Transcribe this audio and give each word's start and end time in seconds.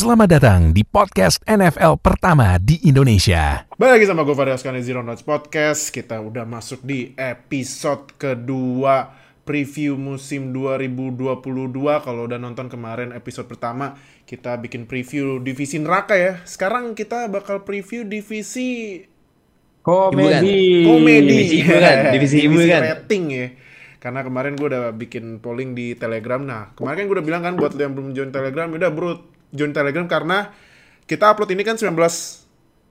Selamat 0.00 0.32
datang 0.32 0.72
di 0.72 0.80
podcast 0.80 1.44
NFL 1.44 2.00
pertama 2.00 2.56
di 2.56 2.80
Indonesia. 2.88 3.68
Balik 3.76 4.00
lagi 4.00 4.06
sama 4.08 4.24
gue 4.24 4.32
Fadil 4.32 4.56
Askani 4.56 4.80
Zero 4.80 5.04
Notes 5.04 5.20
Podcast. 5.20 5.92
Kita 5.92 6.24
udah 6.24 6.48
masuk 6.48 6.80
di 6.80 7.12
episode 7.20 8.08
kedua 8.16 9.12
preview 9.44 10.00
musim 10.00 10.56
2022. 10.56 11.36
Kalau 12.00 12.24
udah 12.24 12.40
nonton 12.40 12.72
kemarin 12.72 13.12
episode 13.12 13.44
pertama, 13.44 14.00
kita 14.24 14.56
bikin 14.56 14.88
preview 14.88 15.36
divisi 15.36 15.76
neraka 15.76 16.16
ya. 16.16 16.40
Sekarang 16.48 16.96
kita 16.96 17.28
bakal 17.28 17.68
preview 17.68 18.08
divisi 18.08 19.04
Komedi. 19.84 20.88
komedi. 20.88 21.28
Divisi 21.28 21.56
hiburan. 21.60 21.96
Divisi 22.16 22.36
hiburan. 22.40 22.80
rating 22.88 23.24
ya. 23.36 23.46
Karena 24.00 24.24
kemarin 24.24 24.56
gue 24.56 24.64
udah 24.64 24.96
bikin 24.96 25.44
polling 25.44 25.76
di 25.76 25.92
Telegram. 25.92 26.40
Nah, 26.40 26.72
kemarin 26.72 27.04
kan 27.04 27.06
gue 27.12 27.16
udah 27.20 27.26
bilang 27.28 27.42
kan 27.44 27.60
buat 27.60 27.76
lo 27.76 27.84
yang 27.84 27.92
belum 27.92 28.16
join 28.16 28.32
Telegram, 28.32 28.72
udah 28.72 28.88
bro, 28.88 29.39
join 29.50 29.74
Telegram 29.74 30.06
karena 30.06 30.50
kita 31.06 31.30
upload 31.30 31.50
ini 31.54 31.62
kan 31.66 31.74
19 31.74 31.94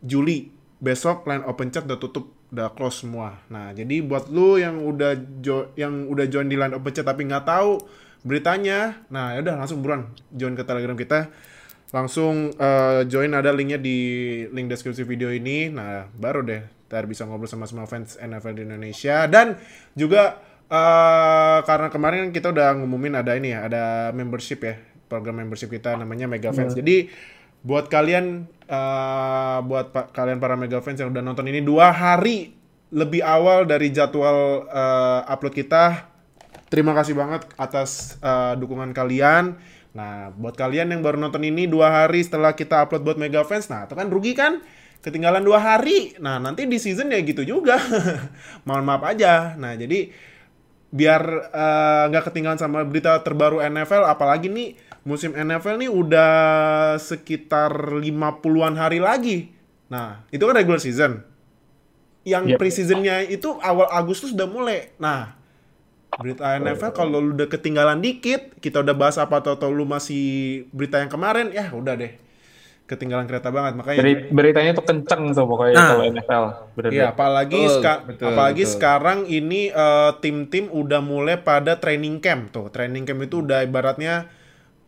Juli. 0.03 0.51
Besok 0.79 1.27
line 1.27 1.43
open 1.43 1.75
chat 1.75 1.83
udah 1.83 1.99
tutup, 1.99 2.31
udah 2.55 2.71
close 2.71 3.03
semua. 3.03 3.43
Nah, 3.51 3.75
jadi 3.75 3.99
buat 3.99 4.31
lu 4.31 4.55
yang 4.55 4.79
udah 4.79 5.11
jo 5.43 5.75
yang 5.75 6.07
udah 6.07 6.23
join 6.31 6.47
di 6.47 6.55
line 6.55 6.71
open 6.71 6.91
chat 6.95 7.03
tapi 7.03 7.27
nggak 7.27 7.43
tahu 7.43 7.83
beritanya, 8.23 8.99
nah 9.11 9.35
ya 9.35 9.43
udah 9.43 9.59
langsung 9.59 9.83
buruan 9.83 10.07
join 10.31 10.55
ke 10.55 10.63
Telegram 10.63 10.95
kita. 10.95 11.31
Langsung 11.91 12.55
eh, 12.55 13.01
join 13.11 13.35
ada 13.35 13.51
linknya 13.51 13.75
di 13.75 13.97
link 14.55 14.71
deskripsi 14.71 15.03
video 15.03 15.35
ini. 15.35 15.67
Nah, 15.67 16.07
baru 16.15 16.47
deh 16.47 16.63
ntar 16.89 17.05
bisa 17.05 17.21
ngobrol 17.29 17.45
sama 17.45 17.69
semua 17.69 17.85
fans 17.85 18.17
NFL 18.17 18.57
di 18.57 18.61
Indonesia 18.65 19.29
dan 19.29 19.61
juga 19.93 20.41
eh 20.69 21.59
karena 21.65 21.89
kemarin 21.93 22.29
kan 22.29 22.31
kita 22.33 22.47
udah 22.53 22.77
ngumumin 22.81 23.13
ada 23.17 23.37
ini 23.37 23.53
ya, 23.53 23.65
ada 23.69 23.83
membership 24.13 24.61
ya, 24.61 24.77
program 25.09 25.41
membership 25.41 25.73
kita 25.73 25.97
namanya 25.97 26.29
Mega 26.29 26.53
Fans. 26.53 26.77
Jadi 26.77 27.09
buat 27.59 27.89
kalian 27.91 28.45
eh 28.69 29.59
buat 29.65 29.91
pa- 29.91 30.07
kalian 30.13 30.37
para 30.37 30.53
Mega 30.55 30.79
Fans 30.79 31.01
yang 31.01 31.09
udah 31.11 31.19
nonton 31.19 31.43
ini 31.49 31.59
dua 31.59 31.89
hari 31.89 32.53
lebih 32.89 33.21
awal 33.21 33.65
dari 33.65 33.89
jadwal 33.89 34.65
eh, 34.65 35.21
upload 35.27 35.53
kita, 35.53 36.09
terima 36.69 36.93
kasih 36.93 37.17
banget 37.17 37.45
atas 37.57 38.17
eh, 38.21 38.53
dukungan 38.55 38.93
kalian. 38.93 39.57
Nah, 39.89 40.29
buat 40.37 40.53
kalian 40.53 40.93
yang 40.93 41.01
baru 41.01 41.17
nonton 41.17 41.41
ini 41.41 41.65
dua 41.65 41.89
hari 41.89 42.21
setelah 42.21 42.53
kita 42.53 42.85
upload 42.85 43.01
buat 43.01 43.17
Mega 43.17 43.41
Fans, 43.41 43.67
nah 43.73 43.89
itu 43.89 43.97
kan 43.97 44.05
rugi 44.07 44.37
kan? 44.37 44.61
Ketinggalan 45.01 45.41
dua 45.41 45.57
hari. 45.57 46.13
Nah, 46.21 46.37
nanti 46.37 46.69
di 46.69 46.77
season 46.77 47.09
ya 47.09 47.19
gitu 47.25 47.41
juga. 47.41 47.79
Mohon 48.69 48.83
maaf 48.85 49.03
aja. 49.09 49.55
Nah, 49.57 49.73
jadi 49.73 50.11
biar 50.89 51.21
nggak 52.09 52.23
ketinggalan 52.29 52.57
sama 52.57 52.81
berita 52.81 53.21
terbaru 53.21 53.61
NFL 53.61 54.09
apalagi 54.09 54.49
nih 54.49 54.73
musim 55.09 55.33
NFL 55.33 55.75
nih 55.75 55.89
udah 55.89 56.31
sekitar 56.95 57.73
50-an 57.97 58.77
hari 58.77 59.01
lagi. 59.01 59.49
Nah, 59.89 60.21
itu 60.29 60.45
kan 60.45 60.53
regular 60.53 60.77
season. 60.77 61.25
Yang 62.21 62.53
Yep. 62.53 62.57
preseasonnya 62.59 63.15
itu 63.25 63.57
awal 63.57 63.89
Agustus 63.89 64.29
udah 64.29 64.45
mulai. 64.45 64.93
Nah, 64.95 65.33
berita 66.13 66.53
NFL 66.53 66.91
kalau 66.91 67.17
lu 67.17 67.33
udah 67.33 67.47
ketinggalan 67.47 67.97
dikit, 67.97 68.53
kita 68.57 68.79
udah 68.79 68.93
bahas 68.93 69.17
apa 69.17 69.41
atau, 69.41 69.57
atau 69.57 69.69
lu 69.69 69.83
masih 69.83 70.21
berita 70.69 70.99
yang 70.99 71.09
kemarin, 71.09 71.49
ya 71.49 71.71
udah 71.71 71.95
deh. 71.95 72.13
Ketinggalan 72.85 73.25
kereta 73.25 73.49
banget. 73.49 73.77
Makanya 73.77 74.01
Beri- 74.01 74.29
beritanya 74.29 74.71
tuh 74.73 74.81
kenceng 74.83 75.29
tuh 75.31 75.45
pokoknya 75.45 75.73
Nah. 75.73 75.87
kalau 75.87 76.03
NFL. 76.05 76.43
Bener 76.73 76.89
Iya, 76.89 77.05
apalagi 77.13 77.61
Betul, 77.61 77.97
betul, 78.03 78.25
apalagi 78.27 78.63
betul. 78.65 78.73
sekarang 78.73 79.19
ini 79.25 79.61
eh, 79.69 80.11
tim-tim 80.19 80.65
udah 80.69 80.97
mulai 80.99 81.37
pada 81.37 81.77
training 81.77 82.17
camp 82.17 82.49
tuh. 82.49 82.69
Training 82.69 83.05
camp 83.05 83.21
itu 83.21 83.41
udah 83.41 83.61
ibaratnya 83.61 84.25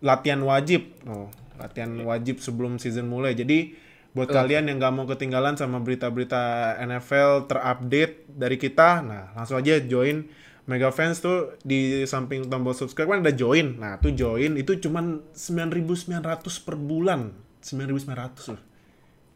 latihan 0.02 0.42
wajib. 0.42 0.92
Oh, 1.06 1.30
latihan 1.62 1.94
wajib 2.04 2.42
sebelum 2.42 2.82
season 2.82 3.08
mulai. 3.08 3.38
Jadi 3.38 3.78
buat 4.12 4.28
kalian 4.28 4.68
yang 4.68 4.78
nggak 4.82 4.92
mau 4.92 5.08
ketinggalan 5.08 5.56
sama 5.56 5.80
berita-berita 5.80 6.76
NFL 6.84 7.48
terupdate 7.48 8.28
dari 8.28 8.60
kita, 8.60 9.00
nah 9.00 9.32
langsung 9.40 9.56
aja 9.56 9.80
join 9.80 10.28
Mega 10.68 10.92
Fans 10.92 11.24
tuh 11.24 11.56
di 11.64 12.04
samping 12.04 12.46
tombol 12.52 12.76
subscribe 12.76 13.08
kan 13.08 13.24
ada 13.24 13.34
join. 13.34 13.80
Nah, 13.82 13.98
tuh 13.98 14.14
join 14.14 14.60
itu 14.60 14.78
cuman 14.78 15.24
9.900 15.34 16.22
per 16.62 16.76
bulan. 16.78 17.34
9.900 17.66 18.52
loh. 18.54 18.62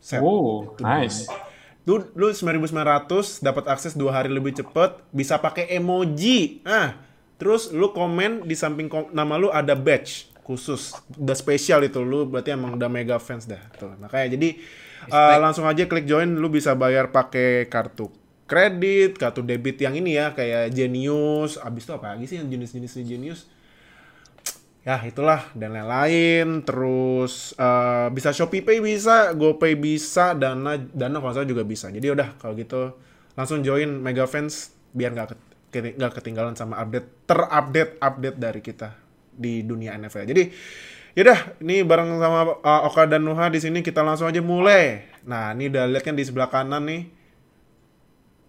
Set. 0.03 0.21
Oh, 0.21 0.77
nice. 0.77 1.25
Lu, 1.89 2.01
lu 2.13 2.29
9.900 2.29 3.41
dapat 3.41 3.63
akses 3.69 3.97
dua 3.97 4.21
hari 4.21 4.29
lebih 4.29 4.53
cepet, 4.53 5.01
bisa 5.09 5.41
pakai 5.41 5.65
emoji. 5.73 6.61
Ah, 6.61 6.93
terus 7.41 7.73
lu 7.73 7.89
komen 7.89 8.45
di 8.45 8.53
samping 8.53 8.85
kom- 8.85 9.09
nama 9.09 9.33
lu 9.41 9.49
ada 9.49 9.73
badge 9.73 10.34
khusus, 10.45 10.93
udah 11.17 11.33
spesial 11.33 11.81
itu 11.81 12.05
lu 12.05 12.29
berarti 12.29 12.53
emang 12.53 12.77
udah 12.77 12.87
mega 12.87 13.17
fans 13.17 13.49
dah. 13.49 13.59
Tuh, 13.75 13.97
makanya 13.97 14.37
jadi 14.37 14.61
uh, 15.09 15.41
langsung 15.41 15.65
aja 15.65 15.89
klik 15.89 16.05
join, 16.05 16.37
lu 16.37 16.47
bisa 16.53 16.77
bayar 16.77 17.09
pakai 17.09 17.65
kartu 17.65 18.13
kredit, 18.45 19.17
kartu 19.17 19.41
debit 19.41 19.81
yang 19.81 19.97
ini 19.97 20.21
ya 20.21 20.37
kayak 20.37 20.69
Genius. 20.69 21.57
Abis 21.57 21.89
itu 21.89 21.91
apa 21.97 22.13
lagi 22.13 22.29
sih 22.29 22.37
yang 22.37 22.47
jenis-jenis 22.53 22.93
Genius? 23.01 23.49
ya 24.85 25.01
itulah 25.01 25.49
dan 25.57 25.73
lain-lain 25.73 26.61
terus 26.61 27.57
eh, 27.57 28.07
bisa 28.13 28.29
Shopee 28.29 28.61
Pay 28.61 28.85
bisa 28.85 29.33
GoPay 29.33 29.73
bisa 29.73 30.37
Dana 30.37 30.77
Dana 30.77 31.17
kalau 31.17 31.33
salah 31.33 31.49
juga 31.49 31.65
bisa 31.65 31.89
jadi 31.89 32.13
udah 32.13 32.37
kalau 32.37 32.53
gitu 32.53 32.93
langsung 33.33 33.65
join 33.65 33.89
Mega 33.97 34.29
Fans 34.29 34.77
biar 34.93 35.17
nggak 35.17 35.27
nggak 35.73 36.13
ketinggalan 36.21 36.53
sama 36.53 36.77
update 36.77 37.25
terupdate 37.25 37.97
update 37.97 38.37
dari 38.37 38.61
kita 38.61 38.93
di 39.35 39.61
dunia 39.61 39.93
NFL 39.99 40.25
jadi 40.25 40.43
yaudah 41.15 41.59
ini 41.63 41.83
bareng 41.83 42.19
sama 42.19 42.59
eh, 42.59 42.81
Oka 42.87 43.07
dan 43.07 43.23
Nuha 43.23 43.47
di 43.51 43.59
sini 43.59 43.79
kita 43.83 44.01
langsung 44.01 44.27
aja 44.27 44.39
mulai 44.39 45.05
nah 45.27 45.53
ini 45.53 45.69
udah 45.69 45.85
lihat 45.91 46.03
kan 46.03 46.15
di 46.15 46.23
sebelah 46.23 46.49
kanan 46.49 46.87
nih 46.87 47.03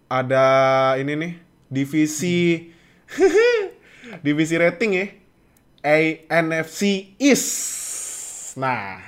ada 0.06 0.46
ini 0.98 1.12
nih 1.18 1.32
divisi 1.66 2.70
divisi 4.26 4.54
rating 4.54 4.92
ya 4.94 5.06
ANFC 5.86 7.14
East. 7.22 7.48
Nah, 8.58 8.98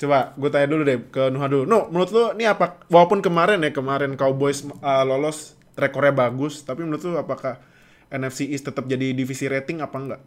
coba 0.00 0.32
gue 0.32 0.48
tanya 0.48 0.68
dulu 0.72 0.82
deh 0.88 0.98
ke 1.12 1.28
Nuha 1.28 1.46
dulu. 1.52 1.64
No, 1.68 1.92
menurut 1.92 2.10
lu 2.16 2.24
ini 2.40 2.48
apa? 2.48 2.80
Walaupun 2.88 3.20
kemarin 3.20 3.60
ya 3.60 3.68
kemarin 3.68 4.16
Cowboys 4.16 4.64
uh, 4.80 5.04
lolos 5.04 5.60
rekornya 5.76 6.16
bagus, 6.16 6.64
tapi 6.64 6.88
menurut 6.88 7.04
lu 7.04 7.20
apakah 7.20 7.60
NFC 8.08 8.48
East 8.48 8.64
tetap 8.64 8.88
jadi 8.88 9.12
divisi 9.12 9.44
rating 9.44 9.84
apa 9.84 9.96
enggak? 10.00 10.22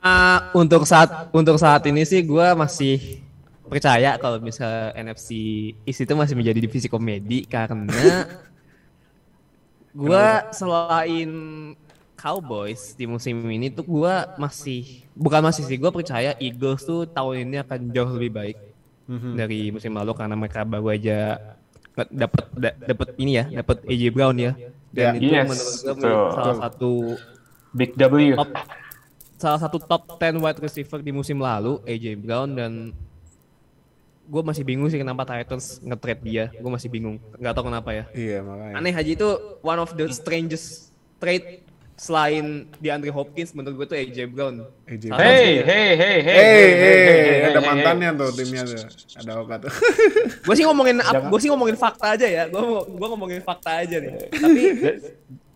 Ah, 0.00 0.48
untuk 0.52 0.82
saat 0.84 1.28
untuk 1.30 1.56
saat 1.56 1.84
ini 1.84 2.02
sih 2.02 2.24
gue 2.24 2.46
masih 2.56 3.20
percaya 3.68 4.16
kalau 4.16 4.40
misalnya 4.40 4.96
NFC 4.96 5.28
East 5.84 6.00
itu 6.00 6.12
masih 6.12 6.34
menjadi 6.34 6.58
divisi 6.58 6.88
komedi 6.88 7.44
karena 7.44 8.24
gue 9.92 10.26
selain 10.50 11.30
Cowboys 12.14 12.92
di 12.94 13.04
musim 13.04 13.40
ini 13.44 13.68
tuh 13.68 13.84
gue 13.84 14.14
masih 14.36 15.04
bukan 15.12 15.40
masih 15.42 15.64
sih 15.64 15.76
gue 15.76 15.88
percaya 15.88 16.36
Eagles 16.36 16.82
tuh 16.82 17.04
tahun 17.04 17.44
ini 17.44 17.56
akan 17.60 17.80
jauh 17.90 18.12
lebih 18.14 18.32
baik 18.32 18.58
dari 19.34 19.68
musim 19.68 19.90
lalu 19.90 20.14
karena 20.14 20.32
mereka 20.32 20.62
baru 20.62 20.94
aja 20.94 21.18
dapat 22.08 22.44
dapat 22.86 23.08
ini 23.16 23.32
ya 23.34 23.44
dapat 23.60 23.82
AJ 23.84 24.02
Brown 24.10 24.36
ya 24.38 24.52
dan 24.90 25.14
Ya. 25.14 25.18
itu 25.18 25.26
Yes, 25.30 25.46
menurut 25.46 25.78
gue 25.98 26.14
salah 26.32 26.56
satu 26.58 26.92
Big 27.70 27.92
W. 27.94 28.34
top 28.34 28.50
salah 29.40 29.56
satu 29.56 29.80
top 29.80 30.20
10 30.20 30.36
wide 30.36 30.60
receiver 30.60 31.00
di 31.00 31.12
musim 31.16 31.40
lalu 31.40 31.80
AJ 31.88 32.20
Brown 32.20 32.52
dan 32.52 32.92
gue 34.30 34.42
masih 34.44 34.62
bingung 34.62 34.86
sih 34.92 35.00
kenapa 35.00 35.26
Titans 35.26 35.80
nge-trade 35.82 36.22
dia. 36.22 36.44
Gue 36.54 36.70
masih 36.70 36.92
bingung. 36.92 37.16
Nggak 37.40 37.52
tahu 37.56 37.64
kenapa 37.72 37.90
ya. 37.90 38.04
Iya, 38.14 38.38
makanya. 38.46 38.74
aneh 38.78 38.92
Haji 38.94 39.12
itu 39.18 39.28
one 39.64 39.80
of 39.80 39.90
the 39.96 40.06
strangest 40.12 40.94
trade 41.18 41.66
selain 42.00 42.64
di 42.80 42.88
Andre 42.88 43.12
Hopkins 43.12 43.52
menurut 43.52 43.84
gue 43.84 43.86
tuh 43.90 43.96
AJ 43.98 44.30
Brown. 44.30 44.64
AJ 44.86 45.10
Salah 45.10 45.20
Hey, 45.24 45.60
hey, 45.60 45.90
hey, 45.98 46.18
hey, 46.20 46.20
Hey, 46.22 46.68
hey, 46.78 47.00
hey, 47.04 47.48
ada 47.50 47.60
hey, 47.60 47.68
mantannya 47.68 48.08
tuh 48.14 48.28
timnya 48.36 48.62
tuh. 48.64 48.80
Ada 49.18 49.32
Oka 49.40 49.56
tuh. 49.66 49.72
gue 50.46 50.54
sih 50.54 50.64
ngomongin 50.64 50.96
gue 51.02 51.40
sih 51.42 51.50
ngomongin 51.50 51.76
fakta 51.76 52.14
aja 52.14 52.26
ya. 52.28 52.44
Gue 52.48 52.62
gue 52.86 53.08
ngomongin 53.08 53.40
fakta 53.42 53.82
aja 53.82 53.96
nih. 53.98 54.12
Tapi 54.44 54.62
hey. 54.78 54.96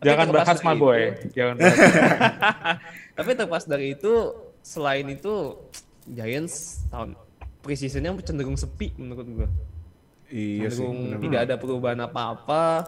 Jangan 0.04 0.26
bahas 0.30 0.58
my 0.58 0.70
itu- 0.70 0.80
boy. 0.80 1.00
Jangan 1.30 1.54
bahas. 1.58 1.78
tapi 3.12 3.28
terlepas 3.32 3.64
dari 3.64 3.86
itu 3.92 4.12
selain 4.60 5.06
itu 5.06 5.56
Giants 6.04 6.54
tahun 6.88 7.16
preseasonnya 7.60 8.12
cenderung 8.20 8.54
sepi 8.54 8.92
menurut 8.94 9.24
gue 9.24 9.48
iya 10.28 10.66
sih. 10.66 10.78
cenderung 10.78 10.98
bener. 11.10 11.20
tidak 11.22 11.40
ada 11.42 11.54
perubahan 11.56 12.00
apa-apa 12.02 12.84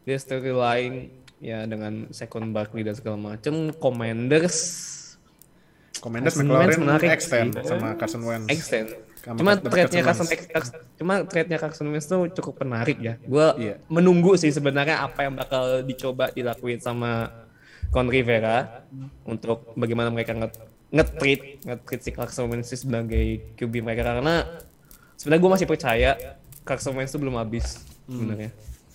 dia 0.00 0.14
still 0.14 0.38
relying 0.38 1.10
ya 1.38 1.64
dengan 1.64 2.06
second 2.08 2.50
Barkley 2.50 2.82
dan 2.82 2.92
segala 2.92 3.16
macem 3.16 3.70
Commanders 3.74 4.58
Commanders 5.98 6.34
Wentz 6.36 6.76
menarik 6.76 7.08
extend 7.08 7.54
sih. 7.56 7.64
sama 7.64 7.94
Carson 7.94 8.22
Wentz. 8.22 8.46
extend 8.48 8.94
cuma 9.22 9.54
trade-nya 9.54 10.02
Carson 10.02 10.26
cuma 10.98 11.14
trade-nya 11.22 11.58
Carson 11.58 11.86
Wentz 11.88 12.06
tuh 12.06 12.26
cukup 12.32 12.62
menarik 12.62 12.98
ya 12.98 13.14
gue 13.18 13.46
Iya. 13.56 13.74
menunggu 13.86 14.34
sih 14.34 14.50
sebenarnya 14.50 14.98
apa 15.00 15.22
yang 15.22 15.34
bakal 15.34 15.80
dicoba 15.80 16.30
dilakuin 16.30 16.78
sama 16.78 17.30
Con 17.88 18.10
Rivera 18.10 18.82
untuk 19.22 19.70
bagaimana 19.74 20.08
mereka 20.08 20.32
nge 20.32 20.48
nge-treat 20.90 21.40
nge-treat 21.62 22.00
si 22.00 22.10
Carson 22.10 22.50
Wentz 22.50 22.74
sebagai 22.74 23.54
QB 23.54 23.72
mereka 23.80 24.02
karena 24.02 24.42
sebenarnya 25.14 25.40
gue 25.40 25.52
masih 25.54 25.68
percaya 25.68 26.10
Carson 26.62 26.92
Wentz 26.92 27.10
itu 27.10 27.18
belum 27.18 27.36
habis 27.36 27.78
sebenarnya. 28.04 28.50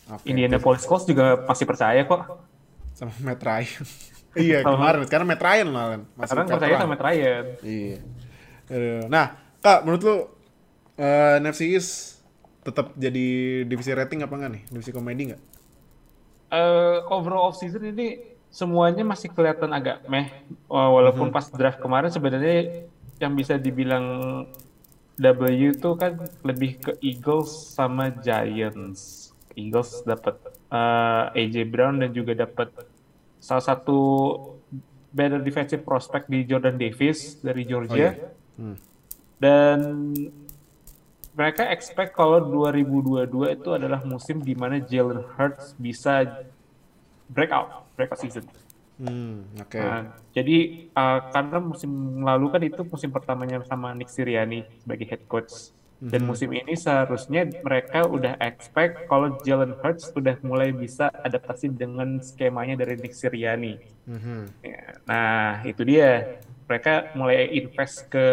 Oke. 0.08 0.24
Indianapolis 0.28 0.84
Colts 0.84 1.04
juga 1.04 1.40
masih 1.44 1.64
percaya 1.64 2.04
kok. 2.04 2.44
sama 2.96 3.12
Matt 3.22 3.44
Ryan. 3.44 3.84
iya 4.50 4.60
kemarin 4.62 5.06
karena 5.06 5.26
Matt 5.28 5.44
Ryan 5.44 5.68
malah 5.70 6.00
masih 6.16 6.32
Sekarang 6.34 6.46
percaya 6.48 6.76
sama 6.76 6.90
Matt 6.92 7.04
Ryan. 7.04 7.46
Iya. 7.62 7.98
Aduh. 8.68 9.04
Nah, 9.08 9.26
Kak, 9.68 9.84
menurut 9.84 10.02
lu 10.08 10.16
eh, 10.96 11.44
NFC 11.44 11.68
East 11.76 12.24
tetap 12.64 12.96
jadi 12.96 13.26
divisi 13.68 13.92
rating 13.92 14.24
apa 14.24 14.32
enggak 14.40 14.52
nih? 14.56 14.64
Divisi 14.72 14.92
komedi 14.96 15.22
enggak? 15.28 15.42
eh 16.48 16.98
overall 17.12 17.52
off 17.52 17.60
season 17.60 17.84
ini 17.92 18.24
semuanya 18.48 19.04
masih 19.04 19.28
kelihatan 19.36 19.68
agak 19.76 20.08
meh 20.08 20.32
Wa- 20.72 20.88
walaupun 20.96 21.28
pas 21.28 21.52
draft 21.52 21.84
kemarin 21.84 22.08
sebenarnya 22.08 22.88
yang 23.20 23.36
bisa 23.36 23.60
dibilang 23.60 24.48
W 25.20 25.44
itu 25.52 25.90
kan 26.00 26.16
lebih 26.46 26.80
ke 26.80 26.92
Eagles 27.04 27.52
sama 27.76 28.08
Giants. 28.14 29.34
Eagles 29.58 30.06
dapat 30.08 30.40
eh, 30.72 31.40
AJ 31.44 31.56
Brown 31.68 32.00
dan 32.00 32.16
juga 32.16 32.32
dapat 32.38 32.72
salah 33.44 33.66
satu 33.66 34.00
better 35.12 35.42
defensive 35.44 35.84
prospect 35.84 36.30
di 36.32 36.46
Jordan 36.48 36.78
Davis 36.80 37.42
dari 37.44 37.66
Georgia. 37.68 38.14
Hmm. 38.56 38.78
Dan 39.38 39.80
mereka 41.38 41.70
expect 41.70 42.18
kalau 42.18 42.42
2022 42.42 43.54
itu 43.54 43.70
adalah 43.78 44.02
musim 44.02 44.42
di 44.42 44.58
mana 44.58 44.82
Jalen 44.82 45.22
Hurts 45.38 45.78
bisa 45.78 46.26
breakout, 47.30 47.70
breakout 47.94 48.20
season. 48.20 48.46
Hmm, 48.98 49.46
oke. 49.62 49.78
Nah, 49.78 50.10
jadi 50.34 50.90
uh, 50.98 51.20
karena 51.30 51.58
musim 51.62 51.92
lalu 52.26 52.46
kan 52.50 52.62
itu 52.66 52.82
musim 52.82 53.14
pertamanya 53.14 53.62
sama 53.70 53.94
Nick 53.94 54.10
Sirianni 54.10 54.66
sebagai 54.82 55.06
head 55.06 55.24
coach. 55.30 55.78
Dan 55.98 56.30
musim 56.30 56.54
ini 56.54 56.78
seharusnya 56.78 57.50
mereka 57.58 58.06
udah 58.06 58.38
expect 58.38 59.02
kalau 59.10 59.34
Jalen 59.42 59.74
Hurts 59.82 60.14
udah 60.14 60.38
mulai 60.46 60.70
bisa 60.70 61.10
adaptasi 61.26 61.74
dengan 61.74 62.22
skemanya 62.22 62.78
dari 62.78 63.02
Nick 63.02 63.18
Sirianni. 63.18 63.82
Mhm. 64.06 64.42
Ya, 64.62 64.82
Nah, 65.10 65.66
itu 65.66 65.82
dia. 65.82 66.30
Mereka 66.68 66.92
mulai 67.16 67.48
invest 67.60 68.12
ke 68.12 68.26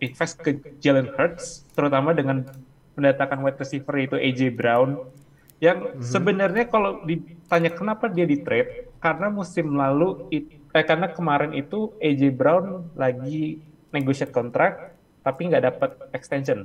invest 0.00 0.34
ke 0.44 0.50
Jalen 0.82 1.08
Hurts, 1.14 1.44
terutama 1.76 2.16
dengan 2.16 2.44
mendatangkan 2.96 3.38
wide 3.44 3.60
receiver 3.60 3.94
yaitu 4.00 4.16
AJ 4.16 4.40
Brown, 4.58 4.90
yang 5.60 5.78
sebenarnya 6.00 6.64
kalau 6.72 7.00
ditanya 7.04 7.70
kenapa 7.72 8.08
dia 8.08 8.24
di 8.24 8.40
trade, 8.40 8.96
karena 9.04 9.28
musim 9.28 9.76
lalu, 9.76 10.24
it- 10.32 10.52
eh, 10.72 10.84
karena 10.84 11.06
kemarin 11.12 11.52
itu 11.52 11.96
AJ 12.00 12.22
Brown 12.32 12.64
lagi 12.96 13.60
negotiate 13.92 14.32
kontrak, 14.32 14.72
tapi 15.24 15.40
nggak 15.48 15.64
dapat 15.68 15.90
extension. 16.16 16.60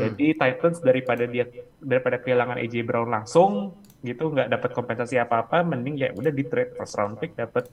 Jadi 0.00 0.36
Titans 0.40 0.78
daripada 0.88 1.24
dia 1.28 1.44
daripada 1.80 2.16
kehilangan 2.22 2.56
AJ 2.62 2.74
Brown 2.88 3.08
langsung 3.16 3.52
gitu 4.08 4.32
nggak 4.32 4.48
dapat 4.54 4.70
kompensasi 4.76 5.16
apa-apa, 5.20 5.56
mending 5.70 5.96
ya 6.02 6.08
udah 6.16 6.32
di 6.32 6.44
trade 6.48 6.72
first 6.76 6.96
round 6.98 7.20
pick 7.20 7.36
dapat 7.36 7.64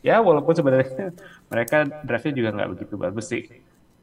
ya 0.00 0.20
walaupun 0.20 0.52
sebenarnya 0.56 1.12
mereka 1.52 1.84
draftnya 2.04 2.32
juga 2.32 2.48
nggak 2.56 2.70
begitu 2.76 2.94
bagus 2.96 3.26
sih. 3.28 3.44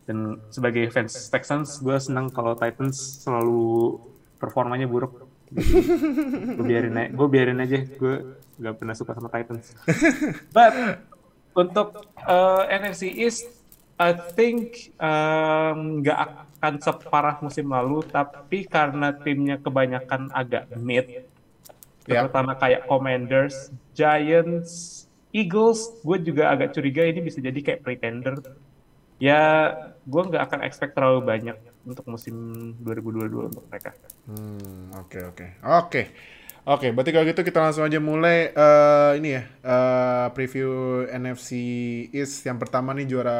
Dan 0.07 0.39
sebagai 0.47 0.87
fans 0.87 1.27
Texans, 1.27 1.83
gue 1.83 1.97
senang 1.99 2.31
kalau 2.31 2.55
Titans 2.55 2.95
selalu 3.27 3.99
performanya 4.39 4.87
buruk. 4.87 5.27
gue 5.51 6.63
biarin 6.63 6.95
aja, 6.95 7.09
gue 7.11 7.27
biarin 7.27 7.59
aja, 7.59 7.79
gue 7.83 8.15
nggak 8.55 8.75
pernah 8.79 8.95
suka 8.95 9.11
sama 9.15 9.27
Titans. 9.27 9.75
But 10.55 11.03
untuk 11.51 12.07
uh, 12.23 12.63
NFC 12.71 13.11
East, 13.11 13.51
I 13.99 14.15
think 14.15 14.93
um, 14.95 15.99
nggak 15.99 16.19
akan 16.59 16.73
separah 16.79 17.35
musim 17.43 17.67
lalu, 17.67 18.05
tapi 18.07 18.63
karena 18.63 19.11
timnya 19.11 19.59
kebanyakan 19.59 20.31
agak 20.31 20.71
mid, 20.79 21.27
Ya. 22.07 22.23
terutama 22.23 22.55
kayak 22.55 22.87
Commanders, 22.87 23.67
Giants, 23.91 25.03
Eagles, 25.37 26.01
gue 26.01 26.17
juga 26.25 26.49
agak 26.49 26.73
curiga 26.73 27.05
ini 27.05 27.21
bisa 27.21 27.37
jadi 27.37 27.59
kayak 27.61 27.85
pretender. 27.85 28.41
Ya, 29.21 29.69
gue 30.05 30.21
nggak 30.29 30.43
akan 30.49 30.59
expect 30.65 30.97
terlalu 30.97 31.21
banyak 31.25 31.57
untuk 31.85 32.05
musim 32.09 32.35
2022 32.81 33.49
untuk 33.53 33.65
mereka. 33.69 33.93
Hmm, 34.25 34.93
oke 34.97 35.17
oke. 35.33 35.45
Oke. 35.61 36.03
Oke, 36.67 36.91
berarti 36.91 37.15
kalau 37.15 37.23
gitu 37.23 37.47
kita 37.47 37.63
langsung 37.63 37.87
aja 37.87 37.95
mulai 37.95 38.51
eh, 38.51 39.11
ini 39.23 39.39
ya, 39.39 39.43
eh, 39.47 40.27
preview 40.35 41.07
NFC 41.07 41.55
East 42.11 42.43
yang 42.43 42.59
pertama 42.59 42.91
nih 42.91 43.07
juara 43.07 43.39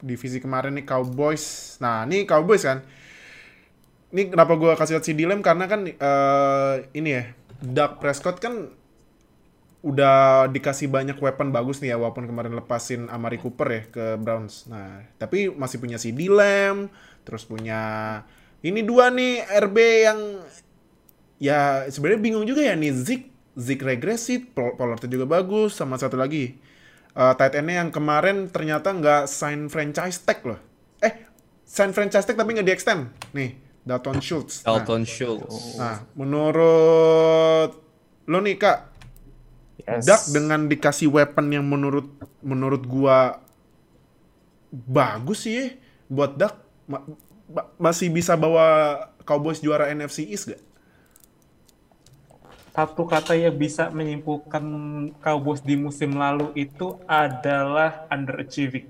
divisi 0.00 0.40
kemarin 0.40 0.72
nih 0.80 0.88
Cowboys. 0.88 1.76
Nah, 1.84 2.08
ini 2.08 2.24
Cowboys 2.24 2.64
kan. 2.64 2.80
Ini 4.10 4.32
kenapa 4.32 4.56
gua 4.56 4.72
kasih 4.72 4.96
lihat 4.96 5.04
si 5.04 5.12
Dilem 5.12 5.44
karena 5.44 5.68
kan 5.68 5.84
eh, 5.84 6.74
ini 6.96 7.10
ya, 7.12 7.28
Dak 7.60 8.00
Prescott 8.00 8.40
kan 8.40 8.72
udah 9.80 10.44
dikasih 10.52 10.92
banyak 10.92 11.16
weapon 11.16 11.56
bagus 11.56 11.80
nih 11.80 11.92
ya 11.92 11.96
walaupun 11.96 12.28
kemarin 12.28 12.52
lepasin 12.52 13.08
Amari 13.08 13.40
Cooper 13.40 13.68
ya 13.72 13.82
ke 13.88 14.04
Browns. 14.20 14.68
Nah, 14.68 15.08
tapi 15.16 15.48
masih 15.48 15.80
punya 15.80 15.96
si 15.96 16.12
Dilem, 16.12 16.92
terus 17.24 17.48
punya 17.48 17.80
ini 18.60 18.84
dua 18.84 19.08
nih 19.08 19.40
RB 19.48 19.76
yang 20.04 20.20
ya 21.40 21.88
sebenarnya 21.88 22.20
bingung 22.20 22.44
juga 22.44 22.60
ya 22.60 22.76
nih 22.76 22.92
Zik 22.92 23.22
Zik 23.56 23.80
regresif, 23.80 24.52
Pol- 24.52 24.76
Pollard 24.76 25.00
juga 25.08 25.24
bagus, 25.24 25.74
sama 25.76 25.96
satu 25.96 26.20
lagi 26.20 26.60
eh 27.10 27.34
tight 27.34 27.58
end-nya 27.58 27.82
yang 27.82 27.90
kemarin 27.90 28.46
ternyata 28.52 28.94
nggak 28.94 29.26
sign 29.26 29.66
franchise 29.66 30.22
tag 30.22 30.44
loh. 30.46 30.60
Eh, 31.02 31.26
sign 31.66 31.90
franchise 31.90 32.22
tag 32.22 32.38
tapi 32.38 32.54
nggak 32.54 32.68
di 32.68 32.74
extend. 32.76 33.10
Nih, 33.34 33.58
Dalton 33.82 34.22
Schultz. 34.22 34.62
Nah, 34.62 34.78
Dalton 34.78 35.02
Schultz. 35.02 35.74
Nah, 35.74 36.06
menurut 36.14 37.70
lo 38.30 38.38
nih 38.38 38.54
kak, 38.60 38.89
Yes. 39.90 40.06
Dak 40.06 40.22
dengan 40.30 40.60
dikasih 40.66 41.08
weapon 41.10 41.50
yang 41.50 41.66
menurut 41.66 42.06
menurut 42.40 42.82
gua 42.86 43.42
bagus 44.70 45.42
sih 45.44 45.74
buat 46.06 46.38
Dak 46.38 46.54
ma- 46.86 47.02
ma- 47.50 47.68
masih 47.76 48.06
bisa 48.08 48.38
bawa 48.38 48.98
Cowboys 49.26 49.58
juara 49.58 49.90
NFC 49.90 50.26
East 50.26 50.50
gak? 50.50 50.62
Satu 52.70 53.02
kata 53.02 53.34
yang 53.34 53.58
bisa 53.58 53.90
menyimpulkan 53.90 54.62
Cowboys 55.18 55.60
di 55.60 55.74
musim 55.74 56.14
lalu 56.14 56.54
itu 56.54 56.96
adalah 57.04 58.06
underachieving. 58.08 58.86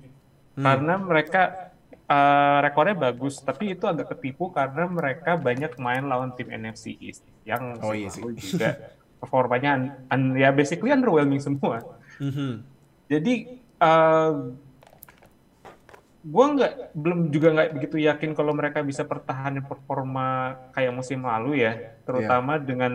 Karena 0.55 1.01
mereka 1.01 1.73
eh, 2.05 2.59
rekornya 2.61 2.93
bagus, 3.09 3.41
tapi 3.41 3.73
itu 3.73 3.89
agak 3.89 4.13
ketipu 4.13 4.53
karena 4.53 4.85
mereka 4.85 5.41
banyak 5.41 5.81
main 5.81 6.05
lawan 6.05 6.37
tim 6.37 6.53
NFC 6.53 6.93
East 7.01 7.25
yang 7.49 7.81
Oh, 7.81 7.97
iya 7.97 8.13
sih. 8.13 8.21
juga 8.21 8.77
performanya 9.21 9.77
un- 9.77 9.93
un- 10.09 10.35
ya 10.35 10.49
basically 10.51 10.91
underwhelming 10.91 11.39
semua. 11.39 11.85
Jadi 13.07 13.35
eh 13.81 14.33
gue 16.21 16.47
nggak 16.53 16.73
belum 16.93 17.33
juga 17.33 17.49
nggak 17.49 17.71
begitu 17.81 17.97
yakin 17.97 18.37
kalau 18.37 18.53
mereka 18.53 18.85
bisa 18.85 19.09
pertahanin 19.09 19.65
performa 19.65 20.53
kayak 20.73 20.93
musim 20.93 21.25
lalu 21.25 21.65
ya, 21.65 21.73
terutama 22.05 22.61
dengan 22.61 22.93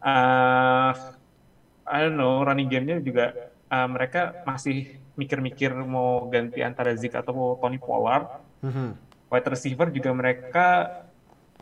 eh 0.00 0.92
I 1.84 1.98
don't 2.00 2.16
know 2.16 2.40
running 2.40 2.68
game-nya 2.68 3.00
juga 3.00 3.32
eh, 3.68 3.88
mereka 3.88 4.36
masih 4.44 4.88
mikir-mikir 5.14 5.72
mau 5.84 6.26
ganti 6.26 6.60
antara 6.60 6.92
Zeke 6.96 7.16
atau 7.16 7.56
Tony 7.56 7.76
Pollard. 7.78 8.28
Wide 9.28 9.48
receiver 9.48 9.88
juga 9.88 10.10
mereka 10.12 10.66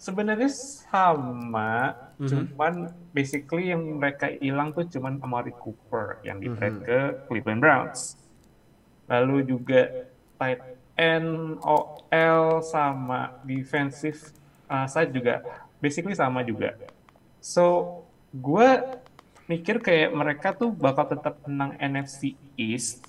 sebenarnya 0.03 0.51
sama, 0.51 1.95
cuman 2.19 2.91
basically 3.15 3.71
yang 3.71 4.03
mereka 4.03 4.35
hilang 4.43 4.75
tuh 4.75 4.91
cuman 4.91 5.23
Amari 5.23 5.55
Cooper 5.55 6.19
yang 6.27 6.43
di 6.43 6.51
trade 6.51 6.83
ke 6.83 6.99
Cleveland 7.31 7.63
Browns. 7.63 8.19
Lalu 9.07 9.47
juga 9.47 10.11
tight 10.43 10.59
end, 10.99 11.63
OL 11.63 12.67
sama 12.67 13.39
defensive 13.47 14.35
uh, 14.67 14.91
side 14.91 15.15
juga 15.15 15.47
basically 15.79 16.19
sama 16.19 16.43
juga. 16.43 16.75
So, 17.39 18.03
gue 18.35 18.99
mikir 19.47 19.79
kayak 19.79 20.11
mereka 20.11 20.51
tuh 20.51 20.75
bakal 20.75 21.15
tetap 21.15 21.39
menang 21.47 21.79
NFC 21.79 22.35
East, 22.59 23.07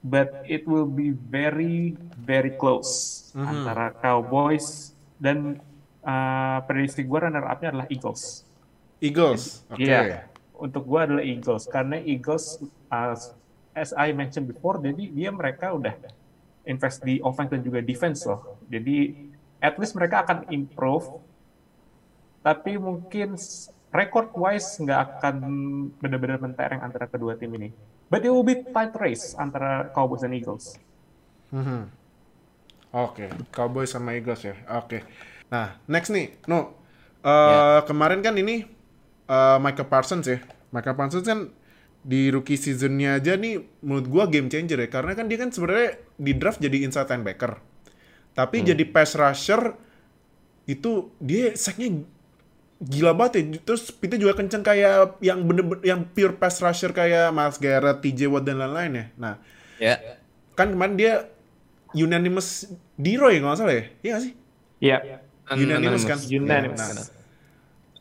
but 0.00 0.40
it 0.48 0.64
will 0.64 0.88
be 0.88 1.12
very 1.12 2.00
very 2.16 2.56
close 2.56 3.28
antara 3.36 3.92
Cowboys 4.00 4.93
dan 5.24 5.56
uh, 6.04 6.60
prediksi 6.68 7.00
gue 7.08 7.16
runner 7.16 7.48
up-nya 7.48 7.72
adalah 7.72 7.88
Eagles. 7.88 8.44
Eagles. 9.00 9.64
Oke. 9.72 9.88
Iya, 9.88 10.28
untuk 10.60 10.84
gue 10.84 11.00
adalah 11.00 11.24
Eagles 11.24 11.64
karena 11.72 11.96
Eagles 12.04 12.60
uh, 12.92 13.16
as 13.74 13.90
I 13.96 14.12
mentioned 14.12 14.46
before, 14.46 14.78
jadi 14.78 15.10
dia 15.10 15.30
mereka 15.32 15.72
udah 15.72 15.96
invest 16.68 17.02
di 17.02 17.18
offense 17.24 17.50
dan 17.56 17.64
juga 17.64 17.80
defense 17.82 18.22
loh. 18.28 18.60
Jadi 18.70 19.28
at 19.58 19.80
least 19.80 19.96
mereka 19.98 20.22
akan 20.22 20.46
improve, 20.52 21.08
tapi 22.44 22.78
mungkin 22.78 23.34
record 23.90 24.30
wise 24.36 24.78
nggak 24.78 25.00
akan 25.18 25.36
benar-benar 25.98 26.38
mentereng 26.38 26.80
antara 26.84 27.08
kedua 27.10 27.34
tim 27.34 27.50
ini. 27.56 27.72
But 28.12 28.22
it 28.22 28.30
will 28.30 28.46
be 28.46 28.62
tight 28.62 28.94
race 29.00 29.34
antara 29.34 29.90
Cowboys 29.90 30.22
dan 30.22 30.36
Eagles. 30.36 30.76
Mhm. 31.50 32.03
Oke, 32.94 33.26
Cowboys 33.50 33.90
sama 33.90 34.14
Eagles 34.14 34.46
ya. 34.46 34.54
Oke. 34.70 35.02
Nah, 35.50 35.74
next 35.90 36.14
nih, 36.14 36.30
no. 36.46 36.78
Eh, 37.20 37.80
Kemarin 37.84 38.22
kan 38.22 38.38
ini 38.38 38.62
eh, 39.26 39.58
Michael 39.58 39.90
Parsons 39.90 40.24
ya. 40.24 40.38
Michael 40.70 40.94
Parsons 40.94 41.26
kan 41.26 41.50
di 42.04 42.28
rookie 42.28 42.54
seasonnya 42.54 43.16
aja 43.18 43.34
nih 43.34 43.58
menurut 43.82 44.06
gua 44.06 44.24
game 44.30 44.46
changer 44.46 44.78
ya. 44.78 44.88
Karena 44.88 45.18
kan 45.18 45.26
dia 45.26 45.42
kan 45.42 45.50
sebenarnya 45.50 45.98
di 46.14 46.32
draft 46.38 46.62
jadi 46.62 46.86
inside 46.86 47.10
linebacker. 47.10 47.58
Tapi 48.34 48.62
jadi 48.62 48.84
pass 48.86 49.14
rusher 49.14 49.74
itu 50.66 51.10
dia 51.18 51.54
sacknya 51.54 52.02
gila 52.78 53.10
banget 53.14 53.32
ya. 53.34 53.42
Terus 53.64 53.90
speednya 53.90 54.18
juga 54.20 54.38
kenceng 54.38 54.62
kayak 54.62 55.18
yang 55.18 55.42
bener-bener 55.42 55.82
yang 55.82 56.06
pure 56.06 56.34
pass 56.34 56.58
rusher 56.58 56.90
kayak 56.90 57.30
Miles 57.30 57.58
Garrett, 57.58 57.98
TJ 57.98 58.26
Watt 58.26 58.44
dan 58.44 58.62
lain-lain 58.62 58.92
ya. 58.94 59.06
Nah, 59.18 59.34
Ya. 59.74 59.98
kan 60.54 60.70
kemarin 60.70 60.94
dia 60.94 61.33
unanimous 61.94 62.68
di 62.94 63.14
Roy 63.16 63.38
kalau 63.38 63.54
nggak 63.54 63.60
salah 63.60 63.74
ya 63.74 63.84
iya 64.02 64.10
nggak 64.12 64.24
sih 64.26 64.32
Iya. 64.84 64.98
unanimous 65.48 66.04
kan 66.04 66.18
Unanimous. 66.20 66.80
Nah, 66.80 67.06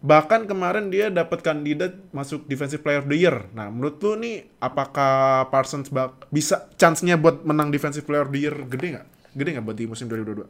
bahkan 0.03 0.43
kemarin 0.43 0.91
dia 0.91 1.07
dapat 1.07 1.39
kandidat 1.39 1.95
masuk 2.11 2.43
defensive 2.43 2.83
player 2.83 2.99
of 2.99 3.07
the 3.07 3.15
year 3.15 3.47
nah 3.55 3.71
menurut 3.71 4.03
lu 4.03 4.19
nih 4.19 4.51
apakah 4.59 5.47
Parsons 5.47 5.87
bak 5.87 6.27
bisa 6.27 6.67
chance-nya 6.75 7.15
buat 7.15 7.47
menang 7.47 7.71
defensive 7.71 8.03
player 8.03 8.27
of 8.27 8.31
the 8.35 8.41
year 8.43 8.55
gede 8.67 8.99
nggak 8.99 9.07
gede 9.31 9.49
nggak 9.55 9.63
buat 9.63 9.77
di 9.79 9.85
musim 9.87 10.11
2022 10.11 10.43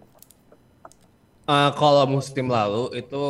Eh, 1.43 1.71
kalau 1.75 2.07
musim 2.07 2.47
lalu 2.47 2.95
itu 2.95 3.23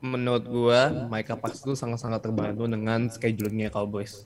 menurut 0.00 0.44
gua 0.48 0.88
Michael 1.12 1.44
Parsons 1.44 1.60
itu 1.60 1.74
sangat-sangat 1.76 2.24
terbantu 2.24 2.64
dengan 2.64 3.04
schedulingnya 3.12 3.68
Cowboys. 3.68 4.24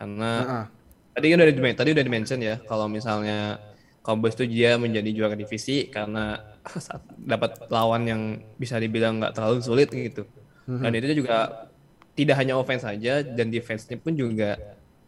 Karena 0.00 0.32
Heeh. 0.40 0.64
tadi 1.12 1.26
kan 1.28 1.38
udah 1.44 1.52
di 1.52 1.60
tadi 1.76 1.88
udah 1.92 2.04
di 2.08 2.12
mention 2.12 2.40
ya 2.40 2.56
kalau 2.64 2.88
misalnya 2.88 3.60
Cowboys 4.08 4.32
itu 4.40 4.48
dia 4.48 4.80
menjadi 4.80 5.12
juara 5.12 5.36
divisi 5.36 5.92
karena 5.92 6.40
dapat 7.32 7.68
lawan 7.68 8.08
yang 8.08 8.22
bisa 8.56 8.80
dibilang 8.80 9.20
nggak 9.20 9.36
terlalu 9.36 9.60
sulit 9.60 9.92
gitu. 9.92 10.24
Dan 10.64 10.96
itu 10.96 11.20
juga 11.20 11.68
tidak 12.16 12.40
hanya 12.40 12.56
offense 12.56 12.88
saja 12.88 13.20
dan 13.20 13.52
defense-nya 13.52 14.00
pun 14.00 14.16
juga 14.16 14.56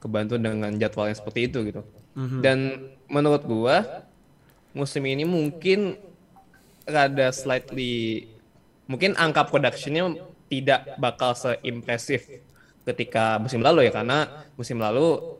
kebantu 0.04 0.36
dengan 0.36 0.72
jadwal 0.76 1.08
yang 1.08 1.16
seperti 1.16 1.48
itu 1.48 1.64
gitu. 1.72 1.80
Dan 2.44 2.92
menurut 3.08 3.48
gua 3.48 4.04
musim 4.76 5.02
ini 5.08 5.24
mungkin 5.24 5.96
rada 6.84 7.32
slightly 7.32 8.28
mungkin 8.84 9.16
angka 9.16 9.48
productionnya 9.48 10.18
tidak 10.50 10.98
bakal 10.98 11.32
seimpresif 11.32 12.26
ketika 12.84 13.38
musim 13.38 13.62
lalu 13.62 13.86
ya 13.86 13.92
karena 13.94 14.46
musim 14.58 14.82
lalu 14.82 15.38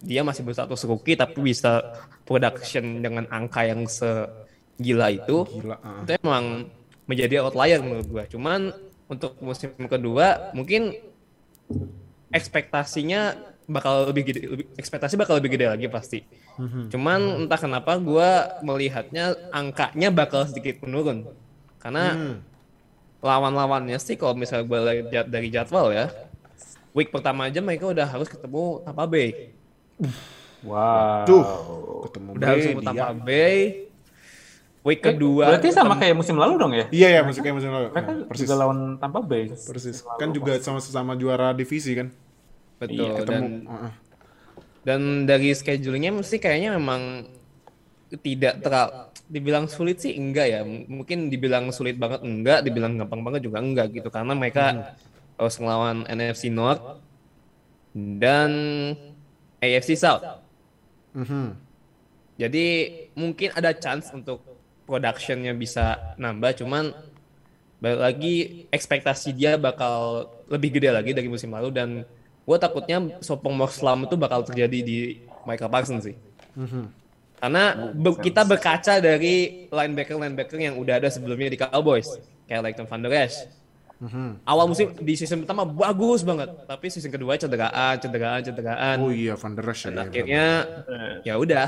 dia 0.00 0.24
masih 0.24 0.42
berstatus 0.44 0.84
rookie 0.88 1.16
tapi 1.16 1.36
bisa 1.44 1.84
production 2.24 3.04
dengan 3.04 3.28
angka 3.28 3.68
yang 3.68 3.84
segila 3.84 5.12
itu. 5.12 5.44
Gila 5.44 5.76
ah. 5.80 6.00
itu 6.04 6.12
emang 6.20 6.44
menjadi 7.04 7.44
outlier 7.44 7.80
menurut 7.84 8.06
gua. 8.08 8.24
Cuman 8.24 8.72
untuk 9.10 9.36
musim 9.44 9.74
kedua 9.76 10.54
mungkin 10.56 10.96
ekspektasinya 12.30 13.36
bakal 13.70 14.10
lebih 14.10 14.22
gede 14.26 14.40
lebih- 14.50 14.68
ekspektasi 14.74 15.14
bakal 15.14 15.38
lebih 15.38 15.54
gede 15.54 15.66
lagi 15.70 15.86
pasti. 15.86 16.20
Cuman 16.90 17.46
entah 17.46 17.60
kenapa 17.60 17.96
gua 18.00 18.60
melihatnya 18.60 19.36
angkanya 19.54 20.08
bakal 20.10 20.44
sedikit 20.48 20.82
menurun. 20.82 21.28
Karena 21.80 22.12
Hmm. 22.12 22.36
lawan-lawannya 23.20 23.96
sih 24.00 24.16
kalau 24.16 24.32
misalnya 24.32 24.64
gue 24.64 24.78
lihat 25.12 25.28
dari 25.28 25.52
jadwal 25.52 25.92
ya 25.92 26.08
week 26.96 27.12
pertama 27.12 27.52
aja 27.52 27.60
mereka 27.60 27.92
udah 27.92 28.08
harus 28.08 28.32
ketemu 28.32 28.80
Tampa 28.80 29.04
Bay 29.04 29.52
Wow. 30.60 31.24
tuh 31.24 31.44
ketemu 32.04 32.28
udah 32.36 32.46
Bay, 32.46 32.60
ketemu 32.60 32.80
dia. 32.80 32.86
Tampa 32.86 33.14
Bay. 33.18 33.58
Week 34.80 34.96
kedua. 34.98 35.44
Berarti 35.52 35.68
sama 35.70 35.94
kayak 35.94 36.16
musim 36.16 36.36
lalu 36.36 36.54
dong 36.56 36.72
ya? 36.72 36.88
iya 36.88 37.08
ya 37.10 37.20
musim 37.20 37.40
kayak 37.40 37.52
musim 37.54 37.68
lalu. 37.68 37.92
Mereka 37.92 38.10
Nah, 38.10 38.24
persis. 38.26 38.44
juga 38.44 38.54
lawan 38.56 38.78
Tampa 38.96 39.20
Bay. 39.20 39.44
persis. 39.48 40.00
Kan 40.16 40.28
juga 40.30 40.56
sama-sama 40.56 41.12
juara 41.14 41.52
divisi 41.52 41.92
kan? 41.92 42.08
Betul. 42.76 42.96
dan 42.96 43.12
ketemu 43.14 43.46
Heeh. 43.68 43.92
dan 44.80 45.00
dari 45.24 45.52
schedulingnya 45.52 46.12
mesti 46.14 46.36
kayaknya 46.36 46.72
memang 46.74 47.28
tidak 48.18 48.58
terlalu 48.58 48.92
dibilang 49.26 49.64
sulit 49.64 50.00
sih 50.00 50.16
enggak 50.16 50.46
ya. 50.48 50.60
Mungkin 50.64 51.28
dibilang 51.28 51.68
sulit 51.70 51.94
banget 51.94 52.20
enggak 52.20 52.64
dibilang 52.64 52.96
gampang 52.96 53.20
banget 53.20 53.44
juga 53.44 53.60
enggak 53.60 53.92
gitu. 53.92 54.08
Karena 54.08 54.32
mereka 54.32 54.96
harus 55.36 55.56
ngelawan 55.56 56.04
NFC 56.04 56.48
North. 56.48 56.80
Dan 57.92 58.50
AFC 59.60 59.94
South 59.94 60.24
Mhm. 61.10 61.58
Jadi 62.38 62.66
mungkin 63.12 63.50
ada 63.52 63.74
chance 63.74 64.08
untuk 64.10 64.40
productionnya 64.86 65.52
bisa 65.52 66.16
nambah, 66.16 66.56
cuman 66.56 66.94
balik 67.80 68.00
lagi 68.00 68.34
ekspektasi 68.68 69.32
dia 69.32 69.56
bakal 69.56 70.24
lebih 70.46 70.78
gede 70.78 70.88
lagi 70.88 71.10
dari 71.12 71.26
musim 71.26 71.50
lalu 71.50 71.68
dan 71.68 71.88
gue 72.40 72.56
takutnya 72.58 73.20
sopong 73.20 73.52
Moslam 73.52 74.04
itu 74.04 74.16
bakal 74.16 74.40
terjadi 74.42 74.78
di 74.80 74.98
Michael 75.44 75.68
Parsons 75.68 76.04
sih. 76.04 76.16
Karena 77.36 77.64
be- 77.92 78.20
kita 78.20 78.42
berkaca 78.44 79.00
dari 79.00 79.66
linebacker-linebacker 79.68 80.58
yang 80.60 80.76
udah 80.76 81.00
ada 81.00 81.08
sebelumnya 81.08 81.48
di 81.48 81.56
Cowboys, 81.56 82.08
kayak 82.44 82.62
Leighton 82.62 82.84
Van 82.84 83.00
Der 83.00 83.14
Esch. 83.16 83.48
Awal 84.42 84.64
musim 84.64 84.96
di 84.96 85.12
season 85.12 85.44
pertama 85.44 85.62
bagus 85.62 86.24
banget, 86.24 86.48
tapi 86.64 86.88
season 86.88 87.12
kedua 87.12 87.36
cederaan, 87.36 88.00
cederaan, 88.00 88.40
cederaan. 88.40 88.96
oh 88.96 89.12
iya 89.12 89.36
Van 89.36 89.52
der 89.52 89.68
Esch 89.68 89.84
Dan 89.84 89.92
ya 89.92 90.02
akhirnya 90.08 90.44
ya 91.20 91.34
udah 91.36 91.66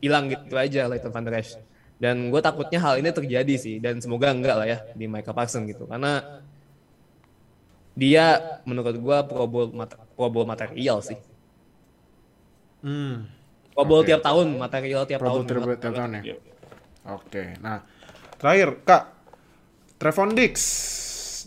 hilang 0.00 0.32
gitu 0.32 0.56
aja 0.56 0.88
Leighton 0.88 1.12
Van 1.12 1.20
Der 1.20 1.36
Esch. 1.36 1.60
Dan 1.94 2.32
gue 2.32 2.40
takutnya 2.40 2.80
hal 2.80 2.96
ini 2.96 3.12
terjadi 3.12 3.54
sih 3.54 3.76
dan 3.76 4.00
semoga 4.00 4.32
enggak 4.32 4.56
lah 4.56 4.66
ya 4.66 4.78
di 4.92 5.04
Michael 5.04 5.36
Parsons 5.36 5.68
gitu 5.68 5.84
karena 5.84 6.42
dia 7.92 8.58
menurut 8.64 8.96
gue 8.96 9.16
Pro 9.28 9.44
Bowl 9.44 9.68
mat- 9.70 10.00
Pro 10.16 10.26
Bowl 10.26 10.48
material 10.48 10.98
sih. 10.98 11.20
Hmm. 12.80 13.28
Pro 13.70 13.84
Bowl 13.84 14.02
tiap 14.02 14.20
tahun 14.20 14.56
material 14.56 15.04
tiap 15.04 15.20
Pro 15.20 15.28
Bowl 15.28 15.44
tahun. 15.44 15.48
terbaik 15.50 15.78
tiap 15.78 15.92
tahun 15.92 16.10
ya. 16.18 16.36
Oke, 17.04 17.52
nah 17.60 17.84
terakhir 18.40 18.80
kak, 18.82 19.02
Trevon 20.00 20.32
Dix. 20.32 20.56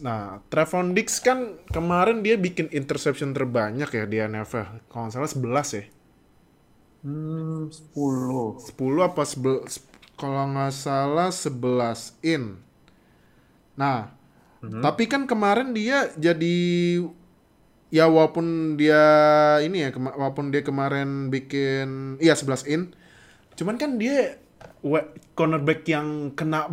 Nah, 0.03 0.43
Trevon 0.51 0.93
Dix 0.93 1.21
kan 1.21 1.57
kemarin 1.73 2.21
dia 2.21 2.37
bikin 2.37 2.69
interception 2.69 3.33
terbanyak 3.33 3.89
ya 3.89 4.05
di 4.05 4.17
NFL. 4.21 4.87
Kalau 4.89 5.09
nggak 5.09 5.13
salah 5.13 5.29
11 5.29 5.77
ya. 5.77 5.83
Hmm, 7.05 7.69
10. 7.69 8.73
10 8.73 9.07
apa 9.07 9.23
11 9.23 9.81
kalau 10.17 10.43
nggak 10.53 10.73
salah 10.73 11.29
11 11.29 12.17
in. 12.25 12.57
Nah, 13.77 14.09
tapi 14.57 15.05
kan 15.05 15.29
kemarin 15.29 15.71
dia 15.71 16.09
jadi 16.17 16.57
ya 17.93 18.09
walaupun 18.09 18.75
dia 18.75 19.03
ini 19.63 19.87
ya 19.87 19.89
walaupun 19.95 20.49
dia 20.49 20.65
kemarin 20.65 21.29
bikin 21.29 22.17
iya 22.19 22.33
11 22.33 22.65
in, 22.67 22.81
cuman 23.53 23.77
kan 23.77 24.01
dia 24.01 24.41
cornerback 25.37 25.85
yang 25.85 26.33
kena 26.33 26.67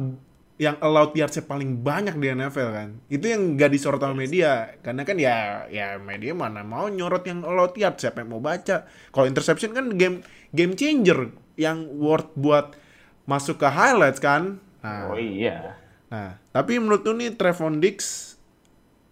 yang 0.54 0.78
allowed 0.78 1.10
yards 1.18 1.34
paling 1.42 1.82
banyak 1.82 2.14
di 2.14 2.30
NFL 2.30 2.70
kan. 2.70 2.88
Itu 3.10 3.26
yang 3.26 3.58
gak 3.58 3.74
disorot 3.74 3.98
sama 3.98 4.14
media. 4.14 4.78
Karena 4.86 5.02
kan 5.02 5.18
ya 5.18 5.66
ya 5.66 5.98
media 5.98 6.30
mana 6.30 6.62
mau 6.62 6.86
nyorot 6.86 7.26
yang 7.26 7.42
allowed 7.42 7.74
yards 7.74 8.06
siapa 8.06 8.22
yang 8.22 8.38
mau 8.38 8.42
baca. 8.42 8.86
Kalau 8.86 9.26
interception 9.26 9.74
kan 9.74 9.98
game 9.98 10.22
game 10.54 10.78
changer 10.78 11.34
yang 11.58 11.90
worth 11.98 12.30
buat 12.38 12.78
masuk 13.26 13.58
ke 13.58 13.66
highlights 13.66 14.22
kan. 14.22 14.62
Nah, 14.84 15.10
Oh 15.10 15.18
iya. 15.18 15.74
Nah, 16.12 16.38
tapi 16.54 16.78
menurut 16.78 17.02
lu 17.02 17.18
nih 17.18 17.34
Trevon 17.34 17.82
Dix 17.82 18.30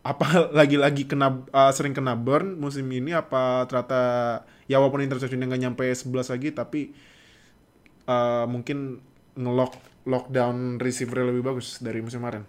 apa 0.03 0.27
lagi-lagi 0.59 1.07
kena 1.11 1.43
uh, 1.51 1.71
sering 1.75 1.95
kena 1.95 2.15
burn 2.19 2.59
musim 2.59 2.87
ini 2.91 3.15
apa 3.15 3.67
ternyata 3.71 4.01
ya 4.67 4.83
walaupun 4.83 5.03
interception 5.03 5.43
nggak 5.43 5.63
nyampe 5.63 5.87
11 5.87 6.11
lagi 6.11 6.49
tapi 6.51 6.81
uh, 8.11 8.47
mungkin 8.51 8.99
ngelock 9.39 9.79
lockdown 10.03 10.79
receiver 10.79 11.23
lebih 11.25 11.43
bagus 11.43 11.79
dari 11.79 12.03
musim 12.03 12.21
kemarin. 12.21 12.45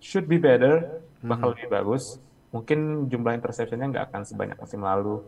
Should 0.00 0.26
be 0.26 0.40
better. 0.40 1.02
Bakal 1.20 1.54
lebih 1.54 1.68
bagus. 1.68 2.16
Mungkin 2.50 3.06
jumlah 3.06 3.38
interceptionnya 3.38 3.86
nggak 3.92 4.04
akan 4.10 4.22
sebanyak 4.24 4.58
musim 4.58 4.82
lalu. 4.82 5.22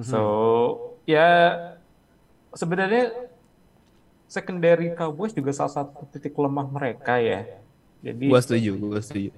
So, 0.00 0.20
ya 1.04 1.54
sebenarnya 2.50 3.10
secondary 4.26 4.94
Cowboys 4.94 5.34
juga 5.34 5.50
salah 5.50 5.70
satu 5.82 6.06
titik 6.10 6.34
lemah 6.34 6.66
mereka 6.66 7.18
ya. 7.18 7.46
Jadi 8.00 8.30
Gue 8.30 8.40
setuju, 8.40 8.70
gue 8.78 9.00
setuju. 9.02 9.30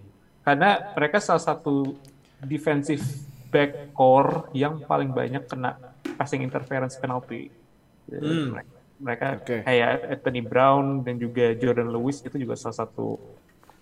karena 0.42 0.94
mereka 0.94 1.18
salah 1.18 1.42
satu 1.42 1.96
defensive 2.40 3.02
back 3.50 3.90
core 3.92 4.48
yang 4.54 4.82
paling 4.82 5.10
banyak 5.10 5.44
kena 5.46 5.76
passing 6.14 6.42
interference 6.42 6.94
penalty. 6.96 7.50
Mereka, 8.06 8.81
mereka 9.02 9.26
Oke. 9.42 9.56
kayak 9.66 9.90
Anthony 10.14 10.40
Brown 10.46 11.02
dan 11.02 11.18
juga 11.18 11.52
Jordan 11.58 11.90
Lewis 11.90 12.22
itu 12.22 12.36
juga 12.38 12.54
salah 12.54 12.86
satu 12.86 13.18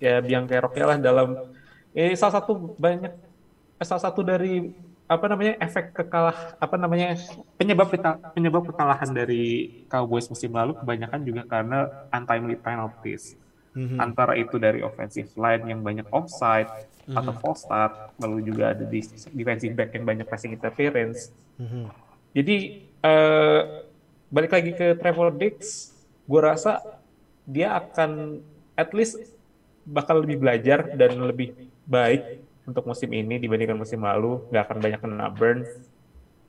ya 0.01 0.25
biang 0.25 0.49
keroknya 0.49 0.85
lah 0.89 0.99
dalam 0.99 1.29
eh 1.93 2.17
salah 2.17 2.41
satu 2.41 2.53
banyak 2.81 3.13
eh, 3.77 3.87
salah 3.87 4.03
satu 4.09 4.21
dari 4.25 4.73
apa 5.11 5.27
namanya 5.27 5.59
efek 5.59 5.91
kekalah 5.93 6.55
apa 6.57 6.77
namanya 6.79 7.19
penyebab 7.59 7.91
kita 7.91 8.17
penyebab 8.33 8.63
kekalahan 8.71 9.11
dari 9.11 9.43
Cowboys 9.91 10.31
musim 10.31 10.55
lalu 10.55 10.79
kebanyakan 10.79 11.21
juga 11.21 11.43
karena 11.45 11.79
untimely 12.11 12.57
penalties 12.57 13.37
Mhm. 13.71 14.03
antara 14.03 14.35
itu 14.35 14.59
dari 14.59 14.83
offensive 14.83 15.31
line 15.39 15.63
yang 15.71 15.79
banyak 15.79 16.03
offside 16.11 16.67
atau 17.07 17.31
false 17.39 17.63
start 17.63 18.15
lalu 18.19 18.43
juga 18.43 18.75
ada 18.75 18.83
di 18.83 18.99
defensive 19.31 19.75
back 19.75 19.95
yang 19.95 20.03
banyak 20.03 20.27
passing 20.27 20.51
interference 20.51 21.31
Mhm. 21.55 21.87
jadi 22.35 22.57
eh, 23.01 23.63
balik 24.31 24.55
lagi 24.55 24.73
ke 24.73 24.95
Trevor 24.97 25.35
Diggs 25.35 25.91
gue 26.25 26.41
rasa 26.41 26.79
dia 27.45 27.75
akan 27.75 28.41
at 28.79 28.95
least 28.95 29.19
bakal 29.83 30.23
lebih 30.23 30.39
belajar 30.39 30.87
dan 30.95 31.19
lebih 31.19 31.53
baik 31.85 32.47
untuk 32.63 32.87
musim 32.87 33.11
ini 33.11 33.43
dibandingkan 33.43 33.75
musim 33.75 34.07
lalu 34.07 34.39
nggak 34.55 34.63
akan 34.71 34.79
banyak 34.79 35.01
kena 35.03 35.27
burn 35.35 35.67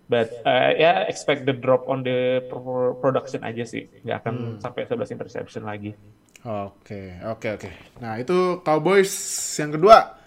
but 0.05 0.29
uh, 0.45 0.69
ya 0.77 1.09
expect 1.09 1.49
the 1.49 1.55
drop 1.55 1.89
on 1.89 2.05
the 2.05 2.45
pro- 2.45 2.93
production 3.01 3.41
aja 3.41 3.65
sih 3.65 3.89
nggak 4.05 4.17
akan 4.21 4.35
sampai 4.61 4.85
11 4.85 5.15
interception 5.17 5.65
lagi 5.65 5.97
Oke, 6.41 7.21
oke, 7.21 7.47
oke. 7.53 7.69
Nah, 8.01 8.17
itu 8.17 8.65
Cowboys 8.65 9.13
yang 9.61 9.77
kedua. 9.77 10.17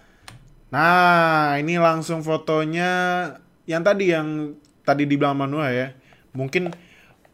Nah, 0.71 1.59
ini 1.59 1.75
langsung 1.75 2.23
fotonya 2.23 2.91
yang 3.67 3.83
tadi 3.83 4.15
yang 4.15 4.55
tadi 4.87 5.03
dibilang 5.03 5.35
Manuel 5.35 5.75
ya. 5.75 5.87
Mungkin 6.31 6.71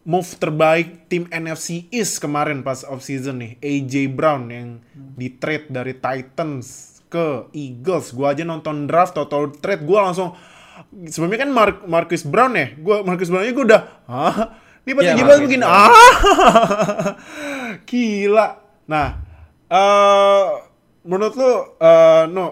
move 0.02 0.26
terbaik 0.36 1.06
tim 1.06 1.30
NFC 1.30 1.86
East 1.90 2.18
kemarin 2.18 2.62
pas 2.62 2.82
off 2.84 3.02
season 3.02 3.38
nih, 3.38 3.52
AJ 3.60 4.10
Brown 4.10 4.50
yang 4.50 4.70
di 4.94 5.30
trade 5.32 5.70
dari 5.70 5.94
Titans 5.94 6.98
ke 7.06 7.46
Eagles. 7.52 8.10
Gua 8.12 8.34
aja 8.34 8.42
nonton 8.42 8.86
draft 8.86 9.14
total 9.14 9.54
trade 9.54 9.84
gua 9.84 10.10
langsung 10.10 10.34
sebelumnya 11.06 11.46
kan 11.46 11.52
Mark, 11.52 11.76
Marcus 11.86 12.24
Brown 12.24 12.56
ya. 12.56 12.74
Gua 12.76 13.04
Marcus 13.04 13.30
Brownnya 13.30 13.54
gua 13.54 13.66
udah, 13.68 13.82
"Hah? 14.08 14.38
Ini 14.82 14.92
pas 14.92 15.04
Iya, 15.04 15.14
AJ 15.14 15.20
Brown 15.20 15.28
Marcus 15.30 15.46
begini, 15.46 15.64
Brown. 15.64 15.78
ah 15.78 15.92
Gila. 17.88 18.48
Nah, 18.88 19.08
eh 19.70 20.46
menurut 21.04 21.34
lu 21.38 21.52
eh 21.78 22.24
no 22.28 22.46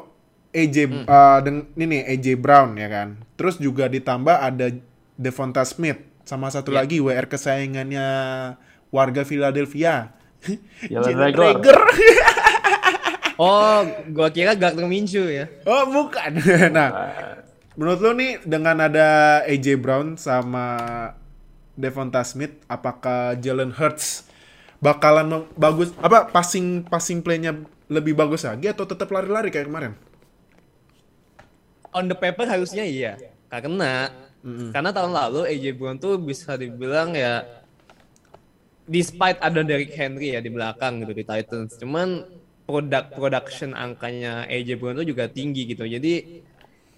AJ 0.49 0.75
eh, 0.85 1.37
deng- 1.41 1.69
ini 1.73 1.85
nih 1.87 2.01
AJ 2.13 2.25
Brown 2.37 2.77
ya 2.77 2.87
kan. 2.87 3.09
Terus 3.33 3.57
juga 3.57 3.87
ditambah 3.87 4.35
ada 4.35 4.69
Devonta 5.15 5.63
Smith 5.63 5.99
sama 6.29 6.53
satu 6.53 6.69
Iya. 6.69 6.85
lagi 6.85 6.97
WR 7.01 7.25
kesayangannya 7.25 8.07
warga 8.93 9.25
Philadelphia. 9.25 10.13
Jalen 10.85 11.17
Jalen 11.17 11.33
Reagor. 11.33 11.41
Reagor. 11.41 11.79
Oh, 13.39 13.81
gua 14.11 14.29
kira 14.29 14.51
Gardner 14.53 14.83
Minshew 14.85 15.25
ya. 15.31 15.47
oh, 15.63 15.87
bukan. 15.89 16.37
nah, 16.75 16.91
menurut 17.73 17.99
lu 18.03 18.11
nih 18.13 18.43
dengan 18.43 18.77
ada 18.83 19.41
AJ 19.47 19.79
Brown 19.79 20.19
sama 20.19 20.67
Devonta 21.73 22.19
Smith, 22.27 22.51
apakah 22.67 23.39
Jalen 23.39 23.71
Hurts 23.71 24.27
bakalan 24.83 25.47
bagus 25.55 25.91
apa 25.99 26.27
passing 26.27 26.83
passing 26.87 27.19
play-nya 27.19 27.55
lebih 27.87 28.15
bagus 28.15 28.43
lagi 28.43 28.67
atau 28.67 28.83
tetap 28.83 29.07
lari-lari 29.07 29.49
kayak 29.49 29.71
kemarin? 29.71 29.95
On 31.95 32.05
the 32.05 32.13
paper 32.13 32.43
harusnya 32.43 32.83
iya. 32.83 33.15
Karena 33.47 34.11
karena 34.45 34.89
tahun 34.95 35.11
lalu 35.11 35.41
AJ 35.51 35.65
Brown 35.75 35.99
tuh 35.99 36.15
bisa 36.15 36.55
dibilang 36.55 37.11
ya 37.11 37.43
despite 38.87 39.37
ada 39.43 39.61
Derrick 39.61 39.91
Henry 39.93 40.33
ya 40.33 40.39
di 40.39 40.49
belakang 40.49 41.03
gitu 41.03 41.13
di 41.13 41.23
Titans. 41.27 41.75
Cuman 41.77 42.23
produk 42.63 43.05
production 43.11 43.75
angkanya 43.75 44.47
AJ 44.47 44.79
Brown 44.79 44.97
tuh 44.97 45.07
juga 45.07 45.27
tinggi 45.27 45.67
gitu. 45.69 45.83
Jadi 45.83 46.41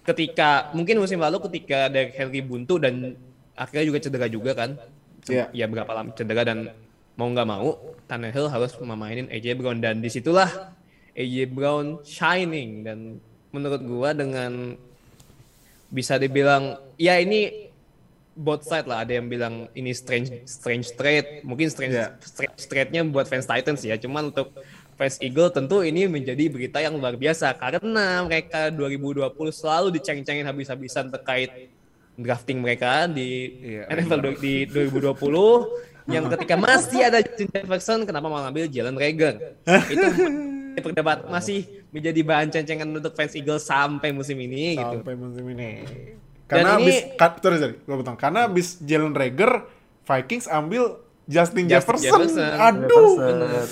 ketika 0.06 0.70
mungkin 0.72 1.02
musim 1.02 1.18
lalu 1.18 1.42
ketika 1.50 1.90
Derrick 1.90 2.14
Henry 2.14 2.40
buntu 2.40 2.78
dan 2.78 3.18
akhirnya 3.58 3.84
juga 3.90 3.98
cedera 4.00 4.26
juga 4.30 4.52
kan. 4.54 4.70
Iya. 5.26 5.50
Ya 5.54 5.66
berapa 5.66 5.90
lama 5.92 6.10
cedera 6.14 6.42
dan 6.46 6.70
mau 7.14 7.28
nggak 7.28 7.48
mau 7.48 7.76
Tannehill 8.08 8.48
harus 8.48 8.72
memainin 8.80 9.28
AJ 9.28 9.60
Brown 9.60 9.78
dan 9.82 10.00
di 10.00 10.08
situlah 10.08 10.72
AJ 11.12 11.52
Brown 11.52 12.00
shining 12.06 12.86
dan 12.86 12.98
menurut 13.52 13.82
gua 13.84 14.16
dengan 14.16 14.80
bisa 15.92 16.16
dibilang 16.16 16.64
ya 16.96 17.20
ini 17.20 17.68
both 18.32 18.64
side 18.64 18.88
lah. 18.88 19.04
Ada 19.04 19.20
yang 19.20 19.28
bilang 19.28 19.54
ini 19.72 19.92
strange 19.92 20.32
strange 20.42 20.96
trade. 20.96 21.44
Mungkin 21.44 21.68
strange 21.68 21.92
Iya. 21.92 22.16
strange 22.18 22.64
trade-nya 22.64 23.04
buat 23.04 23.28
fans 23.28 23.44
Titans 23.44 23.84
ya. 23.84 23.94
Cuman 23.94 24.32
untuk 24.32 24.56
fans 24.92 25.20
Eagle 25.20 25.52
tentu 25.52 25.80
ini 25.80 26.08
menjadi 26.08 26.48
berita 26.48 26.80
yang 26.80 26.96
luar 26.96 27.14
biasa. 27.14 27.52
Karena 27.54 28.24
mereka 28.24 28.72
2020 28.72 29.28
selalu 29.52 29.92
diceng-cengin 29.92 30.42
habis-habisan 30.42 31.12
terkait 31.12 31.68
drafting 32.14 32.60
mereka 32.60 33.04
di 33.04 33.52
Iya, 33.76 33.82
NFL 33.88 34.20
du- 34.22 34.38
di 34.38 34.64
2020 34.64 35.68
yang 36.08 36.26
ketika 36.28 36.56
masih 36.56 36.98
ada 37.04 37.20
Justin 37.20 37.46
Jefferson 37.48 38.02
kenapa 38.02 38.26
malah 38.26 38.50
ambil 38.50 38.66
Jalen 38.66 38.98
Reagor 38.98 39.38
itu 39.92 40.08
perdebat 40.76 41.24
masih 41.24 41.81
menjadi 41.92 42.20
bahan 42.20 42.48
ceng-cengan 42.48 42.88
untuk 42.88 43.12
fans 43.12 43.32
Eagle 43.32 43.60
sampai 43.60 44.10
musim 44.10 44.34
ini 44.34 44.74
gitu 44.74 44.96
Sampai 44.98 45.14
musim 45.14 45.44
ini. 45.46 45.70
Karena 46.48 46.76
ini- 46.76 46.88
abis, 46.88 46.96
ka- 47.14 47.36
sorry, 47.38 47.58
sorry, 47.58 47.74
potong. 47.78 48.16
Karena 48.16 48.44
abis 48.44 48.80
Jalen 48.80 49.12
Reagor, 49.12 49.68
Vikings 50.02 50.48
ambil 50.48 50.98
Justin, 51.24 51.64
Justin 51.64 51.96
Jefferson. 51.96 52.10
Jefferson. 52.26 52.50
Aduh. 52.50 53.14
Bener. 53.14 53.66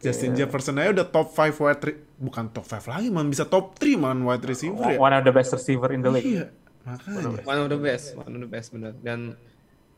Justin 0.00 0.32
Jefferson 0.32 0.74
aja 0.74 0.96
udah 0.96 1.06
top 1.06 1.28
5 1.30 1.60
wide 1.60 1.82
re- 1.82 2.00
bukan 2.16 2.48
top 2.48 2.64
5 2.64 2.88
lagi, 2.88 3.08
man 3.08 3.28
bisa 3.28 3.44
top 3.44 3.76
3 3.76 3.94
man 3.94 4.16
wide 4.18 4.40
receiver 4.42 4.80
ya. 4.86 4.98
one 4.98 5.12
of 5.12 5.22
the 5.22 5.30
best 5.30 5.52
receiver 5.52 5.92
in 5.92 6.00
the 6.00 6.08
league 6.08 6.24
Iya, 6.26 6.48
makanya. 6.82 7.44
One 7.44 7.58
of 7.60 7.68
the 7.68 7.76
best, 7.76 8.16
one 8.16 8.24
of 8.26 8.40
the 8.40 8.48
best 8.48 8.72
bener. 8.72 8.96
Dan 8.96 9.36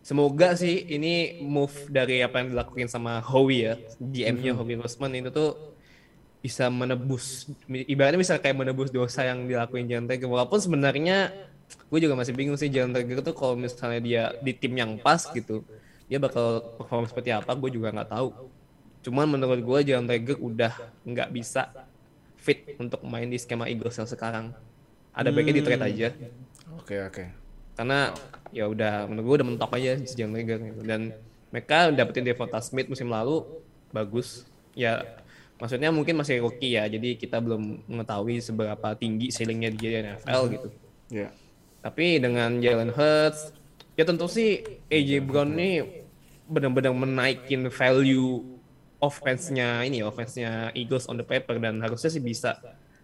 semoga 0.01 0.59
sih 0.59 0.75
ini 0.83 1.15
move 1.41 1.71
dari 1.87 2.19
apa 2.19 2.43
yang 2.43 2.51
dilakukan 2.51 2.91
sama 2.91 3.23
Howie 3.23 3.63
ya, 3.63 3.75
GM-nya 3.97 4.59
Howie 4.59 4.75
Roseman 4.75 5.15
itu 5.15 5.31
tuh 5.31 5.72
bisa 6.43 6.67
menebus, 6.67 7.47
ibaratnya 7.71 8.19
bisa 8.19 8.35
kayak 8.43 8.59
menebus 8.59 8.91
dosa 8.91 9.23
yang 9.23 9.47
dilakuin 9.47 9.87
Jalen 9.87 10.11
Reagor. 10.11 10.27
Walaupun 10.35 10.59
sebenarnya 10.59 11.31
gue 11.89 11.99
juga 12.03 12.19
masih 12.19 12.35
bingung 12.35 12.59
sih 12.59 12.67
Jalen 12.67 12.91
Reagor 12.91 13.23
tuh 13.23 13.33
kalau 13.33 13.55
misalnya 13.55 14.01
dia 14.03 14.23
di 14.43 14.51
tim 14.53 14.75
yang 14.75 14.99
pas 14.99 15.23
gitu, 15.31 15.63
dia 16.11 16.19
bakal 16.19 16.75
perform 16.77 17.07
seperti 17.07 17.31
apa, 17.31 17.55
gue 17.55 17.71
juga 17.71 17.95
nggak 17.95 18.11
tahu. 18.11 18.29
Cuman 19.03 19.27
menurut 19.31 19.63
gue 19.63 19.79
Jalen 19.95 20.11
Reagor 20.11 20.39
udah 20.43 20.75
nggak 21.07 21.31
bisa 21.31 21.71
fit 22.37 22.75
untuk 22.75 23.07
main 23.07 23.31
di 23.31 23.39
skema 23.39 23.71
Eagles 23.71 23.95
yang 23.95 24.11
sekarang. 24.11 24.51
Ada 25.15 25.31
baiknya 25.31 25.61
di 25.61 25.63
trade 25.63 25.85
aja 25.85 26.09
Oke, 26.75 26.97
oke. 27.05 27.25
karena 27.77 28.17
ya 28.51 28.65
udah 28.69 29.05
menurut 29.09 29.25
gue 29.29 29.37
udah 29.41 29.49
mentok 29.53 29.73
aja 29.77 29.93
si 30.03 30.17
Jalen 30.17 30.35
Reagor 30.35 30.59
gitu. 30.59 30.83
dan 30.83 31.13
mereka 31.53 31.93
dapetin 31.93 32.25
Devonta 32.25 32.59
Smith 32.65 32.89
musim 32.89 33.13
lalu 33.13 33.45
bagus 33.93 34.49
ya 34.73 35.05
maksudnya 35.62 35.88
mungkin 35.88 36.18
masih 36.18 36.42
rookie 36.42 36.75
ya 36.75 36.90
jadi 36.90 37.14
kita 37.14 37.38
belum 37.38 37.87
mengetahui 37.87 38.42
seberapa 38.42 38.98
tinggi 38.98 39.31
ceilingnya 39.31 39.70
dia 39.70 39.88
di 39.88 39.98
NFL 40.05 40.42
gitu 40.51 40.68
Iya. 41.09 41.29
tapi 41.79 42.18
dengan 42.18 42.59
Jalen 42.59 42.90
Hurts 42.90 43.55
ya 43.94 44.03
tentu 44.03 44.27
sih 44.27 44.59
AJ 44.88 45.22
Brown 45.22 45.55
ini 45.55 46.03
benar-benar 46.44 46.90
menaikin 46.90 47.70
value 47.70 48.42
offense-nya 48.98 49.83
ini 49.83 50.03
offense-nya 50.03 50.70
Eagles 50.72 51.07
on 51.07 51.14
the 51.14 51.25
paper 51.25 51.59
dan 51.59 51.79
harusnya 51.79 52.09
sih 52.09 52.18
bisa 52.18 52.59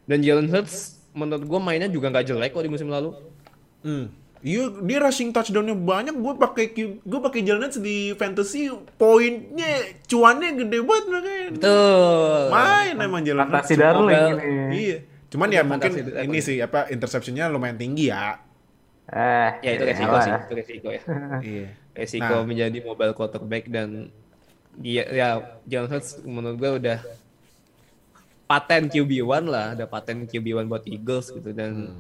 dan 0.05 0.19
Jalen 0.19 0.49
Hurts 0.49 0.99
menurut 1.13 1.45
gue 1.45 1.61
mainnya 1.61 1.87
juga 1.87 2.09
nggak 2.09 2.27
jelek 2.27 2.51
kok 2.51 2.65
di 2.65 2.71
musim 2.71 2.91
lalu 2.91 3.15
Hmm. 3.79 4.11
Iya, 4.39 4.71
dia 4.79 4.99
rushing 4.99 5.31
touchdown-nya 5.31 5.75
banyak. 5.75 6.15
Gue 6.15 6.35
pakai 6.35 6.71
gue 6.97 7.21
pakai 7.21 7.41
Hurts 7.43 7.77
di 7.77 8.15
fantasy 8.15 8.69
poinnya 8.95 9.67
cuannya 10.05 10.55
gede 10.57 10.79
banget 10.81 11.05
makanya. 11.09 11.49
Betul. 11.53 12.41
Main 12.49 12.95
emang 12.97 13.23
Hurts. 13.23 13.51
fantasi 13.51 13.75
darling 13.75 14.39
ini 14.39 14.79
Iya. 14.79 14.99
Cuman 15.29 15.49
ya 15.49 15.61
mungkin 15.61 15.91
ini 16.01 16.39
sih 16.39 16.57
apa 16.59 16.87
interceptionnya 16.87 17.47
lumayan 17.47 17.77
tinggi 17.77 18.09
ya. 18.09 18.39
eh 19.07 19.51
Ya 19.61 19.71
itu 19.73 19.85
resiko 19.85 20.09
elah. 20.11 20.23
sih, 20.23 20.33
itu 20.39 20.53
resiko 20.55 20.89
ya. 20.89 21.01
Iya. 21.43 21.67
Resiko 21.93 22.35
Nah. 22.35 22.45
menjadi 22.45 22.79
mobile 22.81 23.13
quarterback 23.13 23.67
dan 23.67 24.15
dia 24.73 25.03
ya 25.05 25.29
Jalen 25.65 25.89
Hurts 25.89 26.23
menurut 26.23 26.57
gue 26.57 26.71
udah 26.79 26.99
paten 28.47 28.87
QB1 28.87 29.45
lah, 29.45 29.75
ada 29.75 29.85
paten 29.85 30.25
QB1 30.25 30.65
buat 30.65 30.85
Eagles 30.85 31.29
gitu 31.29 31.51
dan 31.51 31.93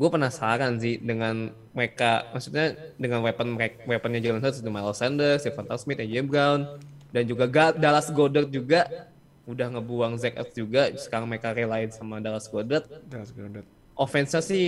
gue 0.00 0.08
penasaran 0.14 0.72
sih 0.82 0.96
dengan 1.08 1.34
mereka, 1.76 2.24
maksudnya 2.32 2.64
dengan 2.96 3.20
weapon 3.26 3.48
mereka, 3.56 3.76
weaponnya 3.84 4.20
Jalen 4.24 4.42
Hurts, 4.44 4.58
itu 4.62 4.70
Miles 4.72 4.98
Sanders, 5.00 5.44
Devonta 5.46 5.76
Smith, 5.76 6.00
AJ 6.00 6.14
Brown, 6.30 6.60
dan 7.14 7.24
juga 7.30 7.44
Ga- 7.54 7.76
Dallas 7.76 8.08
Goddard 8.16 8.48
juga 8.48 8.88
udah 9.50 9.66
ngebuang 9.76 10.14
Zach 10.20 10.34
Ertz 10.40 10.54
juga, 10.56 10.82
sekarang 10.96 11.26
mereka 11.30 11.52
relain 11.52 11.90
sama 11.92 12.22
Dallas 12.24 12.46
Goddard, 12.48 12.86
That's 13.10 13.32
good. 13.34 13.64
offense-nya 13.96 14.40
sih 14.44 14.64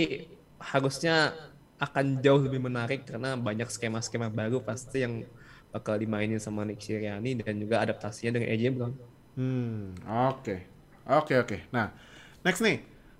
harusnya 0.59 1.39
akan 1.79 2.21
jauh 2.23 2.39
lebih 2.45 2.61
menarik 2.63 3.03
karena 3.09 3.35
banyak 3.35 3.67
skema-skema 3.67 4.29
baru 4.31 4.63
pasti 4.63 5.03
yang 5.03 5.25
bakal 5.73 5.97
dimainin 5.99 6.39
sama 6.39 6.63
Nick 6.63 6.79
Sirianni 6.85 7.35
dan 7.41 7.57
juga 7.59 7.81
adaptasinya 7.83 8.39
dengan 8.39 8.47
AJ 8.53 8.63
Brown. 8.75 8.93
Hmm, 9.35 9.97
oke. 10.29 10.55
Oke, 11.09 11.33
oke. 11.41 11.57
Nah, 11.73 11.91
next 12.45 12.61
nih. 12.63 12.77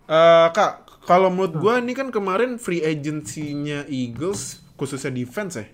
Eh, 0.08 0.48
Kak, 0.56 0.93
kalau 1.04 1.28
menurut 1.30 1.56
gua 1.56 1.80
ini 1.80 1.92
kan 1.92 2.10
kemarin 2.10 2.56
free 2.56 2.80
agency-nya 2.80 3.86
Eagles 3.88 4.64
khususnya 4.76 5.12
defense 5.12 5.56
ya. 5.56 5.68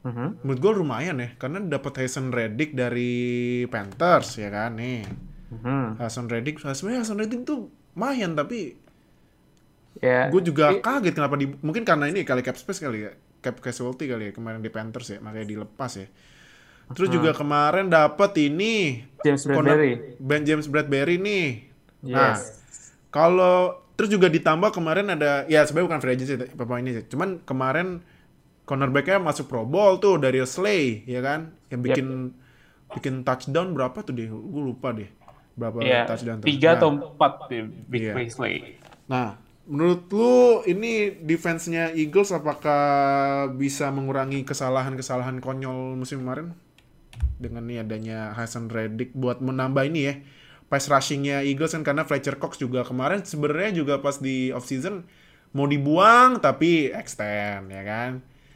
Mhm. 0.00 0.44
Menurut 0.44 0.60
gua 0.60 0.72
lumayan 0.74 1.16
ya, 1.18 1.36
karena 1.36 1.60
dapat 1.60 2.04
Hasan 2.04 2.32
Reddick 2.32 2.72
dari 2.72 3.12
Panthers 3.66 4.36
ya 4.36 4.48
kan 4.48 4.76
nih. 4.76 5.04
Mhm. 5.50 5.98
Hasan 5.98 6.26
Reddick, 6.26 6.56
sebenarnya 6.58 7.02
Hasan 7.02 7.18
Reddick 7.18 7.42
tuh 7.42 7.68
lumayan 7.92 8.32
tapi 8.32 8.78
Ya. 9.98 10.30
gue 10.30 10.40
juga 10.40 10.72
kaget 10.78 11.12
kenapa 11.12 11.34
di 11.34 11.50
mungkin 11.60 11.82
karena 11.82 12.06
ini 12.06 12.22
kali 12.22 12.40
cap 12.40 12.54
space 12.54 12.78
kali 12.78 13.04
ya 13.04 13.12
cap 13.42 13.58
casualty 13.58 14.06
kali 14.06 14.30
ya 14.30 14.32
kemarin 14.32 14.62
di 14.62 14.70
Panthers 14.70 15.10
ya 15.10 15.18
makanya 15.18 15.44
dilepas 15.44 15.92
ya 15.98 16.06
terus 16.90 17.10
juga 17.10 17.34
kemarin 17.34 17.90
dapat 17.90 18.32
ini 18.38 19.02
James 19.20 19.44
Bradbury. 19.44 20.14
Ben 20.16 20.46
James 20.46 20.66
Bradbury 20.66 21.18
nih 21.18 21.46
nah 22.06 22.32
Yes. 22.32 22.64
kalau 23.10 23.82
terus 24.00 24.08
juga 24.08 24.32
ditambah 24.32 24.72
kemarin 24.72 25.12
ada 25.12 25.44
ya 25.44 25.60
sebenarnya 25.68 25.86
bukan 25.92 26.00
free 26.00 26.14
agency 26.16 26.34
apa 26.40 26.74
ini 26.80 26.90
sih 26.96 27.04
cuman 27.04 27.44
kemarin 27.44 28.00
cornerbacknya 28.64 29.20
masuk 29.20 29.44
Pro 29.44 29.68
Bowl 29.68 30.00
tuh 30.00 30.16
dari 30.16 30.40
Slay 30.48 31.04
ya 31.04 31.20
kan 31.20 31.52
yang 31.68 31.84
bikin 31.84 32.32
bikin 32.96 33.28
touchdown 33.28 33.76
berapa 33.76 34.00
tuh 34.00 34.16
deh 34.16 34.24
gue 34.32 34.62
lupa 34.64 34.96
deh 34.96 35.12
berapa 35.52 35.76
Ya, 35.84 36.08
touchdown 36.08 36.40
tuh. 36.40 36.48
tiga 36.48 36.72
Nah, 36.72 36.76
atau 36.80 36.88
empat 36.96 37.32
di 37.52 37.58
Big 37.84 38.00
Iya. 38.08 38.14
Play. 38.32 38.80
Nah, 39.04 39.36
menurut 39.68 40.08
lu 40.08 40.32
ini 40.64 41.12
defense-nya 41.20 41.92
Eagles 41.92 42.32
apakah 42.32 42.80
bisa 43.52 43.92
mengurangi 43.92 44.40
kesalahan-kesalahan 44.46 45.44
konyol 45.44 46.00
musim 46.00 46.24
kemarin? 46.24 46.56
Dengan 47.36 47.68
nih 47.68 47.84
adanya 47.84 48.32
Hasan 48.32 48.72
Reddick 48.72 49.12
buat 49.12 49.44
menambah 49.44 49.84
ini 49.84 50.00
ya. 50.00 50.14
Pass 50.70 50.86
rushing-nya 50.86 51.42
Eagles 51.42 51.74
kan 51.74 51.82
karena 51.82 52.06
Fletcher 52.06 52.38
Cox 52.38 52.62
juga 52.62 52.86
kemarin 52.86 53.26
sebenarnya 53.26 53.82
juga 53.82 53.98
pas 53.98 54.22
di 54.22 54.54
off 54.54 54.70
season 54.70 55.02
mau 55.50 55.66
dibuang 55.66 56.38
tapi 56.38 56.94
extend 56.94 57.74
ya 57.74 57.82
kan. 57.82 58.10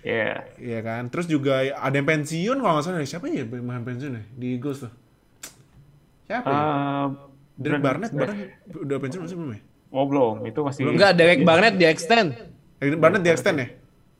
Ya. 0.06 0.46
Iya 0.62 0.80
kan. 0.86 1.10
Terus 1.10 1.26
juga 1.26 1.74
ada 1.74 1.90
yang 1.90 2.06
pensiun 2.06 2.62
kalau 2.62 2.78
nggak 2.78 2.84
salah 2.86 3.02
siapa 3.02 3.26
ya 3.26 3.42
yang 3.42 3.84
pensiun 3.84 4.12
ya 4.14 4.24
di 4.30 4.46
Eagles 4.54 4.86
tuh? 4.86 4.92
Siapa 6.30 6.46
ya? 6.46 6.54
Eh, 6.54 7.06
Derek 7.58 7.82
Barnett, 7.82 8.10
Barnett 8.14 8.62
udah 8.70 8.96
pensiun 9.02 9.22
masih 9.26 9.36
belum 9.36 9.50
ya? 9.58 9.60
Oh 9.94 10.04
belum, 10.10 10.42
itu 10.46 10.60
masih. 10.62 10.90
Enggak, 10.90 11.12
Derek 11.18 11.42
Barnett 11.42 11.74
di 11.78 11.86
extend. 11.86 12.34
Eh, 12.82 12.94
Barnett 12.98 13.22
di 13.22 13.30
extend 13.30 13.56
ya? 13.58 13.68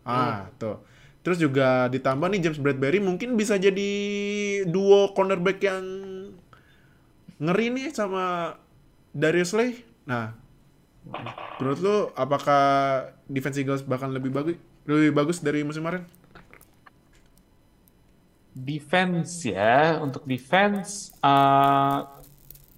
Ah, 0.06 0.50
tuh. 0.58 0.82
Terus 1.24 1.40
juga 1.40 1.88
ditambah 1.88 2.28
nih 2.28 2.40
James 2.44 2.60
Bradbury 2.60 3.00
mungkin 3.00 3.34
bisa 3.34 3.56
jadi 3.56 3.90
duo 4.68 5.16
cornerback 5.16 5.58
yang 5.64 5.82
ngeri 7.38 7.66
nih 7.70 7.86
sama 7.94 8.54
Darius 9.14 9.54
Slay. 9.54 9.82
Nah, 10.06 10.34
menurut 11.60 11.78
lu 11.80 11.96
apakah 12.14 12.62
defense 13.26 13.58
Eagles 13.60 13.82
bakal 13.84 14.10
lebih 14.10 14.30
bagus 14.32 14.56
lebih 14.84 15.12
bagus 15.16 15.38
dari 15.40 15.64
musim 15.64 15.84
kemarin? 15.84 16.04
defense 18.54 19.42
ya 19.50 19.98
untuk 19.98 20.22
defense 20.22 21.10
eh, 21.18 22.00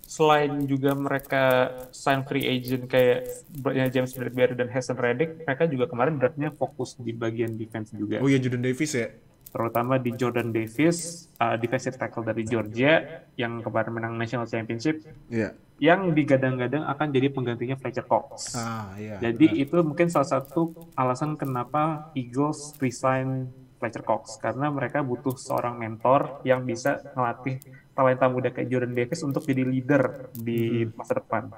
selain 0.09 0.65
juga 0.65 0.97
mereka 0.97 1.45
sign 1.93 2.25
free 2.25 2.49
agent 2.49 2.89
kayak 2.89 3.29
ya, 3.77 3.87
James 3.93 4.17
Bradbury 4.17 4.57
dan 4.57 4.73
Hasan 4.73 4.97
Reddick 4.97 5.45
mereka 5.45 5.69
juga 5.69 5.85
kemarin 5.93 6.17
draftnya 6.17 6.49
fokus 6.57 6.97
di 6.97 7.13
bagian 7.13 7.61
defense 7.61 7.93
juga 7.93 8.25
Oh 8.25 8.29
iya 8.33 8.41
Jordan 8.41 8.65
Davis 8.65 8.97
ya. 8.97 9.13
Terutama 9.57 9.97
di 9.97 10.13
Jordan 10.13 10.53
Davis 10.53 11.27
eh, 11.35 11.57
defensive 11.57 11.97
tackle 11.97 12.21
dari 12.23 12.45
Georgia 12.45 13.01
yang 13.35 13.65
kemarin 13.65 13.89
menang 13.91 14.15
national 14.15 14.45
championship 14.45 15.01
Iya. 15.27 15.57
yang 15.77 16.13
digadang-gadang 16.13 16.85
akan 16.85 17.09
jadi 17.09 17.29
penggantinya 17.29 17.75
Fletcher 17.75 18.05
Cox 18.05 18.53
Ah, 18.53 18.93
iya. 18.95 19.17
jadi 19.19 19.57
itu 19.57 19.81
mungkin 19.81 20.13
salah 20.13 20.29
satu 20.31 20.77
alasan 20.93 21.35
kenapa 21.35 22.13
Eagles 22.13 22.77
resign 22.77 23.49
Fletcher 23.77 24.01
Cox 24.01 24.37
karena 24.37 24.69
mereka 24.69 25.01
butuh 25.01 25.33
seorang 25.33 25.77
mentor 25.77 26.41
yang 26.45 26.61
bisa 26.63 27.01
ngelatih 27.13 27.61
talenta 27.93 28.25
muda 28.27 28.49
kayak 28.49 28.69
Jordan 28.69 28.93
Davis 28.93 29.21
untuk 29.21 29.41
jadi 29.43 29.65
leader 29.65 30.29
di 30.33 30.85
masa 30.93 31.17
depan. 31.17 31.49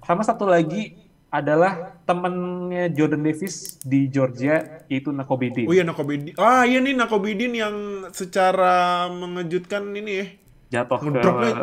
Sama 0.00 0.22
satu 0.22 0.46
lagi 0.46 1.09
adalah 1.30 1.94
temennya 2.02 2.90
Jordan 2.90 3.22
Davis 3.22 3.78
di 3.86 4.10
Georgia 4.10 4.82
yaitu 4.90 5.14
Nakobedin. 5.14 5.70
Oh 5.70 5.74
iya 5.74 5.86
Nakobedin. 5.86 6.34
Ah 6.34 6.66
iya 6.66 6.82
nih 6.82 6.98
Nakobedin 6.98 7.54
yang 7.54 7.74
secara 8.10 9.06
mengejutkan 9.08 9.94
ini 9.94 10.12
ya. 10.12 10.26
Jatuh 10.70 10.98
ke 11.02 11.08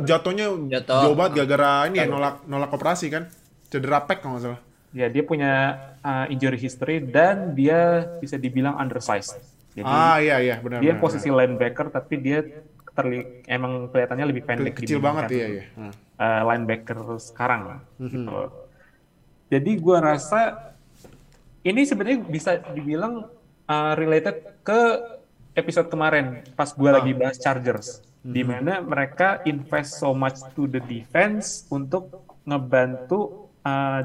jatuhnya 0.03 0.47
Jatuh. 0.67 0.99
jauh 1.03 1.15
banget 1.15 1.43
gara-gara 1.43 1.87
ini 1.87 1.99
ya 1.99 2.07
nolak 2.07 2.47
nolak 2.47 2.71
operasi 2.71 3.11
kan. 3.11 3.27
Cedera 3.67 4.03
pec 4.07 4.23
kalau 4.23 4.39
nggak 4.39 4.43
salah. 4.47 4.61
ya 4.95 5.11
dia 5.11 5.21
punya 5.21 5.51
uh, 5.99 6.25
injury 6.31 6.55
history 6.55 7.03
dan 7.03 7.51
dia 7.53 8.07
bisa 8.23 8.39
dibilang 8.39 8.79
undersized. 8.79 9.35
Jadi 9.75 9.83
ah 9.83 10.17
iya 10.17 10.39
iya 10.41 10.55
benar. 10.63 10.79
dia 10.79 10.95
benar, 10.95 11.03
posisi 11.03 11.27
linebacker 11.27 11.91
tapi 11.91 12.17
dia 12.17 12.39
terli 12.97 13.45
emang 13.45 13.93
kelihatannya 13.93 14.25
lebih 14.25 14.43
benar. 14.47 14.57
pendek 14.57 14.73
kecil 14.81 14.97
banget 14.97 15.29
iya 15.37 15.47
iya. 15.53 15.63
Hmm. 15.77 15.93
uh, 16.17 16.41
linebacker 16.49 16.97
sekarang 17.21 17.61
lah, 17.69 17.79
gitu. 18.01 18.25
Jadi 19.47 19.71
gua 19.79 20.03
rasa 20.03 20.73
ini 21.63 21.83
sebenarnya 21.87 22.19
bisa 22.27 22.59
dibilang 22.75 23.27
uh, 23.67 23.93
related 23.95 24.59
ke 24.63 24.81
episode 25.55 25.87
kemarin 25.87 26.43
pas 26.53 26.71
gua 26.75 26.99
lagi 26.99 27.15
bahas 27.15 27.39
Chargers 27.39 28.03
di 28.27 28.43
mana 28.43 28.83
mereka 28.83 29.39
invest 29.47 30.03
so 30.03 30.11
much 30.11 30.43
to 30.51 30.67
the 30.67 30.83
defense 30.83 31.63
untuk 31.71 32.27
ngebantu 32.43 33.47
uh, 33.63 34.03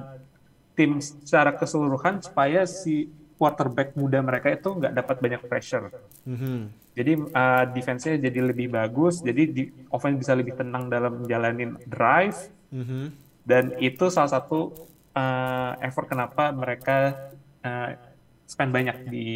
tim 0.78 1.02
secara 1.02 1.50
keseluruhan 1.58 2.22
supaya 2.22 2.62
si 2.62 3.10
quarterback 3.34 3.98
muda 3.98 4.22
mereka 4.22 4.54
itu 4.54 4.70
nggak 4.70 4.94
dapat 4.94 5.16
banyak 5.18 5.42
pressure. 5.50 5.90
Mhm. 6.22 6.70
Jadi 6.94 7.12
uh, 7.34 7.64
defense-nya 7.74 8.14
jadi 8.20 8.40
lebih 8.52 8.70
bagus, 8.70 9.18
jadi 9.18 9.42
di, 9.50 9.62
offense 9.90 10.22
bisa 10.22 10.38
lebih 10.38 10.54
tenang 10.54 10.86
dalam 10.86 11.26
menjalanin 11.26 11.74
drive, 11.88 12.46
Mhm. 12.70 13.10
dan 13.42 13.74
itu 13.82 14.06
salah 14.12 14.30
satu 14.30 14.70
uh, 15.12 15.72
effort 15.80 16.06
kenapa 16.08 16.50
mereka 16.52 17.30
uh, 17.62 17.90
spend 18.44 18.70
banyak 18.70 19.08
di 19.08 19.28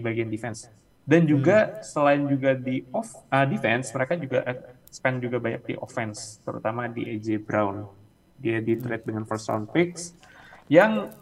bagian 0.00 0.28
defense. 0.28 0.68
Dan 1.04 1.28
juga 1.28 1.84
selain 1.84 2.24
juga 2.24 2.56
di 2.56 2.80
off 2.88 3.12
uh, 3.28 3.44
defense, 3.44 3.92
mereka 3.92 4.16
juga 4.16 4.40
spend 4.88 5.20
juga 5.20 5.36
banyak 5.36 5.62
di 5.68 5.74
offense, 5.76 6.40
terutama 6.40 6.88
di 6.88 7.04
AJ 7.04 7.44
Brown. 7.44 7.84
Dia 8.40 8.64
di 8.64 8.72
trade 8.80 9.04
dengan 9.04 9.28
first 9.28 9.46
round 9.52 9.68
picks 9.68 10.16
yang 10.66 11.12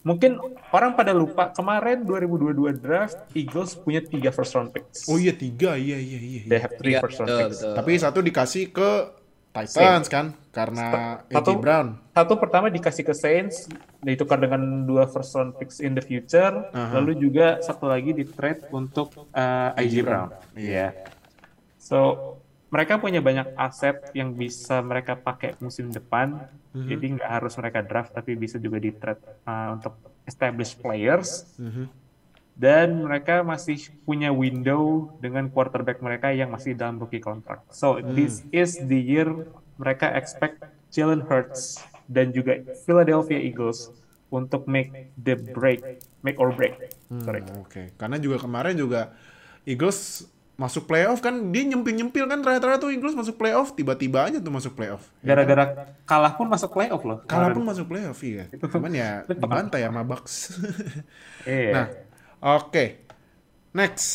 mungkin 0.00 0.36
orang 0.72 0.92
pada 0.92 1.12
lupa 1.12 1.52
kemarin 1.52 2.04
2022 2.04 2.80
draft 2.80 3.16
Eagles 3.32 3.76
punya 3.76 4.04
tiga 4.04 4.28
first 4.28 4.52
round 4.52 4.72
picks. 4.72 5.08
Oh 5.08 5.16
iya 5.16 5.32
tiga 5.32 5.76
iya 5.76 5.96
iya 5.96 6.18
iya. 6.20 6.40
iya. 6.44 6.48
They 6.48 6.60
have 6.60 6.76
three 6.76 6.94
Iya, 6.96 7.00
first 7.00 7.16
round 7.20 7.28
betul, 7.32 7.40
picks. 7.48 7.58
betul. 7.64 7.74
Tapi 7.80 7.92
satu 7.96 8.18
dikasih 8.20 8.64
ke 8.72 8.90
Titans 9.50 10.06
kan 10.06 10.30
karena 10.54 10.86
AJ 11.26 11.34
Satu- 11.34 11.58
Brown. 11.58 11.86
Satu 12.14 12.34
pertama 12.38 12.70
dikasih 12.70 13.02
ke 13.02 13.14
Saints, 13.14 13.66
ditukar 13.98 14.38
dengan 14.38 14.86
dua 14.86 15.10
first 15.10 15.34
round 15.34 15.58
picks 15.58 15.82
in 15.82 15.98
the 15.98 16.04
future, 16.04 16.70
lalu 16.94 17.18
juga 17.18 17.58
satu 17.58 17.90
lagi 17.90 18.14
di 18.14 18.22
trade 18.22 18.70
untuk 18.70 19.10
uh, 19.30 19.74
AJ 19.74 19.94
Brown. 20.06 20.28
Iya. 20.54 20.94
So 21.76 21.98
mereka 22.70 23.02
punya 23.02 23.18
banyak 23.18 23.58
aset 23.58 24.14
yang 24.14 24.30
bisa 24.32 24.78
mereka 24.80 25.18
pakai 25.18 25.58
musim 25.58 25.90
depan. 25.90 26.46
Jadi 26.70 27.18
nggak 27.18 27.30
harus 27.42 27.58
mereka 27.58 27.82
draft, 27.82 28.14
tapi 28.14 28.38
bisa 28.38 28.54
juga 28.54 28.78
di 28.78 28.94
trade 28.94 29.18
uh, 29.42 29.74
untuk 29.74 29.98
established 30.22 30.78
players. 30.78 31.42
Dan 32.56 33.08
mereka 33.08 33.40
masih 33.40 33.88
punya 34.04 34.28
window 34.30 35.12
dengan 35.22 35.48
quarterback 35.48 36.04
mereka 36.04 36.28
yang 36.34 36.52
masih 36.52 36.76
dalam 36.76 37.00
rookie 37.00 37.22
contract. 37.22 37.72
So 37.72 38.02
this 38.02 38.44
is 38.52 38.76
the 38.76 39.00
year 39.00 39.28
mereka 39.80 40.12
expect 40.12 40.60
Jalen 40.92 41.24
Hurts 41.24 41.80
dan 42.04 42.34
juga 42.36 42.60
Philadelphia 42.84 43.40
Eagles 43.40 43.88
untuk 44.28 44.68
make 44.68 45.14
the 45.16 45.34
break, 45.34 46.04
make 46.22 46.36
or 46.36 46.52
break. 46.52 46.76
Sorry. 47.10 47.42
Hmm, 47.42 47.64
Oke, 47.66 47.96
karena 47.98 48.20
juga 48.20 48.38
kemarin 48.38 48.76
juga 48.78 49.10
Eagles 49.66 50.28
masuk 50.60 50.84
playoff 50.84 51.24
kan 51.24 51.32
dia 51.48 51.64
nyempil-nyempil 51.64 52.28
kan 52.28 52.44
terakhir-terakhir 52.44 52.84
tuh 52.84 52.92
Eagles 52.92 53.16
masuk 53.16 53.40
playoff 53.40 53.72
tiba-tiba 53.72 54.28
aja 54.28 54.38
tuh 54.44 54.52
masuk 54.52 54.76
playoff. 54.76 55.08
Gara-gara 55.24 55.88
kalah 56.04 56.36
pun 56.36 56.52
masuk 56.52 56.76
playoff 56.76 57.00
loh. 57.00 57.18
Kalah 57.24 57.48
pun 57.56 57.64
masuk 57.64 57.88
playoff 57.88 58.20
iya. 58.20 58.44
Cuman 58.72 58.92
ya 58.92 59.24
dibantai 59.24 59.88
sama 59.88 60.04
Bucks. 60.04 60.52
Iya. 61.48 61.72
Nah, 61.72 61.86
oke. 62.40 62.84
Next, 63.70 64.08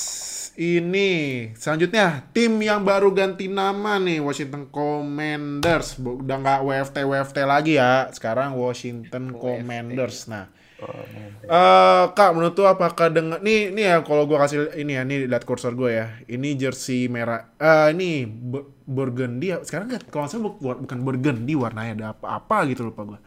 ini 0.59 1.09
selanjutnya 1.55 2.27
tim 2.35 2.59
yang 2.59 2.83
baru 2.83 3.15
ganti 3.15 3.47
nama 3.47 3.95
nih 3.95 4.19
Washington 4.19 4.67
Commanders. 4.67 5.95
Udah 5.95 6.35
nggak 6.35 6.59
WFT 6.61 6.97
WFT 7.07 7.38
lagi 7.47 7.79
ya. 7.79 8.11
Sekarang 8.11 8.59
Washington 8.59 9.31
Commanders. 9.31 10.27
Nah, 10.27 10.51
eh 11.47 12.03
kak 12.11 12.35
menurut 12.35 12.51
tuh 12.51 12.67
apakah 12.67 13.07
dengan 13.07 13.39
nih 13.39 13.71
nih 13.71 13.83
ya 13.85 13.97
kalau 14.03 14.27
gua 14.27 14.43
kasih 14.43 14.75
ini 14.75 14.99
ya 14.99 15.07
nih 15.07 15.23
lihat 15.23 15.47
kursor 15.47 15.71
gue 15.71 15.91
ya. 15.93 16.19
Ini 16.27 16.49
jersey 16.59 17.07
merah. 17.07 17.55
Eh 17.55 17.95
ini 17.95 18.27
bu- 18.27 18.83
burgundy. 18.83 19.55
ya. 19.55 19.63
Sekarang 19.63 19.88
nggak 19.88 20.11
kalau 20.11 20.27
bu- 20.51 20.83
bukan 20.83 20.99
burgundy 20.99 21.55
warnanya 21.55 21.91
ada 21.95 22.05
apa-apa 22.11 22.67
gitu 22.67 22.91
lupa 22.91 23.07
gua. 23.07 23.19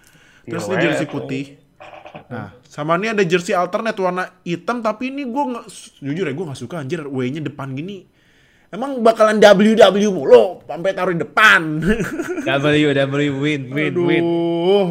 Terus 0.45 0.69
ini 0.69 0.77
jersey 0.77 1.07
putih. 1.09 1.45
Nah, 2.29 2.53
sama 2.67 3.01
ini 3.01 3.13
ada 3.13 3.25
jersey 3.25 3.57
alternate 3.57 3.97
warna 3.99 4.29
hitam 4.45 4.85
tapi 4.85 5.11
ini 5.11 5.25
gue 5.25 5.45
nggak 5.55 5.67
jujur 6.05 6.25
ya 6.29 6.35
gue 6.35 6.47
nggak 6.49 6.61
suka 6.61 6.85
anjir 6.85 7.05
W-nya 7.09 7.41
depan 7.45 7.73
gini. 7.73 8.05
Emang 8.69 9.01
bakalan 9.01 9.41
WW 9.41 10.13
mulu 10.13 10.61
sampai 10.69 10.93
taruh 10.93 11.17
di 11.17 11.25
depan. 11.25 11.81
W 12.45 12.67
W 12.93 13.25
win 13.41 13.63
win 13.73 13.95
win. 13.97 14.23
Aduh. 14.25 14.89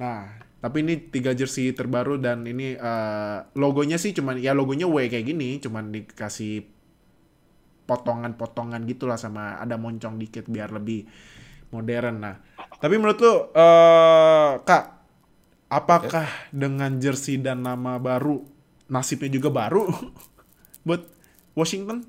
Nah, 0.00 0.40
tapi 0.60 0.80
ini 0.80 0.96
tiga 1.12 1.36
jersey 1.36 1.76
terbaru 1.76 2.16
dan 2.16 2.48
ini 2.48 2.76
eh, 2.80 3.38
logonya 3.56 4.00
sih 4.00 4.16
cuman 4.16 4.40
ya 4.40 4.56
logonya 4.56 4.88
W 4.88 5.04
kayak 5.12 5.24
gini, 5.28 5.60
cuman 5.60 5.92
dikasih 5.92 6.64
potongan-potongan 7.84 8.86
gitulah 8.86 9.18
sama 9.18 9.60
ada 9.60 9.74
moncong 9.76 10.16
dikit 10.16 10.48
biar 10.48 10.72
lebih 10.72 11.04
modern. 11.74 12.16
Nah, 12.24 12.36
tapi 12.80 12.96
menurut 12.96 13.18
lu 13.20 13.34
eh 13.52 14.50
Kak, 14.64 14.84
apakah 15.70 16.26
dengan 16.50 16.98
jersey 16.98 17.38
dan 17.38 17.62
nama 17.62 17.96
baru 17.96 18.42
nasibnya 18.90 19.30
juga 19.30 19.48
baru 19.54 19.86
buat 20.86 21.06
Washington? 21.54 22.02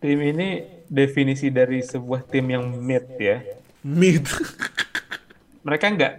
Tim 0.00 0.20
ini 0.20 0.64
definisi 0.88 1.48
dari 1.52 1.84
sebuah 1.84 2.24
tim 2.28 2.48
yang 2.48 2.64
mid 2.80 3.04
ya. 3.20 3.44
Mid. 3.84 4.24
Mereka 5.68 5.86
nggak 5.96 6.14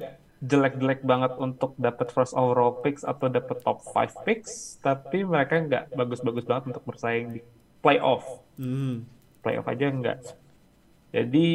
jelek-jelek 0.45 1.01
banget 1.01 1.33
untuk 1.41 1.73
dapat 1.77 2.13
first 2.13 2.37
overall 2.37 2.81
picks 2.81 3.01
atau 3.01 3.29
dapat 3.29 3.61
top 3.65 3.81
5 3.81 4.25
picks, 4.25 4.77
tapi 4.81 5.25
mereka 5.25 5.57
nggak 5.57 5.93
bagus-bagus 5.93 6.45
banget 6.45 6.75
untuk 6.75 6.83
bersaing 6.85 7.37
di 7.37 7.41
playoff. 7.81 8.25
Hmm. 8.57 9.05
Playoff 9.41 9.69
aja 9.69 9.85
nggak. 9.89 10.19
Jadi 11.13 11.47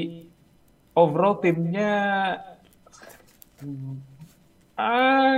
overall 0.94 1.38
timnya 1.38 1.92
ah, 4.80 5.36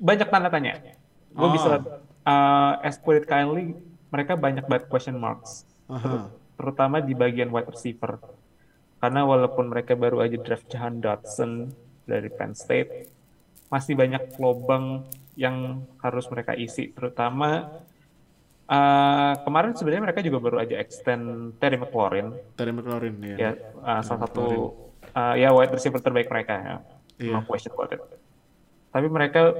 banyak 0.00 0.28
tanda 0.28 0.48
tanya. 0.48 0.80
Gue 1.30 1.44
Oh. 1.44 1.52
bisa 1.52 1.78
uh, 2.24 2.72
as 2.80 2.96
put 2.96 3.20
it 3.20 3.26
kindly, 3.26 3.76
mereka 4.08 4.34
banyak 4.34 4.64
banget 4.64 4.88
question 4.88 5.16
marks. 5.16 5.68
Aha. 5.88 6.28
terutama 6.58 6.98
di 6.98 7.14
bagian 7.14 7.48
wide 7.48 7.70
receiver. 7.70 8.18
Karena 8.98 9.22
walaupun 9.22 9.70
mereka 9.70 9.94
baru 9.94 10.26
aja 10.26 10.34
draft 10.36 10.66
Jahan 10.66 10.98
Dotson 10.98 11.70
dari 12.02 12.26
Penn 12.28 12.50
State, 12.50 13.06
masih 13.70 13.94
banyak 13.94 14.34
lubang 14.36 15.06
yang 15.38 15.86
harus 16.02 16.26
mereka 16.26 16.58
isi. 16.58 16.90
Terutama 16.90 17.78
uh, 18.66 19.32
kemarin 19.46 19.78
sebenarnya 19.78 20.02
mereka 20.10 20.20
juga 20.20 20.38
baru 20.42 20.56
aja 20.58 20.82
extend 20.82 21.54
Terry 21.62 21.78
McLaurin, 21.78 22.34
Terry 22.58 22.74
McLaurin 22.74 23.14
ya. 23.22 23.36
ya 23.38 23.50
uh, 23.78 24.02
salah 24.02 24.26
satu 24.26 24.74
uh, 25.14 25.34
ya 25.38 25.54
wide 25.54 25.70
receiver 25.70 26.02
terbaik 26.02 26.26
mereka 26.26 26.54
ya, 26.58 26.76
Iya. 27.22 27.38
no 27.38 27.46
question 27.46 27.70
about 27.70 27.94
it. 27.94 28.02
Tapi 28.88 29.06
mereka, 29.06 29.54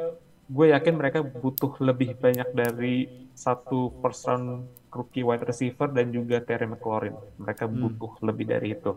gue 0.49 0.67
yakin 0.73 0.95
mereka 0.97 1.21
butuh 1.21 1.77
lebih 1.85 2.17
banyak 2.17 2.49
dari 2.57 3.29
satu 3.37 3.93
first 4.01 4.27
round 4.27 4.67
rookie 4.91 5.23
wide 5.23 5.45
receiver 5.45 5.87
dan 5.93 6.11
juga 6.11 6.41
Terry 6.41 6.67
McLaurin. 6.67 7.15
Mereka 7.37 7.69
butuh 7.69 8.19
lebih 8.25 8.49
dari 8.49 8.75
itu. 8.75 8.97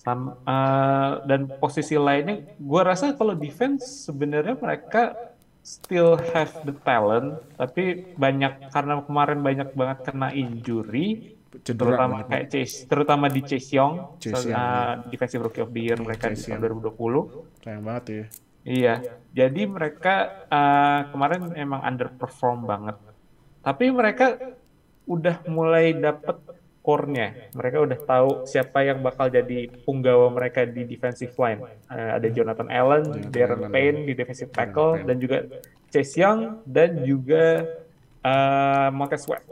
Sam, 0.00 0.32
uh, 0.48 1.20
dan 1.28 1.44
posisi 1.60 1.92
lainnya, 2.00 2.56
gue 2.56 2.80
rasa 2.80 3.12
kalau 3.12 3.36
defense 3.36 4.08
sebenarnya 4.08 4.56
mereka 4.56 5.12
still 5.60 6.16
have 6.32 6.64
the 6.64 6.72
talent, 6.88 7.36
tapi 7.60 8.16
banyak 8.16 8.72
karena 8.72 9.04
kemarin 9.04 9.44
banyak 9.44 9.68
banget 9.76 9.98
kena 10.08 10.32
injury, 10.32 11.36
Cedera 11.60 11.76
terutama 11.76 12.24
banget. 12.24 12.28
kayak 12.32 12.46
Chase, 12.48 12.76
terutama 12.88 13.26
di 13.28 13.40
Chase 13.44 13.70
Young, 13.76 14.16
Chase 14.16 14.48
uh, 14.48 14.56
Young, 14.56 15.12
defensive 15.12 15.42
rookie 15.44 15.60
of 15.60 15.70
the 15.76 15.82
year 15.84 15.98
mereka 16.00 16.32
di 16.32 16.40
Chase 16.40 16.48
tahun 16.48 16.80
2020. 16.80 17.60
Sayang 17.60 17.84
banget 17.84 18.04
ya. 18.08 18.24
Iya, 18.60 19.20
jadi 19.32 19.62
mereka 19.64 20.44
uh, 20.52 21.08
kemarin 21.14 21.56
emang 21.56 21.80
underperform 21.80 22.68
banget. 22.68 22.96
Tapi 23.64 23.88
mereka 23.88 24.36
udah 25.08 25.40
mulai 25.48 25.96
dapet 25.96 26.36
core-nya. 26.80 27.52
Mereka 27.52 27.76
udah 27.80 27.98
tahu 28.04 28.28
siapa 28.48 28.84
yang 28.84 29.04
bakal 29.04 29.28
jadi 29.28 29.68
punggawa 29.84 30.32
mereka 30.32 30.64
di 30.64 30.84
defensive 30.84 31.32
line. 31.36 31.60
Uh, 31.88 32.16
ada 32.16 32.28
Jonathan 32.28 32.68
Allen, 32.72 33.32
Darren 33.32 33.68
Allen. 33.68 33.72
Payne 33.72 33.98
di 34.08 34.12
defensive 34.16 34.52
tackle, 34.52 35.04
dan 35.04 35.16
juga 35.20 35.44
Chase 35.92 36.16
Young, 36.20 36.64
dan 36.64 37.04
juga 37.04 37.64
uh, 38.24 38.88
Montez 38.92 39.24
Sweat. 39.24 39.44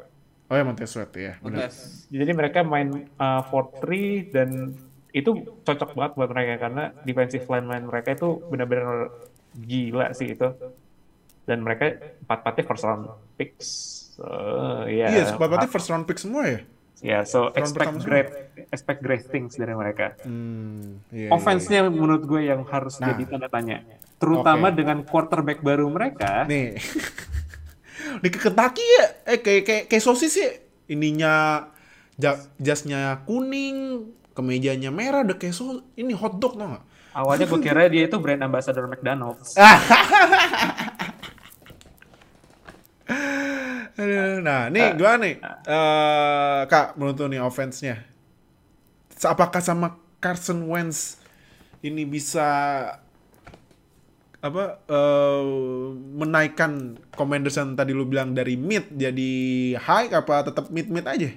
Oh 0.48 0.56
ya 0.56 0.64
Montez 0.64 0.88
Sweat 0.88 1.12
ya. 1.12 1.36
Benar. 1.44 1.68
Jadi 2.08 2.32
mereka 2.32 2.64
main 2.64 3.08
uh, 3.20 3.44
4-3 3.52 4.32
dan 4.32 4.72
itu 5.10 5.30
cocok 5.62 5.90
banget 5.92 6.12
buat 6.14 6.30
mereka 6.30 6.54
karena 6.60 6.84
defensive 7.02 7.44
line 7.44 7.64
main 7.64 7.84
mereka 7.84 8.12
itu 8.12 8.42
benar-benar 8.46 9.08
gila 9.54 10.12
sih 10.12 10.32
itu. 10.32 10.48
Dan 11.42 11.64
mereka 11.64 11.96
empat-empatnya 12.22 12.64
first 12.64 12.84
round 12.84 13.04
picks. 13.34 13.68
So, 14.14 14.26
ya. 14.84 15.08
Iya, 15.08 15.24
sepatutnya 15.30 15.64
first 15.66 15.88
round 15.88 16.04
pick 16.04 16.18
semua 16.18 16.44
ya. 16.44 16.60
Ya, 16.98 17.18
so 17.22 17.46
round 17.46 17.56
expect 17.56 17.88
semua. 17.94 18.04
great 18.04 18.28
expect 18.68 19.00
great 19.00 19.24
things 19.24 19.54
dari 19.54 19.70
mereka. 19.70 20.18
Hmm, 20.26 20.98
iya, 21.08 21.30
Offense-nya 21.30 21.86
menurut 21.86 22.26
gue 22.26 22.42
yang 22.44 22.66
harus 22.66 22.98
Nah. 22.98 23.14
jadi 23.14 23.22
tanda 23.24 23.48
tanya. 23.48 23.86
Terutama 24.18 24.68
Oke. 24.68 24.76
dengan 24.76 24.98
quarterback 25.02 25.62
baru 25.62 25.86
mereka. 25.86 26.42
Nih. 26.44 26.74
Di 28.22 28.28
Kentucky 28.28 28.82
ya, 28.82 29.06
eh 29.26 29.38
kayak 29.38 29.62
kayak 29.62 29.82
kayak 29.86 30.02
sosis 30.02 30.34
ya. 30.34 30.50
Ininya 30.88 31.68
ja- 32.14 32.42
jasnya 32.58 33.22
kuning, 33.24 34.10
kemejanya 34.38 34.94
merah, 34.94 35.26
udah 35.26 35.34
kayak 35.34 35.58
so 35.58 35.82
ini 35.98 36.14
hotdog 36.14 36.54
tau 36.54 36.78
gak? 36.78 36.84
Awalnya 37.18 37.46
gue 37.50 37.60
kira 37.66 37.90
dia 37.90 38.06
itu 38.06 38.16
brand 38.22 38.46
ambassador 38.46 38.86
McDonald's. 38.86 39.58
Ah. 39.58 39.80
Nah, 44.38 44.70
nih 44.70 44.94
gua 44.94 45.18
nih, 45.18 45.42
eh 45.42 46.60
kak 46.70 46.94
menurut 46.94 47.18
nih 47.26 47.42
offense-nya, 47.42 48.06
apakah 49.26 49.58
sama 49.58 49.98
Carson 50.22 50.70
Wentz 50.70 51.18
ini 51.82 52.06
bisa 52.06 52.46
apa 54.38 54.78
eh, 54.86 55.44
menaikkan 56.14 56.94
Commanders 57.10 57.58
yang 57.58 57.74
tadi 57.74 57.90
lu 57.90 58.06
bilang 58.06 58.38
dari 58.38 58.54
mid 58.54 58.86
jadi 58.94 59.32
high 59.82 60.14
apa 60.14 60.46
tetap 60.46 60.70
mid 60.70 60.86
mid 60.86 61.02
aja? 61.02 61.34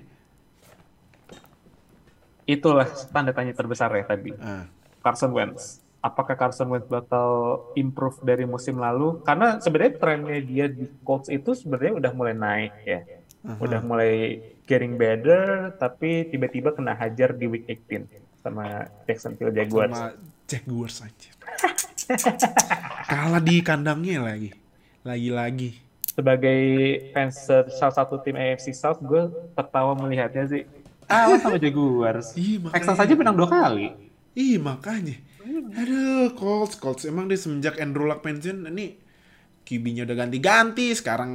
Itulah 2.51 2.87
tanda 3.15 3.31
tanya 3.31 3.55
terbesar 3.55 3.87
ya 3.95 4.03
tadi. 4.03 4.35
Ah, 4.35 4.67
Carson 4.99 5.31
Wentz. 5.31 5.79
Apakah 6.03 6.35
Carson 6.35 6.67
Wentz 6.67 6.91
bakal 6.91 7.61
improve 7.79 8.19
dari 8.19 8.43
musim 8.43 8.75
lalu? 8.75 9.23
Karena 9.23 9.61
sebenarnya 9.63 9.93
trennya 9.95 10.39
dia 10.43 10.65
di 10.67 10.89
Colts 11.07 11.31
itu 11.31 11.55
sebenarnya 11.55 12.03
udah 12.03 12.11
mulai 12.11 12.35
naik 12.35 12.73
ya. 12.83 13.01
Udah 13.57 13.79
mulai 13.81 14.37
getting 14.67 14.99
better, 14.99 15.73
tapi 15.79 16.27
tiba-tiba 16.29 16.75
kena 16.75 16.93
hajar 16.93 17.33
di 17.33 17.47
week 17.49 17.65
18 17.65 18.05
sama 18.41 18.89
Jacksonville 19.05 19.53
Jaguars. 19.53 19.93
sama 19.93 20.13
Jaguars 20.45 20.97
aja. 21.05 21.31
Kalah 23.11 23.41
di 23.41 23.61
kandangnya 23.63 24.25
lagi. 24.25 24.51
Lagi-lagi. 25.01 25.79
Sebagai 26.11 26.59
fans 27.15 27.47
salah 27.47 27.95
satu 27.95 28.19
tim 28.19 28.35
AFC 28.35 28.75
South, 28.75 28.99
gue 28.99 29.31
tertawa 29.55 29.95
melihatnya 29.95 30.43
sih. 30.49 30.63
Ah, 31.11 31.27
lo 31.27 31.35
sama 31.35 31.59
Jaguars. 31.59 32.31
Texans 32.71 32.99
aja 33.03 33.13
menang 33.19 33.35
dua 33.35 33.51
kali. 33.51 33.91
Ih 34.31 34.55
makanya. 34.63 35.19
Aduh, 35.75 36.31
Colts, 36.39 36.79
Colts 36.79 37.03
emang 37.03 37.27
dia 37.27 37.35
semenjak 37.35 37.75
Andrew 37.83 38.07
Luck 38.07 38.23
pensiun 38.23 38.63
ini 38.71 38.95
QB-nya 39.67 40.07
udah 40.07 40.15
ganti-ganti. 40.15 40.95
Sekarang 40.95 41.31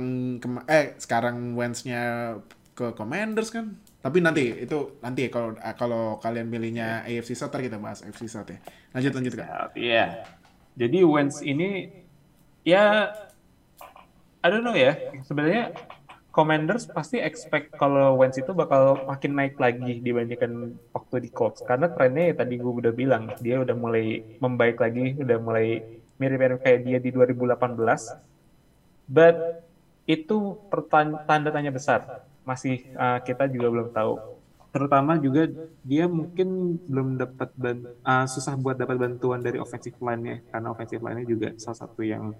eh 0.64 0.96
sekarang 0.96 1.52
Wentz-nya 1.52 2.34
ke 2.72 2.96
Commanders 2.96 3.52
kan. 3.52 3.76
Tapi 4.00 4.22
nanti 4.22 4.64
itu 4.64 4.96
nanti 5.02 5.26
ya 5.26 5.30
kalau 5.32 5.56
kalau 5.76 6.04
kalian 6.22 6.48
pilihnya 6.48 7.02
AFC 7.04 7.36
South 7.36 7.52
kita 7.52 7.76
bahas 7.76 8.00
AFC 8.00 8.28
South 8.28 8.48
ya. 8.48 8.58
Lanjut 8.96 9.12
lanjut 9.12 9.34
kan. 9.36 9.72
Iya. 9.76 10.24
Jadi 10.76 10.98
Wentz 11.04 11.40
ini 11.44 11.88
ya 12.64 13.12
I 14.40 14.46
don't 14.48 14.62
know 14.62 14.76
ya. 14.76 14.94
Sebenarnya 15.26 15.74
Commanders 16.36 16.84
pasti 16.92 17.16
expect 17.16 17.72
kalau 17.80 18.20
Wentz 18.20 18.36
itu 18.36 18.52
bakal 18.52 19.08
makin 19.08 19.32
naik 19.40 19.56
lagi 19.56 20.04
dibandingkan 20.04 20.76
waktu 20.92 21.24
di 21.24 21.32
Colts 21.32 21.64
karena 21.64 21.88
trennya 21.88 22.28
ya 22.28 22.34
tadi 22.44 22.60
gue 22.60 22.68
udah 22.68 22.92
bilang 22.92 23.32
dia 23.40 23.56
udah 23.64 23.72
mulai 23.72 24.20
membaik 24.36 24.76
lagi, 24.76 25.16
udah 25.16 25.40
mulai 25.40 25.80
mirip-mirip 26.20 26.60
kayak 26.60 26.84
dia 26.84 26.98
di 27.00 27.08
2018. 27.08 27.56
But 29.08 29.64
itu 30.04 30.60
tanda 31.24 31.48
tanya 31.48 31.72
besar. 31.72 32.28
Masih 32.44 32.84
uh, 33.00 33.16
kita 33.24 33.48
juga 33.48 33.72
belum 33.72 33.88
tahu. 33.96 34.20
Terutama 34.76 35.16
juga 35.16 35.48
dia 35.80 36.04
mungkin 36.04 36.76
belum 36.84 37.16
dapat 37.16 37.48
uh, 38.04 38.28
susah 38.28 38.60
buat 38.60 38.76
dapat 38.76 39.00
bantuan 39.00 39.40
dari 39.40 39.56
offensive 39.56 39.96
line-nya 40.04 40.44
karena 40.52 40.68
offensive 40.68 41.00
line-nya 41.00 41.24
juga 41.24 41.48
salah 41.56 41.80
satu 41.80 42.04
yang 42.04 42.36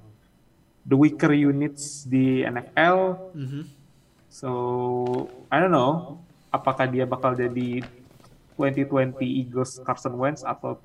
the 0.85 0.93
weaker 0.93 1.33
units 1.33 2.05
di 2.05 2.45
NFL. 2.45 3.33
Mhm. 3.33 3.76
So 4.37 4.53
I 5.49 5.65
don't 5.65 5.73
know 5.73 6.21
apakah 6.53 6.85
dia 6.85 7.09
bakal 7.09 7.33
jadi 7.33 7.81
2020 8.61 9.17
Eagles 9.25 9.81
Carson 9.81 10.13
Wentz 10.21 10.45
atau 10.45 10.77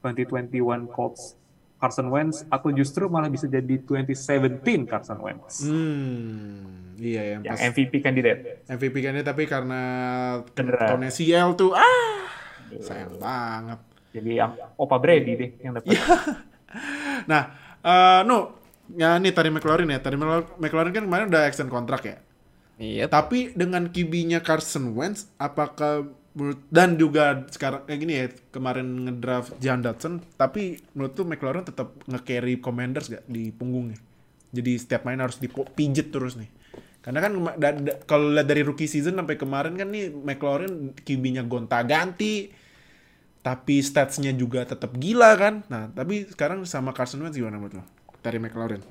2021 0.00 0.88
Colts 0.88 1.36
Carson 1.76 2.08
Wentz 2.08 2.48
atau 2.48 2.72
justru 2.72 3.04
malah 3.12 3.28
bisa 3.28 3.44
jadi 3.44 3.76
2017 3.84 4.88
Carson 4.88 5.20
Wentz 5.20 5.68
Hmm, 5.68 6.96
iya 6.96 7.36
yang 7.36 7.40
yang 7.44 7.52
pas 7.52 7.60
MVP 7.60 8.00
kandidat. 8.00 8.64
MVP 8.72 8.96
kan 9.04 9.20
tapi 9.20 9.42
karena 9.44 9.80
Cedera. 10.56 10.96
tahun 10.96 11.12
CL 11.12 11.48
tuh 11.60 11.76
ah 11.76 12.24
sayang 12.80 13.20
banget. 13.20 13.84
Jadi 14.16 14.30
yang 14.32 14.56
Opa 14.80 14.96
Brady 14.96 15.32
deh 15.36 15.50
yang 15.60 15.76
dapat. 15.76 15.92
Nah, 17.30 17.42
eh 17.84 18.20
no, 18.26 18.58
ya 18.96 19.20
nih 19.20 19.30
tadi 19.30 19.52
McLaurin 19.52 19.92
ya. 19.92 20.00
Tadi 20.02 20.16
McLaurin 20.58 20.90
kan 20.90 21.04
kemarin 21.04 21.28
udah 21.30 21.46
extend 21.46 21.68
kontrak 21.68 22.02
ya. 22.02 22.16
Iya. 22.78 23.06
Tapi 23.06 23.54
dengan 23.54 23.86
QB-nya 23.90 24.42
Carson 24.42 24.94
Wentz, 24.94 25.30
apakah 25.38 26.10
dan 26.74 26.98
juga 26.98 27.46
sekarang 27.46 27.86
kayak 27.86 28.00
gini 28.02 28.14
ya 28.18 28.26
kemarin 28.50 29.06
ngedraft 29.06 29.54
John 29.62 29.86
Dodson, 29.86 30.18
tapi 30.34 30.82
menurut 30.90 31.14
tuh 31.14 31.22
McLaurin 31.22 31.62
tetap 31.62 31.94
nge-carry 32.10 32.58
Commanders 32.58 33.06
gak 33.06 33.22
di 33.30 33.54
punggungnya. 33.54 34.02
Jadi 34.50 34.74
setiap 34.74 35.06
main 35.06 35.22
harus 35.22 35.38
dipijet 35.38 36.10
terus 36.10 36.34
nih. 36.34 36.50
Karena 36.98 37.22
kan 37.22 37.38
kalau 38.10 38.34
lihat 38.34 38.50
dari 38.50 38.66
rookie 38.66 38.90
season 38.90 39.14
sampai 39.14 39.38
kemarin 39.38 39.78
kan 39.78 39.94
nih 39.94 40.10
McLaurin 40.10 40.90
QB-nya 40.98 41.46
gonta-ganti, 41.46 42.50
tapi 43.44 43.84
statsnya 43.84 44.34
juga 44.34 44.66
tetap 44.66 44.96
gila 44.98 45.38
kan. 45.38 45.62
Nah, 45.70 45.86
tapi 45.94 46.26
sekarang 46.26 46.66
sama 46.66 46.90
Carson 46.90 47.22
Wentz 47.22 47.38
gimana 47.38 47.62
menurut 47.62 47.78
lo? 47.78 47.84
Dari 48.24 48.42
McLaurin. 48.42 48.82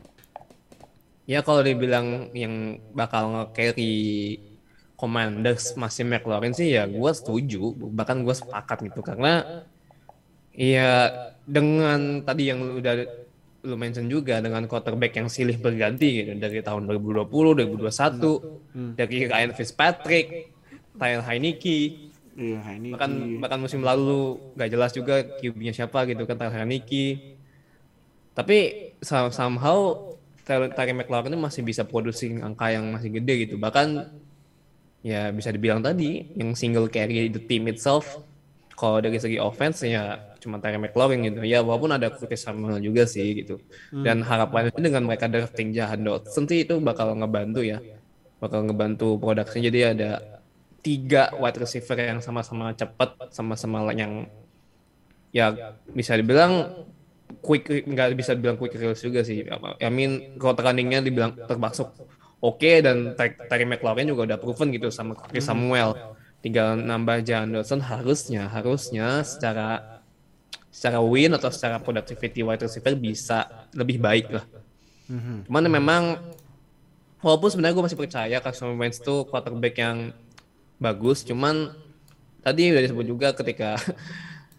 Ya 1.23 1.39
kalau 1.39 1.63
dibilang 1.63 2.31
yang 2.35 2.79
bakal 2.91 3.31
nge-carry 3.31 3.95
Commanders 4.93 5.75
masih 5.75 6.03
McLaurin 6.03 6.51
sih 6.51 6.75
ya 6.75 6.83
gue 6.83 7.11
setuju. 7.11 7.71
Bahkan 7.75 8.23
gue 8.23 8.35
sepakat 8.35 8.87
gitu. 8.87 8.99
Karena 8.99 9.63
ya 10.51 11.11
dengan 11.43 12.23
tadi 12.23 12.51
yang 12.51 12.59
udah 12.79 13.23
lu 13.63 13.79
mention 13.79 14.11
juga 14.11 14.43
dengan 14.43 14.67
quarterback 14.67 15.15
yang 15.15 15.31
silih 15.31 15.55
berganti 15.55 16.23
gitu 16.23 16.35
dari 16.35 16.59
tahun 16.59 16.83
2020, 16.83 17.27
2021 17.31 18.99
dari 18.99 19.17
Ryan 19.23 19.51
Fitzpatrick, 19.55 20.51
Tyler 20.99 21.23
Heineke. 21.23 22.11
Iya, 22.33 22.59
bahkan 22.91 23.11
bahkan 23.39 23.59
musim 23.61 23.85
lalu 23.85 24.41
gak 24.57 24.67
jelas 24.67 24.91
juga 24.91 25.21
QB-nya 25.23 25.71
siapa 25.71 26.03
gitu 26.09 26.27
kan 26.27 26.35
Tyler 26.35 26.59
Heineke. 26.59 27.37
Tapi 28.35 28.57
some- 28.99 29.31
somehow 29.31 30.11
Terry 30.43 30.91
McLaurin 30.91 31.31
ini 31.31 31.39
masih 31.39 31.63
bisa 31.63 31.87
produksi 31.87 32.35
angka 32.39 32.67
yang 32.71 32.91
masih 32.91 33.09
gede 33.15 33.47
gitu. 33.47 33.55
Bahkan 33.55 34.11
ya 35.03 35.31
bisa 35.31 35.51
dibilang 35.51 35.83
tadi 35.83 36.31
yang 36.35 36.55
single 36.55 36.87
carry 36.87 37.27
the 37.31 37.39
team 37.43 37.67
itself 37.67 38.23
kalau 38.75 39.03
dari 39.03 39.19
segi 39.19 39.39
offense 39.39 39.83
ya 39.83 40.19
cuma 40.43 40.59
Terry 40.59 40.75
McLaurin 40.75 41.23
gitu. 41.23 41.39
Ya 41.47 41.63
walaupun 41.63 41.95
ada 41.95 42.11
Curtis 42.11 42.43
Samuel 42.43 42.83
juga 42.83 43.07
sih 43.07 43.43
gitu. 43.43 43.63
Dan 43.95 44.19
harapannya 44.27 44.75
dengan 44.75 45.07
mereka 45.07 45.31
drafting 45.31 45.71
Jahan 45.71 46.03
Dotson 46.03 46.43
sih 46.43 46.67
itu 46.67 46.75
bakal 46.83 47.15
ngebantu 47.15 47.63
ya. 47.63 47.79
Bakal 48.43 48.67
ngebantu 48.67 49.15
produksinya. 49.23 49.71
Jadi 49.71 49.79
ada 49.79 50.11
tiga 50.83 51.31
wide 51.39 51.63
receiver 51.63 51.95
yang 51.95 52.19
sama-sama 52.19 52.75
cepat 52.75 53.31
sama-sama 53.31 53.95
yang 53.95 54.27
ya 55.31 55.79
bisa 55.89 56.19
dibilang 56.19 56.83
quick 57.43 57.67
nggak 57.83 58.15
bisa 58.15 58.31
dibilang 58.31 58.55
quick 58.55 58.73
release 58.79 59.03
juga 59.03 59.19
sih. 59.21 59.43
I 59.83 59.91
mean 59.91 60.39
kalau 60.39 60.55
runningnya 60.55 61.03
dibilang 61.03 61.35
termasuk 61.43 61.91
oke 62.39 62.71
dan 62.79 63.19
Ter- 63.19 63.35
Terry 63.51 63.67
McLaurin 63.67 64.07
juga 64.07 64.31
udah 64.31 64.37
proven 64.39 64.71
gitu 64.71 64.87
sama 64.87 65.19
Chris 65.27 65.43
Samuel. 65.43 66.15
Tinggal 66.39 66.79
nambah 66.79 67.23
Jahan 67.23 67.51
Dodson 67.51 67.83
harusnya 67.83 68.47
harusnya 68.47 69.23
secara 69.27 69.99
secara 70.73 70.99
win 71.03 71.35
atau 71.35 71.51
secara 71.53 71.77
productivity 71.77 72.41
wide 72.41 72.63
receiver 72.63 72.95
bisa 72.95 73.67
lebih 73.75 73.99
baik 73.99 74.31
lah. 74.31 74.45
Cuman 75.45 75.69
memang 75.69 76.03
walaupun 77.21 77.47
sebenarnya 77.47 77.75
gue 77.77 77.85
masih 77.85 77.99
percaya 77.99 78.37
Carson 78.41 78.75
Wentz 78.75 78.99
itu 78.99 79.23
quarterback 79.29 79.75
yang 79.79 80.11
bagus, 80.81 81.23
cuman 81.23 81.71
tadi 82.43 82.75
udah 82.75 82.81
disebut 82.83 83.05
juga 83.07 83.31
ketika 83.31 83.79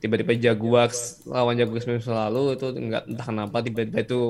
tiba-tiba 0.04 0.36
Jaguars 0.36 1.24
lawan 1.24 1.56
Jaguars 1.56 1.88
musim 1.88 2.12
lalu 2.12 2.60
itu 2.60 2.66
enggak 2.76 3.08
entah 3.08 3.24
kenapa 3.24 3.56
tiba-tiba 3.64 4.04
itu 4.04 4.20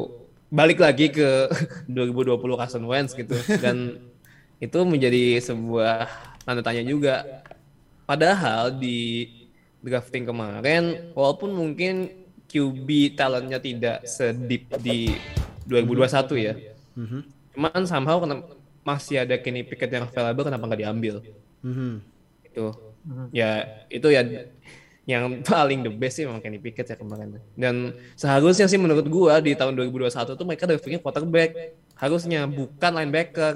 balik 0.55 0.79
lagi 0.79 1.11
ke 1.11 1.51
2020 1.91 2.39
Carson 2.39 2.87
Wentz 2.87 3.19
gitu 3.19 3.35
dan 3.59 3.99
itu 4.63 4.79
menjadi 4.87 5.43
sebuah 5.43 6.07
tanda 6.47 6.63
tanya 6.63 6.87
juga. 6.87 7.45
Padahal 8.05 8.77
di 8.77 9.27
drafting 9.81 10.29
kemarin 10.29 11.13
walaupun 11.17 11.53
mungkin 11.53 12.09
QB 12.49 13.17
talentnya 13.17 13.59
tidak 13.59 14.05
sedip 14.05 14.69
di 14.81 15.11
2021 15.67 16.37
ya. 16.39 16.55
Cuman 17.57 17.83
somehow 17.89 18.21
kenapa 18.21 18.55
masih 18.85 19.25
ada 19.25 19.41
Kenny 19.41 19.65
Pickett 19.65 19.89
yang 19.89 20.05
available 20.07 20.45
kenapa 20.45 20.65
nggak 20.69 20.81
diambil? 20.85 21.15
Mhm. 21.65 22.05
Itu 22.45 22.65
ya 23.33 23.65
itu 23.89 24.09
ya 24.13 24.23
yang 25.05 25.41
paling 25.49 25.85
the 25.85 25.93
best 25.93 26.21
sih 26.21 26.25
memang 26.25 26.41
Kenny 26.41 26.61
Pickett 26.61 26.89
ya 26.89 26.97
kemarin. 26.97 27.41
Dan 27.57 27.93
seharusnya 28.17 28.69
sih 28.69 28.81
menurut 28.81 29.05
gua 29.09 29.41
di 29.41 29.53
tahun 29.53 29.77
2021 29.77 30.37
tuh 30.37 30.47
mereka 30.49 30.65
draftingnya 30.65 31.01
quarterback. 31.01 31.77
Harusnya 31.97 32.49
bukan 32.49 32.93
linebacker. 32.93 33.55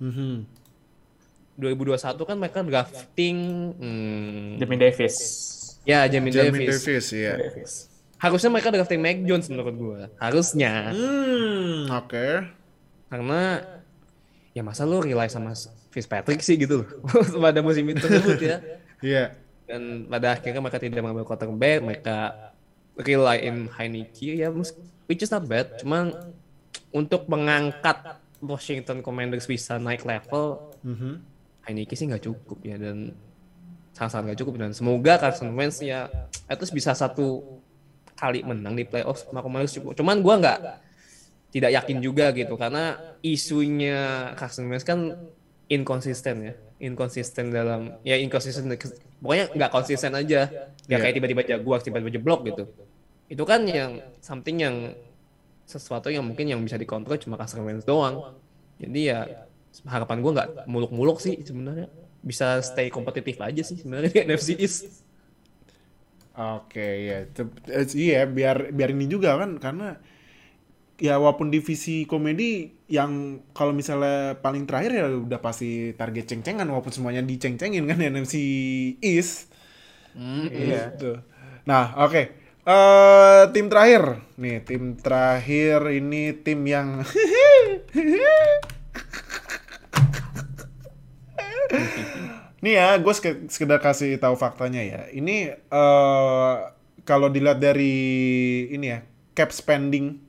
Mhm. 0.00 0.58
2021 1.58 2.22
kan 2.22 2.36
mereka 2.38 2.62
drafting 2.62 3.36
hmm, 3.74 4.62
Demi 4.62 4.78
Davis. 4.78 5.16
ya 5.82 6.06
Jamin 6.06 6.30
Jamie 6.30 6.70
Davis. 6.70 6.86
Davis, 6.86 7.06
iya. 7.10 7.34
Davis. 7.34 7.72
Harusnya 8.18 8.50
mereka 8.54 8.70
drafting 8.70 9.02
Mac 9.02 9.18
Jones 9.26 9.50
menurut 9.50 9.74
gua. 9.74 10.00
Harusnya. 10.22 10.94
Hmm, 10.94 11.90
oke. 11.90 12.26
Karena 13.10 13.62
ya 14.54 14.62
masa 14.62 14.86
lu 14.86 15.02
rely 15.02 15.26
sama 15.26 15.54
Fitzpatrick 15.90 16.42
sih 16.42 16.54
gitu 16.58 16.82
loh 16.82 16.88
pada 17.42 17.58
musim 17.58 17.90
itu 17.90 18.06
ya. 18.38 18.58
Iya. 19.02 19.24
Dan 19.68 20.08
pada 20.08 20.32
akhirnya 20.32 20.64
mereka 20.64 20.80
tidak 20.80 21.04
mengambil 21.04 21.28
quarterback, 21.28 21.78
mereka 21.84 22.16
rely 22.96 23.36
in 23.44 23.68
Heineke 23.68 24.40
ya 24.40 24.48
which 25.06 25.20
is 25.20 25.30
not 25.30 25.44
bad. 25.44 25.76
Cuman 25.78 26.10
untuk 26.90 27.28
mengangkat 27.28 28.16
Washington 28.40 29.04
Commanders 29.04 29.44
bisa 29.44 29.76
naik 29.76 30.08
level, 30.08 30.72
Mhm. 30.80 31.20
Heineke 31.68 31.92
sih 31.92 32.08
nggak 32.08 32.24
cukup 32.24 32.58
ya 32.64 32.80
dan 32.80 33.12
sangat-sangat 33.92 34.32
nggak 34.32 34.40
cukup 34.40 34.54
dan 34.56 34.70
semoga 34.72 35.20
Carson 35.20 35.52
Wentz 35.52 35.84
ya 35.84 36.08
least 36.48 36.72
bisa 36.72 36.96
satu 36.96 37.60
kali 38.16 38.40
menang 38.40 38.72
di 38.72 38.88
playoff 38.88 39.28
sama 39.28 39.44
Commanders 39.44 39.76
cukup. 39.76 39.92
Cuman 39.92 40.24
gua 40.24 40.40
nggak 40.40 40.60
tidak 41.52 41.70
yakin 41.76 41.98
juga 42.00 42.32
gitu 42.32 42.56
karena 42.56 42.96
isunya 43.20 44.32
Carson 44.38 44.70
Wentz 44.72 44.86
kan 44.86 45.12
inkonsisten 45.68 46.36
ya 46.40 46.54
inkonsisten 46.78 47.50
dalam 47.50 47.98
ya 48.06 48.14
inkonsisten 48.18 48.70
pokoknya 49.18 49.50
nggak 49.54 49.70
konsisten 49.74 50.14
aja. 50.14 50.46
Nggak 50.86 50.98
Iya. 50.98 50.98
kayak 51.04 51.14
tiba-tiba 51.18 51.42
jaguar 51.44 51.78
tiba-tiba 51.84 52.10
jeblok 52.16 52.40
gitu. 52.48 52.64
Itu 53.28 53.44
kan 53.44 53.66
yang 53.68 54.00
something 54.24 54.56
yang 54.56 54.76
sesuatu 55.68 56.08
yang 56.08 56.24
mungkin 56.24 56.48
yang 56.48 56.60
bisa 56.64 56.80
dikontrol 56.80 57.20
cuma 57.20 57.36
Wentz 57.60 57.84
doang. 57.84 58.32
Jadi 58.80 59.00
ya 59.10 59.44
harapan 59.84 60.22
gua 60.24 60.32
nggak 60.32 60.50
muluk-muluk 60.64 61.20
sih 61.20 61.36
sebenarnya. 61.44 61.90
Bisa 62.24 62.62
stay 62.64 62.88
kompetitif 62.88 63.36
aja 63.42 63.60
sih 63.60 63.76
sebenarnya 63.76 64.10
di 64.10 64.18
NFC 64.24 64.56
East. 64.58 65.04
Oke, 66.38 66.88
ya. 67.10 67.18
Tep- 67.26 67.66
eh, 67.66 67.86
Iya, 67.98 68.22
biar 68.30 68.70
biar 68.70 68.90
ini 68.94 69.10
juga 69.10 69.34
kan 69.34 69.58
karena 69.58 69.98
ya 70.98 71.14
walaupun 71.14 71.54
divisi 71.54 72.02
komedi 72.10 72.74
yang 72.90 73.38
kalau 73.54 73.70
misalnya 73.70 74.34
paling 74.42 74.66
terakhir 74.66 74.90
ya 74.98 75.06
udah 75.06 75.38
pasti 75.38 75.94
target 75.94 76.26
ceng-cengan 76.26 76.66
walaupun 76.66 76.90
semuanya 76.90 77.22
diceng-cengin 77.22 77.86
kan 77.86 78.02
NFC 78.02 78.34
East. 78.98 79.54
Iya. 80.18 80.98
Gitu. 80.98 81.22
Nah, 81.70 81.94
oke. 82.02 82.22
Eh 82.68 83.42
tim 83.54 83.70
terakhir. 83.70 84.20
Nih, 84.36 84.60
tim 84.66 84.98
terakhir 84.98 85.86
ini 85.94 86.34
tim 86.42 86.66
yang 86.66 87.00
Nih 92.58 92.74
ya, 92.74 92.98
gue 92.98 93.14
sekedar 93.46 93.78
kasih 93.78 94.18
tahu 94.18 94.34
faktanya 94.34 94.82
ya. 94.82 95.06
Ini 95.14 95.54
eh 95.54 96.54
kalau 97.06 97.30
dilihat 97.30 97.62
dari 97.62 97.94
ini 98.74 98.86
ya, 98.92 99.00
cap 99.32 99.54
spending, 99.54 100.27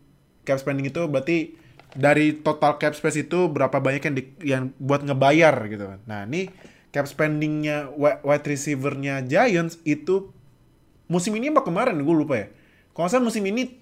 cap 0.49 0.57
spending 0.57 0.89
itu 0.89 1.05
berarti 1.05 1.53
dari 1.93 2.41
total 2.41 2.81
cap 2.81 2.97
space 2.97 3.25
itu 3.25 3.45
berapa 3.45 3.77
banyak 3.77 4.01
yang 4.01 4.15
di- 4.17 4.33
yang 4.41 4.63
buat 4.81 5.05
ngebayar 5.05 5.53
gitu 5.69 5.85
kan. 5.85 5.99
Nah, 6.05 6.25
ini 6.25 6.49
cap 6.89 7.05
spendingnya 7.05 7.93
wi- 7.93 8.21
wide 8.25 8.45
receiver-nya 8.45 9.21
Giants 9.21 9.77
itu 9.85 10.33
musim 11.05 11.37
ini 11.37 11.49
apa 11.49 11.61
kemarin 11.61 11.97
gue 11.97 12.15
lupa 12.15 12.33
ya. 12.37 12.47
Kalau 12.93 13.05
salah 13.05 13.25
musim 13.25 13.45
ini 13.45 13.77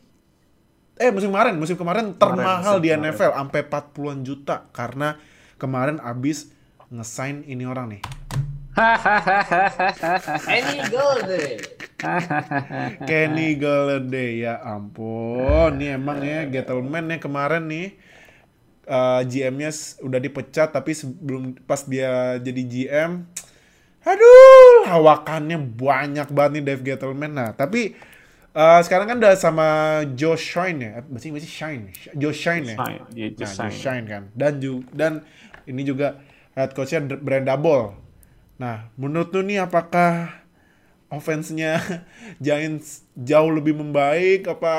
eh 0.97 1.11
musim 1.13 1.29
kemarin, 1.29 1.55
musim 1.55 1.77
kemarin 1.77 2.15
termahal 2.15 2.79
musim 2.79 2.83
di 2.83 2.89
kemarin. 2.91 3.13
NFL 3.13 3.31
sampai 3.31 3.61
40-an 3.63 4.19
juta 4.23 4.55
karena 4.71 5.15
kemarin 5.55 6.01
abis 6.01 6.51
ngesign 6.89 7.43
ini 7.43 7.63
orang 7.63 7.95
nih. 7.95 8.01
Any 10.47 10.77
gold 10.93 11.25
deh 11.25 11.57
Kenny 13.09 13.57
Galladay 13.57 14.45
ya 14.45 14.61
ampun, 14.61 15.81
nih 15.81 15.97
emang 15.97 16.21
ya 16.21 16.45
Gettleman 16.45 17.09
ya 17.09 17.17
kemarin 17.17 17.65
nih 17.65 17.97
uh, 18.85 19.25
GM-nya 19.25 19.73
udah 20.05 20.19
dipecat 20.21 20.69
tapi 20.77 20.93
sebelum 20.93 21.57
pas 21.65 21.81
dia 21.89 22.37
jadi 22.37 22.61
GM, 22.61 23.25
aduh 24.05 24.85
hawakannya 24.85 25.57
banyak 25.57 26.29
banget 26.29 26.51
nih 26.61 26.63
Dave 26.69 26.83
Gettleman. 26.85 27.33
Nah 27.33 27.49
tapi 27.57 27.97
uh, 28.53 28.79
sekarang 28.85 29.09
kan 29.09 29.17
udah 29.17 29.33
sama 29.33 29.67
Joe 30.13 30.37
Shine 30.37 30.77
ya, 30.77 30.93
masih 31.09 31.33
masih 31.33 31.49
Shine, 31.49 31.97
Joe 32.13 32.29
Shine 32.29 32.77
ya. 32.77 32.77
Shine, 32.77 33.01
dia 33.09 33.27
Nah, 33.33 33.49
Joe. 33.57 33.73
Shine 33.73 34.05
kan. 34.05 34.23
Dan 34.37 34.61
ju 34.61 34.85
dan 34.93 35.25
ini 35.65 35.81
juga 35.81 36.21
head 36.53 36.77
coachnya 36.77 37.09
D- 37.09 37.17
Brand 37.25 37.49
Double. 37.49 38.05
Nah, 38.57 38.89
menurut 38.97 39.29
lu 39.33 39.41
nih 39.45 39.61
apakah 39.65 40.33
offense-nya 41.07 41.79
Giants 42.45 43.07
jauh 43.15 43.51
lebih 43.53 43.77
membaik 43.77 44.49
apa 44.49 44.75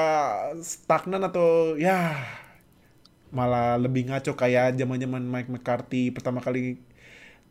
stagnan 0.61 1.22
atau 1.24 1.79
ya 1.79 2.18
malah 3.29 3.76
lebih 3.76 4.09
ngaco 4.09 4.33
kayak 4.33 4.76
zaman-zaman 4.81 5.20
Mike 5.20 5.51
McCarthy 5.53 6.09
pertama 6.09 6.41
kali 6.41 6.81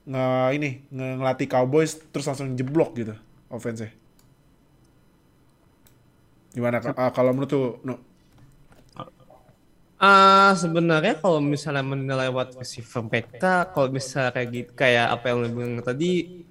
nge 0.08 0.26
ini 0.58 0.70
nge 0.90 1.08
ngelatih 1.22 1.48
Cowboys 1.52 2.00
terus 2.12 2.26
langsung 2.30 2.56
jeblok 2.58 2.92
gitu 2.98 3.16
offense-nya. 3.52 3.92
Gimana? 6.56 6.82
Ah, 6.98 7.12
kalau 7.14 7.32
menurut 7.36 7.52
lu, 7.54 7.62
no. 7.86 7.94
Ah 9.98 10.54
sebenarnya 10.54 11.18
kalau 11.18 11.42
misalnya 11.42 11.82
menilai 11.82 12.30
wide 12.30 12.54
receiver 12.54 13.02
mereka, 13.02 13.66
kalau 13.74 13.90
misalnya 13.90 14.30
kayak 14.30 14.50
gitu, 14.54 14.72
kayak 14.78 15.10
apa 15.10 15.26
yang 15.34 15.38
lo 15.42 15.50
bilang 15.50 15.82
tadi, 15.82 16.46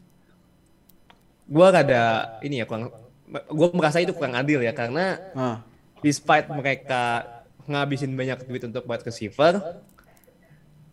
gua 1.47 1.71
rada 1.71 2.05
ini 2.43 2.59
ya 2.59 2.67
kurang, 2.67 2.91
gua 3.47 3.69
merasa 3.71 4.03
itu 4.03 4.11
kurang 4.11 4.35
adil 4.35 4.67
ya 4.67 4.75
karena 4.75 5.23
Ah. 5.31 5.59
despite 6.03 6.51
mereka 6.51 7.23
ngabisin 7.71 8.19
banyak 8.19 8.43
duit 8.51 8.67
untuk 8.67 8.83
wide 8.83 9.07
receiver, 9.07 9.79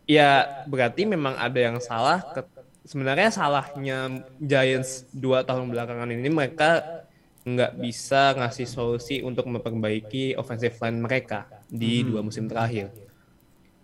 ya 0.06 0.62
berarti 0.70 1.10
memang 1.10 1.34
ada 1.34 1.58
yang 1.58 1.82
salah. 1.82 2.22
ke- 2.22 2.45
sebenarnya 2.86 3.32
salahnya 3.32 4.22
Giants 4.38 5.08
dua 5.10 5.41
tahun 5.41 5.72
belakangan 5.72 6.10
ini 6.12 6.30
mereka 6.30 7.01
nggak 7.47 7.80
bisa 7.80 8.36
ngasih 8.36 8.68
solusi 8.68 9.16
untuk 9.20 9.47
memperbaiki 9.47 10.36
offensive 10.36 10.76
line 10.80 10.99
mereka 10.99 11.47
di 11.74 12.06
dua 12.06 12.22
musim 12.22 12.46
terakhir. 12.46 12.94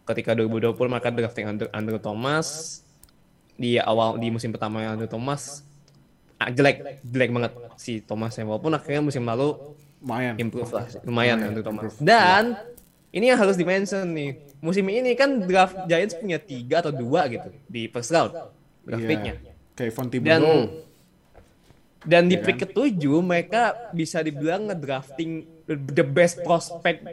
Ketika 0.05 0.37
2020 0.37 0.77
mereka 0.85 1.09
drafting 1.09 1.45
Andrew, 1.49 1.69
Andrew 1.73 1.97
Thomas. 1.97 2.81
Di 3.59 3.75
awal 3.75 4.21
di 4.21 4.31
musim 4.31 4.55
pertama 4.55 4.79
Andrew 4.87 5.09
Thomas 5.09 5.67
ah, 6.39 6.49
jelek 6.49 7.03
jelek 7.03 7.29
banget 7.35 7.53
si 7.75 7.99
Thomas 7.99 8.33
walaupun 8.39 8.71
akhirnya 8.71 9.03
musim 9.03 9.27
lalu 9.27 9.75
lumayan. 9.99 10.39
improve 10.39 10.71
lah 10.71 10.87
lumayan 11.03 11.37
untuk 11.51 11.67
Thomas. 11.67 11.99
dan 11.99 12.55
ini 13.11 13.35
yang 13.35 13.39
harus 13.41 13.59
dimention 13.59 14.07
nih. 14.15 14.39
Musim 14.63 14.87
ini 14.87 15.11
kan 15.15 15.43
draft 15.43 15.87
Giants 15.91 16.15
punya 16.15 16.39
tiga 16.39 16.79
atau 16.79 16.95
dua 16.95 17.27
gitu 17.27 17.51
di 17.67 17.91
first 17.91 18.11
round 18.15 18.31
draft 18.87 19.03
Iya. 19.03 19.11
picknya 19.11 19.33
Kayak 19.75 19.91
Von 19.95 20.07
dan 20.11 20.41
dan 22.03 22.23
di 22.31 22.35
Iya 22.39 22.43
pick 22.43 22.63
ketujuh 22.63 23.19
mereka 23.23 23.91
bisa 23.91 24.23
dibilang 24.23 24.71
ngedrafting 24.71 25.47
the 25.67 26.03
best 26.03 26.43
prospect 26.43 27.03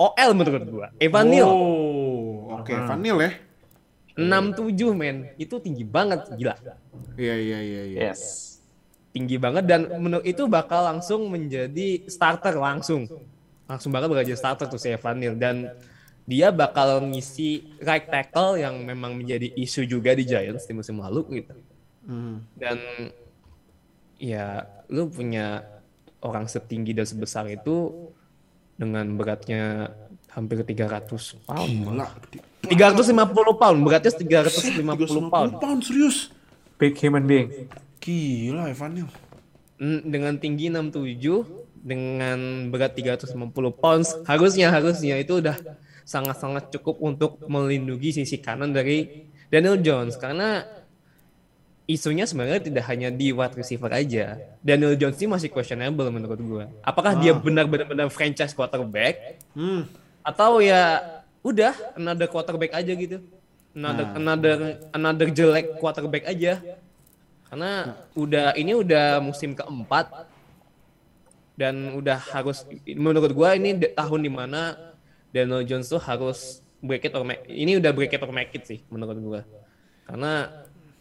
OL 0.00 0.30
menurut 0.32 0.64
gua 0.64 0.86
Evan 0.96 1.28
Neal 1.28 1.44
Oh, 1.46 2.56
oke, 2.56 2.72
Van 2.72 2.96
Neal 2.96 3.20
ya. 3.20 3.32
67 4.16 4.74
men 4.92 5.28
itu 5.36 5.54
tinggi 5.56 5.84
banget 5.84 6.24
gila 6.34 6.56
Iya, 7.14 7.36
iya, 7.36 7.58
iya, 7.60 7.82
iya. 7.86 8.00
Yes. 8.08 8.48
tinggi 9.10 9.36
banget 9.36 9.66
dan 9.66 9.90
menurut 9.98 10.22
itu 10.22 10.46
bakal 10.46 10.86
langsung 10.86 11.26
menjadi 11.26 12.06
starter 12.06 12.54
langsung 12.54 13.10
langsung 13.66 13.90
bakal 13.90 14.06
bakal 14.06 14.22
jadi 14.22 14.38
starter 14.38 14.66
tuh 14.66 14.78
si 14.78 14.86
Evan 14.88 15.18
Neal 15.18 15.34
dan 15.34 15.74
dia 16.22 16.48
bakal 16.48 17.02
ngisi 17.02 17.74
right 17.82 18.06
tackle 18.06 18.54
yang 18.54 18.78
memang 18.80 19.14
menjadi 19.14 19.50
isu 19.52 19.82
juga 19.82 20.14
di 20.14 20.22
Giants 20.22 20.64
di 20.64 20.72
musim 20.72 20.96
lalu 20.96 21.42
gitu 21.42 21.54
Hmm. 22.00 22.40
dan 22.56 22.80
ya 24.16 24.62
lu 24.86 25.06
punya 25.06 25.62
orang 26.20 26.44
setinggi 26.44 26.92
dan 26.92 27.04
sebesar 27.04 27.44
itu 27.46 28.08
dengan 28.80 29.04
beratnya 29.12 29.92
hampir 30.32 30.64
300 30.64 31.44
pound 31.44 31.68
Gila. 31.68 32.08
350 32.64 33.60
pound 33.60 33.78
beratnya 33.84 34.12
350 34.16 35.28
pound 35.28 35.60
350 35.60 35.60
pound 35.60 35.80
serius. 35.84 36.32
Big 36.80 36.96
human 36.96 37.28
being. 37.28 37.68
Gila 38.00 38.72
Evan 38.72 38.90
Neal. 38.96 39.10
Mm, 39.76 40.00
dengan 40.08 40.34
tinggi 40.40 40.72
67 40.72 41.60
dengan 41.80 42.68
berat 42.72 42.96
350 42.96 43.36
pounds 43.76 44.08
harusnya 44.24 44.72
harusnya 44.72 45.16
itu 45.20 45.40
udah 45.40 45.56
sangat-sangat 46.04 46.72
cukup 46.72 47.00
untuk 47.00 47.40
melindungi 47.48 48.12
sisi 48.20 48.40
kanan 48.40 48.72
dari 48.72 49.28
Daniel 49.48 49.80
Jones 49.80 50.20
karena 50.20 50.64
isunya 51.90 52.22
sebenarnya 52.22 52.62
tidak 52.62 52.86
hanya 52.86 53.10
di 53.10 53.34
wide 53.34 53.58
receiver 53.58 53.90
aja. 53.90 54.38
Daniel 54.62 54.94
Jones 54.94 55.18
ini 55.18 55.34
masih 55.34 55.50
questionable 55.50 56.06
menurut 56.14 56.38
gua. 56.38 56.64
Apakah 56.86 57.18
dia 57.18 57.34
benar-benar 57.34 58.06
franchise 58.14 58.54
quarterback 58.54 59.42
Hmm. 59.50 59.90
atau 60.22 60.62
ya 60.62 61.02
udah 61.42 61.74
another 61.98 62.30
quarterback 62.30 62.70
aja 62.78 62.92
gitu. 62.94 63.18
Another 63.74 64.06
another 64.14 64.56
another 64.94 65.28
jelek 65.34 65.82
quarterback 65.82 66.30
aja. 66.30 66.62
Karena 67.50 67.98
udah 68.14 68.54
ini 68.54 68.78
udah 68.78 69.18
musim 69.18 69.58
keempat 69.58 70.30
dan 71.58 71.98
udah 71.98 72.22
harus 72.30 72.62
menurut 72.86 73.34
gua 73.34 73.58
ini 73.58 73.74
tahun 73.90 74.20
di 74.22 74.30
mana 74.30 74.78
Daniel 75.34 75.66
Jones 75.66 75.90
tuh 75.90 75.98
harus 75.98 76.62
break 76.78 77.10
it 77.10 77.12
or 77.12 77.26
make, 77.26 77.42
ini 77.50 77.76
udah 77.76 77.90
break 77.92 78.14
it 78.14 78.22
or 78.22 78.30
make 78.30 78.54
it 78.54 78.62
sih 78.62 78.78
menurut 78.86 79.18
gua. 79.18 79.40
Karena 80.06 80.46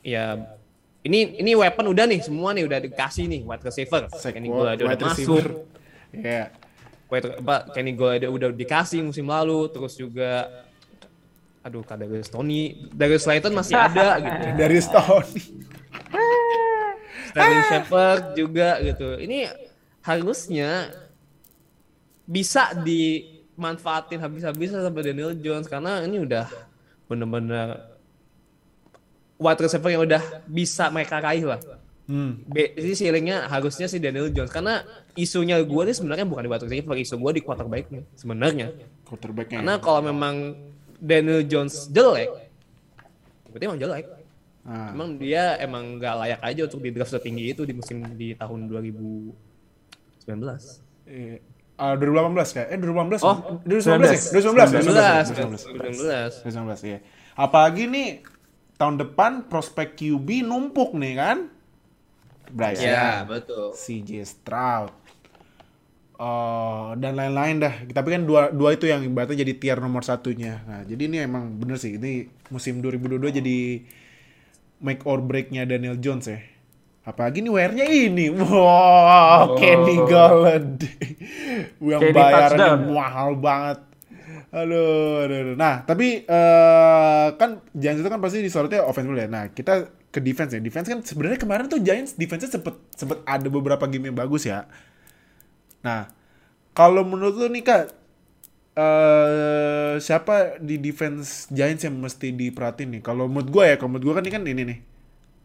ya 0.02 0.58
ini 1.04 1.40
ini 1.40 1.52
weapon 1.56 1.92
udah 1.92 2.06
nih 2.10 2.20
semua 2.20 2.52
nih 2.52 2.68
udah 2.68 2.80
dikasih 2.84 3.26
nih 3.32 3.42
wide 3.48 3.64
receiver. 3.64 4.08
Kenny 4.12 4.52
Golladay 4.52 4.84
udah 4.84 5.00
masuk. 5.00 5.68
Iya. 6.12 6.52
Wait, 7.10 7.26
apa 7.26 7.56
Kenny 7.74 7.94
Golladay 7.96 8.30
udah 8.30 8.50
dikasih 8.52 9.02
musim 9.02 9.26
lalu 9.26 9.72
terus 9.72 9.96
juga 9.96 10.48
aduh 11.60 11.84
Kadarius 11.84 12.32
Tony 12.32 12.88
Darius 12.96 13.28
Slayton 13.28 13.52
masih 13.52 13.76
ada 13.88 14.16
gitu 14.20 14.46
Dari 14.56 14.80
Stone. 14.80 15.28
Sterling 17.30 17.66
Shepard 17.70 18.24
juga 18.34 18.82
gitu 18.82 19.20
ini 19.22 19.46
harusnya 20.02 20.90
bisa 22.26 22.74
dimanfaatin 22.74 24.22
habis-habisan 24.22 24.82
sama 24.82 25.00
Daniel 25.02 25.38
Jones 25.38 25.70
karena 25.70 26.02
ini 26.06 26.26
udah 26.26 26.50
bener-bener 27.10 27.99
wide 29.40 29.62
receiver 29.64 29.90
yang 29.90 30.04
udah 30.04 30.22
bisa 30.46 30.92
mereka 30.92 31.24
raih 31.24 31.48
lah 31.48 31.60
Hmm. 32.10 32.42
Jadi 32.50 33.06
ceilingnya 33.06 33.46
harusnya 33.46 33.86
si 33.86 34.02
Daniel 34.02 34.34
Jones 34.34 34.50
karena 34.50 34.82
isunya 35.14 35.62
gue 35.62 35.82
ini 35.86 35.94
sebenarnya 35.94 36.26
bukan 36.26 36.42
di 36.42 36.50
wide 36.50 36.66
receiver, 36.66 36.98
isu 36.98 37.22
gue 37.22 37.38
di 37.38 37.42
quarterbacknya 37.46 38.02
sebenarnya. 38.18 38.74
Quarterbacknya. 39.06 39.62
Karena 39.62 39.78
kalau 39.78 40.02
memang 40.02 40.58
Daniel 40.98 41.46
Jones 41.46 41.86
jelek, 41.94 42.34
berarti 43.54 43.64
emang 43.70 43.78
jelek. 43.78 44.10
Ah. 44.66 44.90
Emang 44.90 45.22
dia 45.22 45.54
emang 45.62 46.02
nggak 46.02 46.16
layak 46.18 46.42
aja 46.42 46.66
untuk 46.66 46.82
di 46.82 46.90
draft 46.90 47.14
setinggi 47.14 47.54
itu 47.54 47.62
di 47.62 47.78
musim 47.78 48.02
di 48.18 48.34
tahun 48.34 48.66
2019. 48.66 50.34
Eh, 51.06 51.38
ah, 51.78 51.94
2018 51.94 52.58
kayak. 52.58 52.68
Eh 52.74 52.78
2018. 52.82 53.22
Oh, 53.22 53.62
2019 53.70 54.18
ya? 54.18 54.18
2019. 54.34 54.82
2019. 55.78 56.42
19, 56.42 56.42
2019 56.42 56.90
iya. 56.90 57.00
Apalagi 57.38 57.86
nih 57.86 58.26
tahun 58.80 58.96
depan 58.98 59.46
prospek 59.46 59.94
QB 59.94 60.42
numpuk 60.42 60.96
nih 60.96 61.14
kan? 61.14 61.38
Bryce 62.50 62.82
Ya, 62.82 63.22
Young, 63.22 63.30
betul. 63.30 63.68
CJ 63.76 64.26
Stroud. 64.26 64.90
eh, 66.20 66.88
dan 66.98 67.14
lain-lain 67.16 67.56
dah. 67.60 67.74
Tapi 67.88 68.08
kan 68.10 68.22
dua 68.24 68.52
dua 68.52 68.76
itu 68.76 68.86
yang 68.86 69.00
ibaratnya 69.00 69.40
jadi 69.40 69.54
tier 69.56 69.78
nomor 69.80 70.04
satunya. 70.04 70.60
Nah, 70.66 70.84
jadi 70.84 71.08
ini 71.08 71.18
emang 71.24 71.56
bener 71.56 71.80
sih. 71.80 71.96
Ini 71.96 72.12
musim 72.50 72.84
2022 72.84 73.40
jadi 73.40 73.58
make 74.80 75.04
or 75.06 75.20
break-nya 75.20 75.64
Daniel 75.64 75.96
Jones 75.96 76.28
ya. 76.28 76.40
Apalagi 77.04 77.40
nih 77.40 77.52
wear-nya 77.52 77.86
ini. 77.88 78.28
Wow, 78.36 79.56
Kenny 79.56 79.96
Galladay. 80.04 80.96
yang 81.80 82.02
touchdown. 82.12 82.80
mahal 82.92 83.30
banget. 83.36 83.80
Aduh, 84.50 85.30
aduh, 85.30 85.38
aduh. 85.46 85.56
Nah, 85.58 85.86
tapi 85.86 86.26
eh, 86.26 87.28
kan 87.38 87.62
Giants 87.78 88.02
itu 88.02 88.10
kan 88.10 88.18
pasti 88.18 88.42
disorotnya 88.42 88.82
offense 88.82 89.06
dulu 89.06 89.20
ya. 89.22 89.30
Nah, 89.30 89.54
kita 89.54 89.94
ke 90.10 90.20
defense 90.26 90.58
ya. 90.58 90.62
Defense 90.62 90.88
kan 90.90 91.00
sebenarnya 91.06 91.38
kemarin 91.38 91.70
tuh 91.70 91.78
Giants 91.82 92.18
defense-nya 92.18 92.50
sempet 92.58 92.76
sempet 92.98 93.22
ada 93.30 93.46
beberapa 93.46 93.86
game 93.86 94.10
yang 94.10 94.18
bagus 94.18 94.50
ya. 94.50 94.66
Nah, 95.86 96.10
kalau 96.74 97.04
menurut 97.08 97.36
lu 97.40 97.48
nih 97.52 97.64
Kak, 97.66 97.84
eh 98.80 99.94
siapa 100.02 100.58
di 100.62 100.80
defense 100.82 101.50
Giants 101.54 101.84
yang 101.86 101.96
mesti 102.00 102.34
diperhatiin 102.34 102.90
nih? 103.00 103.02
Kalau 103.06 103.30
menurut 103.30 103.50
gue 103.54 103.64
ya, 103.70 103.76
kalau 103.78 103.90
menurut 103.96 104.06
gue 104.10 104.16
kan 104.18 104.24
ini 104.26 104.34
kan 104.34 104.44
ini 104.48 104.64
nih. 104.66 104.80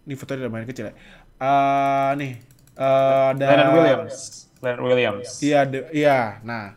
Ini 0.09 0.15
fotonya 0.21 0.49
udah 0.49 0.53
main 0.53 0.69
kecil 0.69 0.93
ya. 0.93 0.95
Eh 1.41 2.13
nih, 2.21 2.33
Eh, 2.75 3.25
ada 3.31 3.47
Leonard 3.55 3.75
Williams. 3.79 4.17
Leonard 4.59 4.83
Williams. 4.83 5.31
Iya, 5.39 5.61
iya. 5.95 6.43
Nah, 6.43 6.75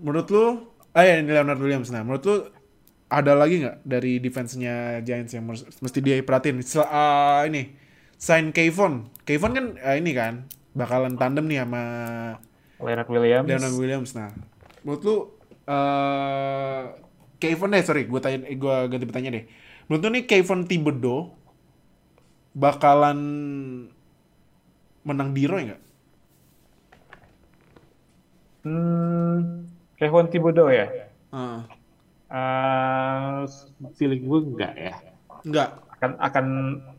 menurut 0.00 0.28
lu, 0.32 0.46
ah 0.92 1.04
ya 1.04 1.20
ini 1.20 1.30
Leonard 1.32 1.60
Williams. 1.60 1.88
Nah, 1.88 2.04
menurut 2.04 2.24
lu 2.24 2.36
ada 3.12 3.32
lagi 3.36 3.60
nggak 3.60 3.84
dari 3.84 4.20
defense-nya 4.20 5.00
Giants 5.04 5.32
yang 5.36 5.44
mesti 5.52 5.98
dia 6.00 6.20
perhatiin? 6.24 6.64
Sel- 6.64 6.88
ah, 6.88 7.44
ini 7.44 7.76
sign 8.16 8.52
Kayvon. 8.52 9.08
Kayvon 9.28 9.52
kan 9.52 9.66
ah, 9.80 9.96
ini 9.96 10.12
kan 10.16 10.48
bakalan 10.72 11.20
tandem 11.20 11.44
nih 11.48 11.64
sama 11.64 11.82
Leonard 12.80 13.08
Williams. 13.08 13.46
Leonard 13.48 13.76
Williams. 13.76 14.10
Nah, 14.16 14.30
menurut 14.84 15.02
lu 15.04 15.16
eh 15.68 16.82
Kayvon 17.42 17.74
deh, 17.74 17.82
sorry, 17.82 18.06
gue 18.06 18.20
tanya, 18.22 18.46
eh, 18.46 18.54
gue 18.54 18.76
ganti 18.86 19.04
bertanya 19.04 19.30
deh. 19.34 19.44
Menurut 19.90 20.02
lu 20.06 20.10
nih 20.14 20.24
Kayvon 20.30 20.68
Thibodeau 20.70 21.34
bakalan 22.54 23.18
menang 25.02 25.34
di 25.34 25.42
Roy 25.50 25.66
nggak? 25.66 25.82
Hmm, 28.62 29.66
Kevin 30.02 30.26
Thibodeau 30.26 30.66
ya. 30.66 30.90
Heeh. 31.30 31.60
Eh, 32.26 33.40
feeling 33.94 34.26
gue 34.26 34.40
enggak 34.50 34.74
ya. 34.74 34.94
Enggak. 35.46 35.68
Akan 35.94 36.10
akan 36.18 36.46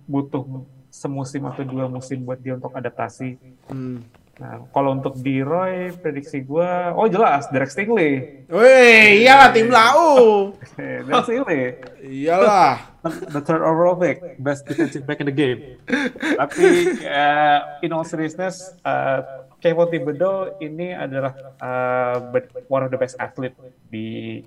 butuh 0.08 0.64
semusim 0.88 1.44
atau 1.44 1.68
dua 1.68 1.92
musim 1.92 2.24
buat 2.24 2.40
dia 2.40 2.56
untuk 2.56 2.72
adaptasi. 2.72 3.36
Hmm. 3.68 4.08
Nah, 4.34 4.66
kalau 4.74 4.98
untuk 4.98 5.14
D-Roy, 5.22 5.94
prediksi 5.94 6.42
gue, 6.42 6.70
oh 6.98 7.06
jelas, 7.06 7.46
Derek 7.54 7.70
Stingley. 7.70 8.42
Wih, 8.50 9.22
iyalah 9.22 9.54
tim 9.54 9.70
lau. 9.70 10.50
Eh, 10.82 11.06
Derek 11.06 11.24
Stingley. 11.28 11.62
Iyalah. 12.02 12.98
the 13.36 13.42
third 13.44 13.62
overall 13.62 14.00
pick, 14.00 14.24
best 14.40 14.66
defensive 14.66 15.06
back 15.06 15.20
in 15.20 15.28
the 15.28 15.36
game. 15.36 15.78
Tapi 16.40 16.98
uh, 17.04 17.84
in 17.84 17.94
all 17.94 18.08
seriousness, 18.08 18.74
uh, 18.88 19.44
Kevin 19.64 19.88
Thibodeau 19.88 20.60
ini 20.60 20.92
adalah 20.92 21.32
uh, 21.64 22.20
one 22.68 22.84
of 22.84 22.92
the 22.92 23.00
best 23.00 23.16
athlete 23.16 23.56
di 23.88 24.44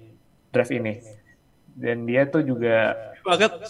draft 0.53 0.69
ini. 0.69 1.01
Dan 1.73 2.05
dia 2.05 2.29
tuh 2.29 2.45
juga 2.45 2.93
Banget. 3.25 3.65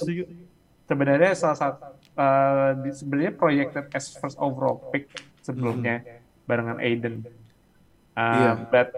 sebenarnya 0.90 1.38
salah 1.38 1.58
satu 1.58 1.94
uh, 2.18 2.74
sebenarnya 2.90 3.32
projected 3.38 3.86
as 3.94 4.10
first 4.18 4.34
overall 4.42 4.90
pick 4.90 5.06
sebelumnya 5.46 6.02
barengan 6.50 6.82
Aiden. 6.82 7.22
Uh, 8.18 8.34
Iya. 8.34 8.52
But 8.66 8.88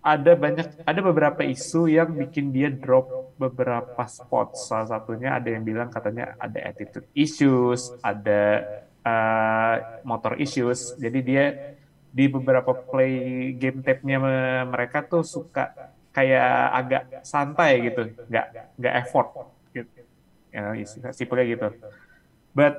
ada 0.00 0.32
banyak 0.32 0.86
ada 0.86 1.00
beberapa 1.04 1.42
isu 1.44 1.90
yang 1.90 2.14
bikin 2.14 2.54
dia 2.54 2.70
drop 2.70 3.34
beberapa 3.34 4.04
spot. 4.06 4.54
Salah 4.56 4.94
satunya 4.94 5.36
ada 5.36 5.48
yang 5.50 5.66
bilang 5.66 5.90
katanya 5.90 6.38
ada 6.38 6.60
attitude 6.70 7.08
issues, 7.18 7.92
ada 8.04 8.62
uh, 9.04 10.00
motor 10.04 10.36
issues. 10.40 10.96
Jadi 10.96 11.18
dia 11.24 11.44
di 12.16 12.24
beberapa 12.34 12.72
play 12.90 13.12
game 13.60 13.80
tape-nya 13.86 14.16
me- 14.24 14.66
mereka 14.72 14.98
tuh 15.10 15.22
suka 15.22 15.60
kayak 16.14 16.44
agak 16.78 17.02
santai 17.22 17.70
gitu, 17.86 18.00
nggak 18.28 18.46
nggak 18.78 18.94
effort 19.02 19.28
gitu. 19.76 19.90
Ya, 20.50 20.74
gitu. 21.46 21.66
But 22.54 22.74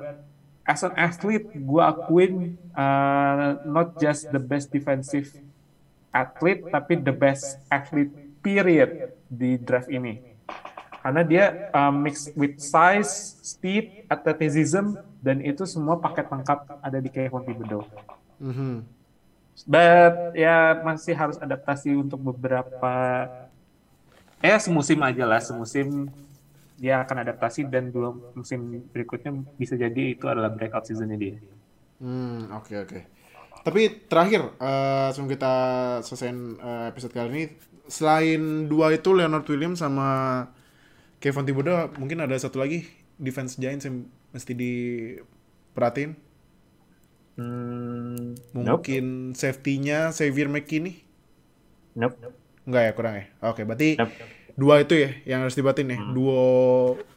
as 0.68 0.82
an 0.84 0.94
athlete, 0.96 1.48
gue 1.54 1.82
akuin 1.82 2.32
uh, 2.76 3.56
not 3.64 3.96
just 3.98 4.28
the 4.30 4.40
best 4.40 4.70
defensive 4.72 5.28
athlete, 6.12 6.68
tapi 6.72 7.00
the 7.00 7.12
best 7.14 7.60
athlete 7.72 8.12
period 8.44 8.96
di 9.28 9.56
draft 9.60 9.88
ini. 9.90 10.20
Karena 11.02 11.22
dia 11.26 11.44
uh, 11.74 11.90
mix 11.90 12.30
with 12.36 12.58
size, 12.62 13.38
speed, 13.42 13.90
athleticism, 14.06 14.94
dan 15.18 15.42
itu 15.42 15.66
semua 15.66 15.98
paket 15.98 16.28
lengkap 16.30 16.60
ada 16.82 16.98
di 17.02 17.10
Kevin 17.10 17.42
Thibodeau. 17.42 17.82
Mhm. 18.38 19.01
But 19.62 20.34
ya 20.34 20.82
masih 20.82 21.14
harus 21.14 21.38
adaptasi 21.38 21.94
untuk 21.94 22.18
beberapa 22.18 23.26
ya 24.42 24.58
semusim 24.58 24.98
aja 25.06 25.22
lah 25.22 25.38
semusim 25.38 26.10
dia 26.82 26.98
akan 26.98 27.22
adaptasi 27.22 27.70
dan 27.70 27.94
dua 27.94 28.10
musim 28.34 28.82
berikutnya 28.90 29.30
bisa 29.54 29.78
jadi 29.78 30.18
itu 30.18 30.26
adalah 30.26 30.50
breakout 30.50 30.82
seasonnya 30.82 31.14
dia. 31.14 31.38
Hmm, 32.02 32.50
oke 32.50 32.74
oke. 32.82 32.98
Tapi 33.62 34.10
terakhir, 34.10 34.58
eh, 34.58 35.08
sebelum 35.14 35.30
kita 35.30 35.54
selesaiin 36.02 36.58
eh, 36.58 36.84
episode 36.90 37.14
kali 37.14 37.28
ini, 37.30 37.44
selain 37.86 38.66
dua 38.66 38.90
itu 38.90 39.14
Leonard 39.14 39.46
Williams 39.46 39.78
sama 39.78 40.50
Kevin 41.22 41.46
Thibodeau, 41.46 41.94
mungkin 42.02 42.18
ada 42.26 42.34
satu 42.34 42.58
lagi 42.58 42.82
defense 43.14 43.54
Giants 43.62 43.86
yang 43.86 44.02
mesti 44.34 44.52
diperhatiin. 44.58 46.18
Hmm, 47.32 48.36
nope, 48.52 48.84
Mungkin 48.84 49.32
safety-nya 49.32 50.12
Xavier 50.12 50.52
McKinney. 50.52 51.00
nope, 51.96 52.16
Enggak 52.62 52.82
ya, 52.86 52.92
kurang 52.94 53.14
ya. 53.18 53.24
Oke, 53.42 53.64
berarti 53.64 53.96
nope. 53.96 54.12
dua 54.54 54.84
itu 54.84 54.94
ya 54.94 55.10
yang 55.26 55.40
harus 55.42 55.56
dibatin 55.56 55.90
ya. 55.90 55.98
Duo 55.98 56.44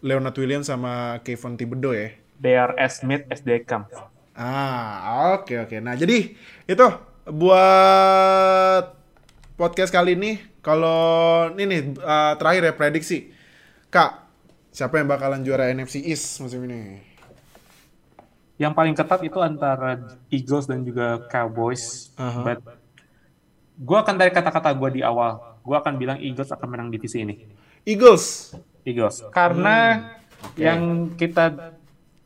Leonard 0.01 0.35
Williams 0.39 0.71
sama 0.71 1.19
Kevin 1.21 1.59
Thibodeau 1.59 1.91
ya. 1.93 2.15
They 2.39 2.55
are 2.55 2.73
as 2.75 3.03
mid 3.03 3.27
as 3.29 3.43
they 3.43 3.61
come. 3.61 3.87
Ah, 4.35 5.35
oke 5.39 5.55
oke. 5.63 5.77
Nah, 5.79 5.95
jadi 5.95 6.35
itu 6.65 6.85
buat 7.25 8.83
podcast 9.55 9.91
kali 9.91 10.19
ini 10.19 10.31
kalau 10.59 11.47
ini 11.55 11.63
nih 11.63 11.81
eh, 11.95 12.33
terakhir 12.35 12.61
ya 12.65 12.73
prediksi. 12.75 13.31
Kak, 13.87 14.27
siapa 14.71 14.99
yang 14.99 15.07
bakalan 15.07 15.45
juara 15.47 15.71
NFC 15.71 16.03
East 16.03 16.43
musim 16.43 16.67
ini? 16.67 16.99
Yang 18.55 18.73
paling 18.73 18.93
ketat 18.93 19.21
itu 19.21 19.39
antara 19.39 19.99
Eagles 20.29 20.65
dan 20.65 20.81
juga 20.81 21.19
Cowboys. 21.27 22.15
Aha. 22.15 22.41
But 22.41 22.59
gue 23.75 23.97
akan 23.97 24.15
dari 24.15 24.31
kata-kata 24.31 24.71
gue 24.71 24.89
di 24.89 25.01
awal, 25.01 25.35
gue 25.59 25.75
akan 25.75 25.93
bilang 25.95 26.17
Eagles 26.17 26.49
akan 26.49 26.67
menang 26.67 26.87
divisi 26.87 27.19
ini. 27.19 27.35
Eagles. 27.83 28.55
Eagles. 28.81 29.27
Karena 29.29 29.77
Hmm, 30.35 30.61
yang 30.61 30.81
kita 31.13 31.73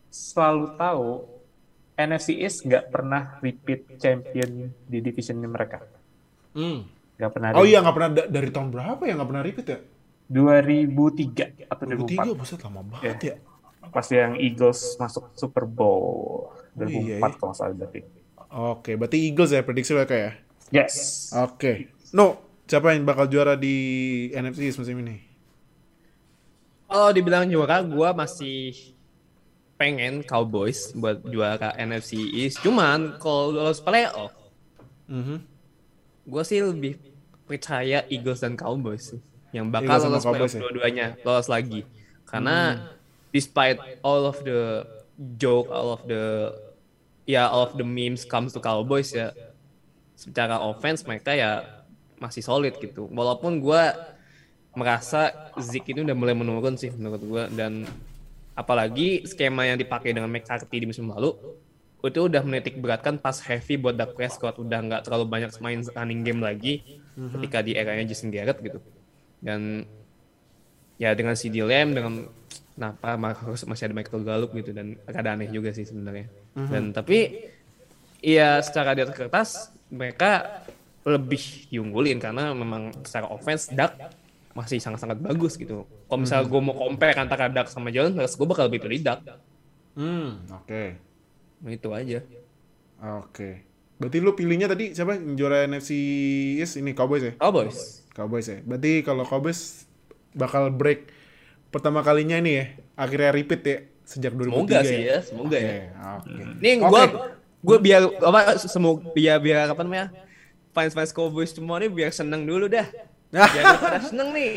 selalu 0.09 0.75
tahu 0.75 1.07
NFC 1.95 2.35
East 2.35 2.61
nggak 2.61 2.89
pernah 2.89 3.37
repeat 3.39 3.95
champion 3.95 4.67
di 4.83 4.97
division 4.99 5.39
mereka. 5.39 5.81
Nggak 6.51 7.31
pernah. 7.31 7.49
Oh 7.51 7.59
repeat. 7.59 7.69
iya 7.69 7.77
nggak 7.79 7.95
pernah 7.95 8.09
da- 8.11 8.29
dari 8.29 8.49
tahun 8.49 8.69
berapa 8.69 9.01
ya 9.01 9.13
nggak 9.15 9.29
pernah 9.29 9.43
repeat 9.43 9.67
ya? 9.67 9.79
2003 10.29 11.65
atau 11.65 11.83
2003 11.85 12.35
2004. 12.35 12.37
buset 12.37 12.59
lama 12.61 12.81
banget 12.85 13.19
ya. 13.23 13.35
Pas 13.89 14.05
yang 14.13 14.37
Eagles 14.37 14.97
masuk 15.01 15.33
Super 15.33 15.65
Bowl 15.65 16.49
2004 16.77 16.89
iya, 16.89 17.15
iya. 17.17 17.29
kalau 17.37 17.53
salah 17.53 17.73
berarti. 17.73 18.01
Oke, 18.49 18.97
berarti 18.97 19.17
Eagles 19.29 19.53
ya 19.53 19.61
prediksi 19.61 19.93
lo 19.93 20.01
Kak 20.05 20.17
ya. 20.17 20.31
Yes. 20.69 21.29
Oke. 21.33 21.89
No, 22.13 22.41
siapa 22.65 22.93
yang 22.93 23.05
bakal 23.05 23.29
juara 23.29 23.53
di 23.57 23.75
NFC 24.33 24.69
East 24.69 24.81
musim 24.81 25.01
ini? 25.01 25.21
Kalau 26.89 27.13
dibilang 27.13 27.45
juara, 27.45 27.85
gue 27.85 28.09
masih 28.17 28.73
pengen 29.77 30.25
Cowboys 30.25 30.89
buat 30.97 31.21
juara 31.29 31.77
NFC 31.77 32.17
East. 32.17 32.59
Cuman 32.65 33.21
kalau 33.21 33.53
lolos 33.53 33.79
playoff, 33.79 34.33
Mhm. 35.05 35.37
gue 36.25 36.43
sih 36.45 36.59
lebih 36.65 36.97
percaya 37.45 38.05
Eagles 38.09 38.41
dan 38.41 38.57
Cowboys 38.57 39.13
sih. 39.13 39.21
Yang 39.53 39.67
bakal 39.69 39.95
Eagles 40.01 40.05
lolos 40.09 40.25
playoff 40.25 40.53
ya? 40.53 40.61
dua-duanya, 40.65 41.07
lolos 41.21 41.47
lagi. 41.49 41.81
Karena 42.25 42.57
despite 43.31 43.77
all 44.01 44.25
of 44.25 44.41
the 44.45 44.85
joke, 45.37 45.69
all 45.69 45.93
of 45.93 46.01
the 46.05 46.53
ya 47.29 47.45
all 47.45 47.69
of 47.69 47.77
the 47.77 47.85
memes 47.85 48.25
comes 48.25 48.53
to 48.55 48.59
Cowboys 48.61 49.13
ya, 49.13 49.35
secara 50.17 50.57
offense 50.59 51.05
mereka 51.05 51.37
ya 51.37 51.65
masih 52.17 52.43
solid 52.43 52.75
gitu. 52.81 53.07
Walaupun 53.09 53.61
gue 53.63 53.83
merasa 54.75 55.33
Zeke 55.57 55.91
ini 55.91 56.05
udah 56.05 56.15
mulai 56.15 56.35
menurun 56.37 56.77
sih 56.77 56.93
menurut 56.93 57.21
gue 57.21 57.43
dan 57.57 57.83
apalagi 58.53 59.23
skema 59.25 59.65
yang 59.65 59.79
dipakai 59.79 60.13
dengan 60.13 60.29
McCarthy 60.29 60.83
di 60.83 60.87
musim 60.87 61.09
lalu 61.09 61.33
itu 61.99 62.31
udah 62.31 62.39
menitik 62.47 62.79
beratkan 62.79 63.19
pas 63.19 63.35
heavy 63.43 63.75
buat 63.75 63.91
Dak 63.91 64.15
Prescott. 64.15 64.55
Udah 64.55 64.79
nggak 64.79 65.01
terlalu 65.03 65.27
banyak 65.27 65.51
main 65.59 65.83
running 65.83 66.23
game 66.23 66.39
lagi 66.39 67.03
ketika 67.15 67.59
di 67.59 67.75
eranya 67.75 68.07
Jason 68.07 68.31
Garrett 68.31 68.63
gitu. 68.63 68.79
Dan 69.43 69.83
ya 70.95 71.11
dengan 71.11 71.35
CD 71.35 71.59
Lamb 71.59 71.91
dengan 71.91 72.31
kenapa 72.79 73.19
masih 73.67 73.91
ada 73.91 73.95
Michael 73.99 74.23
Gallup 74.23 74.55
gitu 74.55 74.71
dan 74.71 74.95
agak 75.03 75.27
aneh 75.27 75.51
juga 75.51 75.75
sih 75.75 75.83
sebenarnya 75.83 76.31
dan 76.55 76.95
tapi 76.95 77.35
Iya, 78.19 78.59
secara 78.59 78.91
di 78.95 79.01
atas 79.03 79.15
kertas 79.15 79.49
mereka 79.87 80.63
lebih 81.07 81.71
diunggulin 81.71 82.19
karena 82.19 82.51
memang 82.51 82.91
secara 83.07 83.31
offense 83.31 83.71
Dak 83.71 83.95
masih 84.51 84.83
sangat-sangat 84.83 85.23
bagus 85.23 85.55
gitu. 85.55 85.87
Kalau 85.87 86.19
misalnya 86.19 86.51
gue 86.51 86.61
mau 86.61 86.75
compare 86.75 87.15
antara 87.15 87.47
Dak 87.47 87.71
sama 87.71 87.95
Jalen 87.95 88.19
Hurts, 88.19 88.35
gue 88.35 88.43
bakal 88.43 88.67
lebih 88.67 88.83
pilih 88.83 88.99
Dak. 89.07 89.23
Hmm, 89.95 90.43
oke. 90.51 90.83
Nah, 91.63 91.71
Itu 91.71 91.95
aja. 91.95 92.19
Oke. 93.23 93.63
Berarti 93.99 94.17
lu 94.19 94.35
pilihnya 94.35 94.67
tadi 94.67 94.91
siapa 94.91 95.15
juara 95.35 95.63
NFC 95.63 95.91
East 96.59 96.75
ini 96.75 96.91
Cowboys 96.91 97.23
ya? 97.23 97.33
Cowboys. 97.39 98.03
Cowboys 98.11 98.47
ya. 98.51 98.59
Berarti 98.67 98.99
kalau 99.07 99.23
Cowboys 99.23 99.87
bakal 100.35 100.75
break 100.75 101.07
pertama 101.69 102.01
kalinya 102.01 102.37
ini 102.37 102.51
ya, 102.57 102.65
akhirnya 102.97 103.29
repeat 103.33 103.61
ya 103.65 103.77
sejak 104.09 104.33
2003 104.33 104.49
Semoga 104.49 104.77
sih 104.81 104.97
ya. 104.97 105.05
ya, 105.05 105.17
semoga 105.21 105.57
ya. 105.57 105.69
Oke, 105.69 106.29
Oke. 106.33 106.41
Nih 106.57 106.73
Oke. 106.81 106.89
gue 106.89 107.03
gue 107.59 107.77
biar 107.83 108.01
apa 108.23 108.39
semua 108.57 108.93
biar 109.13 109.37
biar 109.37 109.69
apa 109.69 109.81
namanya 109.83 110.09
fans 110.71 110.95
fans 110.95 111.11
Cowboys 111.11 111.51
semua 111.51 111.77
nih 111.77 111.91
biar 111.91 112.09
seneng 112.09 112.47
dulu 112.47 112.71
dah 112.71 112.87
biar 113.29 113.63
lu 113.75 113.77
pada 113.77 113.99
seneng 114.01 114.29
nih 114.33 114.53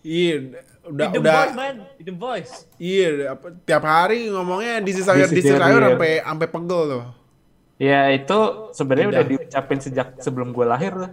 Iya, 0.00 0.56
udah 0.88 1.06
Di 1.12 1.12
the 1.12 1.20
udah 1.20 1.32
boys 1.36 1.52
man 1.52 1.76
Di 2.00 2.02
the 2.08 2.14
boys 2.16 2.50
iya 2.80 3.36
apa, 3.36 3.52
tiap 3.68 3.84
hari 3.84 4.32
ngomongnya 4.32 4.80
di 4.80 4.96
sisa 4.96 5.12
di 5.12 5.28
is 5.28 5.28
sisa 5.28 5.60
sampai 5.60 6.24
sampai 6.24 6.48
pegel 6.48 6.80
tuh. 6.88 7.04
Ya 7.76 8.08
itu 8.08 8.72
sebenarnya 8.72 9.08
udah 9.12 9.24
diucapin 9.28 9.76
sejak 9.76 10.16
sebelum 10.24 10.56
gue 10.56 10.64
lahir 10.64 10.92
tuh. 10.96 11.12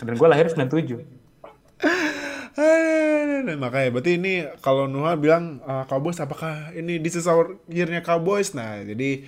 Dan 0.00 0.14
gue 0.16 0.28
lahir 0.28 0.48
97. 0.48 1.04
Eh, 2.58 3.54
makanya 3.54 3.88
berarti 3.94 4.18
ini 4.18 4.42
kalau 4.58 4.90
Nuha 4.90 5.14
bilang 5.14 5.62
"Ah, 5.62 5.86
Cowboys 5.86 6.18
apakah 6.18 6.74
ini 6.74 6.98
this 6.98 7.14
is 7.14 7.30
our 7.30 7.54
year-nya 7.70 8.02
Cowboys? 8.02 8.50
Nah, 8.50 8.82
jadi 8.82 9.22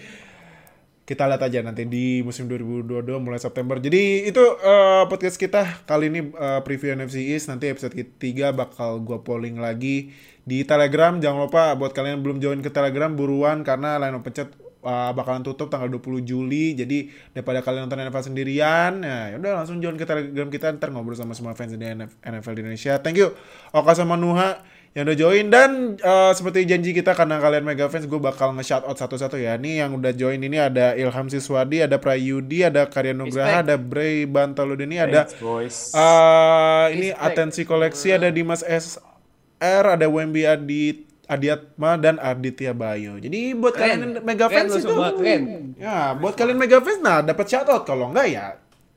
kita 1.06 1.26
lihat 1.30 1.42
aja 1.42 1.58
nanti 1.62 1.86
di 1.86 2.22
musim 2.26 2.46
2022 2.50 3.22
mulai 3.22 3.38
September. 3.38 3.78
Jadi 3.78 4.26
itu 4.30 4.42
eh, 4.42 5.02
podcast 5.06 5.38
kita 5.38 5.86
kali 5.86 6.10
ini 6.10 6.20
eh, 6.34 6.60
preview 6.66 6.90
NFC 6.94 7.22
East 7.30 7.46
nanti 7.46 7.70
episode 7.70 7.94
ketiga 7.94 8.50
bakal 8.50 8.98
gua 8.98 9.22
polling 9.22 9.62
lagi 9.62 10.10
di 10.42 10.66
Telegram. 10.66 11.14
Jangan 11.22 11.46
lupa 11.46 11.78
buat 11.78 11.94
kalian 11.94 12.18
yang 12.18 12.22
belum 12.26 12.38
join 12.42 12.60
ke 12.66 12.70
Telegram 12.74 13.14
buruan 13.14 13.62
karena 13.62 13.94
line 14.02 14.18
open 14.18 14.34
chat 14.34 14.50
eh, 14.80 15.10
bakalan 15.12 15.44
tutup 15.44 15.68
tanggal 15.68 15.88
20 15.92 16.24
Juli. 16.24 16.74
Jadi 16.74 17.12
daripada 17.36 17.60
kalian 17.60 17.86
nonton 17.86 18.00
NFL 18.00 18.32
sendirian, 18.32 19.04
ya 19.04 19.36
udah 19.36 19.62
langsung 19.62 19.78
join 19.78 19.96
ke 20.00 20.04
Telegram 20.08 20.48
kita 20.48 20.72
ntar 20.76 20.90
ngobrol 20.90 21.16
sama 21.16 21.36
semua 21.36 21.52
fans 21.52 21.76
di 21.76 21.84
NF 21.84 22.16
NFL 22.24 22.52
di 22.56 22.60
Indonesia. 22.64 22.96
Thank 22.98 23.20
you 23.20 23.32
Oka 23.70 23.94
sama 23.94 24.16
Nuha 24.18 24.60
yang 24.90 25.06
udah 25.06 25.14
join 25.14 25.46
dan 25.54 25.94
eh, 26.02 26.32
seperti 26.34 26.66
janji 26.66 26.90
kita 26.90 27.14
karena 27.14 27.38
kalian 27.38 27.62
mega 27.62 27.86
fans 27.86 28.10
gue 28.10 28.18
bakal 28.18 28.50
nge-shout 28.58 28.82
out 28.82 28.98
satu-satu 28.98 29.38
ya. 29.38 29.54
Nih 29.54 29.86
yang 29.86 29.94
udah 29.94 30.10
join 30.10 30.42
ini 30.42 30.58
ada 30.58 30.98
Ilham 30.98 31.30
Siswadi, 31.30 31.86
ada 31.86 32.02
Prayudi, 32.02 32.66
ada 32.66 32.90
Karya 32.90 33.14
Nugraha, 33.14 33.62
ada 33.62 33.78
Bray 33.78 34.26
Bantaludeni, 34.26 34.98
ada 34.98 35.30
Thanks, 35.30 35.94
eh, 35.94 36.86
ini 36.98 37.14
Respect. 37.14 37.22
Atensi 37.22 37.62
Koleksi, 37.62 38.08
ada 38.10 38.34
Dimas 38.34 38.66
SR, 38.66 39.84
ada 39.94 40.06
Wemby 40.10 40.42
Adit 40.42 41.09
Adiatma 41.30 41.94
dan 41.94 42.18
Aditya 42.18 42.74
Bayo. 42.74 43.14
Jadi 43.22 43.54
buat 43.54 43.78
Keren. 43.78 43.86
kalian 43.86 44.10
mega 44.26 44.50
Keren 44.50 44.66
fans 44.66 44.72
lu 44.74 44.80
itu 44.82 44.94
keren. 45.22 45.42
ya 45.78 46.18
buat 46.18 46.34
kalian 46.34 46.58
mega 46.58 46.82
fans 46.82 46.98
nah 46.98 47.22
dapat 47.22 47.46
shout 47.46 47.70
out 47.70 47.86
kalau 47.86 48.10
enggak 48.10 48.26
ya 48.34 48.46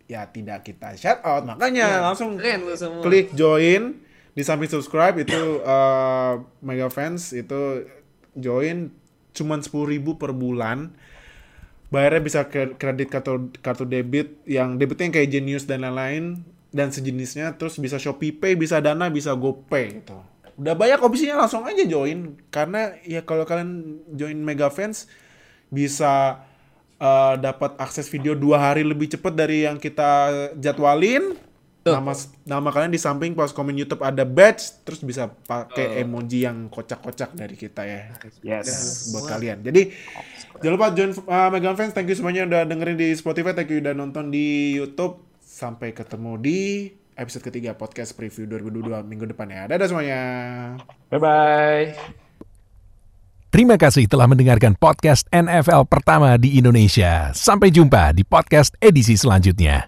ya 0.10 0.26
tidak 0.26 0.66
kita 0.66 0.98
shout 0.98 1.22
out. 1.22 1.46
Makanya 1.46 2.02
langsung 2.02 2.34
keren 2.42 2.66
lu 2.66 2.74
semua 2.74 3.06
klik 3.06 3.30
join 3.38 4.02
di 4.34 4.42
samping 4.42 4.66
subscribe 4.66 5.14
itu 5.22 5.62
eh, 5.62 6.34
mega 6.66 6.90
fans 6.90 7.38
itu 7.38 7.86
join 8.34 8.90
cuman 9.34 9.62
10.000 9.62 10.02
per 10.18 10.34
bulan 10.34 10.94
bayarnya 11.94 12.22
bisa 12.26 12.42
kredit 12.50 13.10
kartu 13.14 13.54
kartu 13.62 13.86
debit 13.86 14.42
yang 14.50 14.82
debitnya 14.82 15.10
yang 15.10 15.16
kayak 15.22 15.30
Genius 15.30 15.66
dan 15.70 15.86
lain-lain 15.86 16.42
dan 16.74 16.90
sejenisnya 16.90 17.54
terus 17.54 17.78
bisa 17.78 18.02
Shopee 18.02 18.34
Pay 18.34 18.58
bisa 18.58 18.82
Dana 18.82 19.14
bisa 19.14 19.38
GoPay 19.38 20.02
gitu 20.02 20.18
udah 20.54 20.74
banyak 20.74 21.01
opsinya 21.01 21.39
langsung 21.39 21.66
aja 21.66 21.82
join 21.84 22.38
karena 22.47 22.93
ya 23.01 23.22
kalau 23.22 23.41
kalian 23.43 23.97
join 24.12 24.38
mega 24.38 24.70
fans 24.70 25.10
bisa 25.68 26.45
eh, 26.97 27.36
dapat 27.38 27.74
akses 27.78 28.06
video 28.08 28.34
dua 28.34 28.62
hari 28.62 28.86
lebih 28.86 29.10
cepat 29.10 29.34
dari 29.34 29.66
yang 29.66 29.78
kita 29.78 30.30
jadwalin 30.56 31.34
nama 31.84 32.16
nama 32.47 32.72
kalian 32.72 32.95
di 32.95 33.01
samping 33.01 33.36
pas 33.36 33.51
komen 33.51 33.76
YouTube 33.76 34.08
ada 34.08 34.24
badge 34.24 34.88
terus 34.88 35.04
bisa 35.04 35.28
pakai 35.28 35.99
emoji 35.99 36.47
yang 36.47 36.72
kocak-kocak 36.72 37.36
dari 37.36 37.60
kita 37.60 37.84
ya 37.84 38.16
Yes. 38.39 39.12
buat 39.12 39.28
kalian. 39.28 39.60
Jadi 39.68 39.91
jangan 40.64 40.74
lupa 40.80 40.95
join 40.95 41.12
uh, 41.12 41.51
Megan 41.51 41.76
Fans. 41.76 41.91
Thank 41.91 42.08
you 42.08 42.16
semuanya 42.16 42.47
udah 42.47 42.64
dengerin 42.64 42.95
di 42.95 43.12
Spotify. 43.12 43.51
Thank 43.51 43.76
you 43.76 43.84
udah 43.84 43.91
nonton 43.91 44.32
di 44.32 44.80
YouTube. 44.80 45.28
Sampai 45.43 45.91
ketemu 45.91 46.39
di 46.39 46.88
episode 47.18 47.43
ketiga 47.45 47.74
podcast 47.74 48.14
preview 48.14 48.45
2022 48.45 49.03
minggu 49.03 49.26
depan 49.34 49.47
ya. 49.49 49.64
Dadah 49.66 49.88
semuanya. 49.89 50.22
Bye-bye. 51.09 52.22
Terima 53.53 53.78
kasih 53.78 54.09
telah 54.09 54.26
mendengarkan 54.26 54.74
podcast 54.74 55.30
NFL 55.30 55.86
pertama 55.86 56.38
di 56.41 56.57
Indonesia. 56.57 57.30
Sampai 57.38 57.70
jumpa 57.70 58.09
di 58.14 58.26
podcast 58.26 58.74
edisi 58.82 59.14
selanjutnya. 59.14 59.86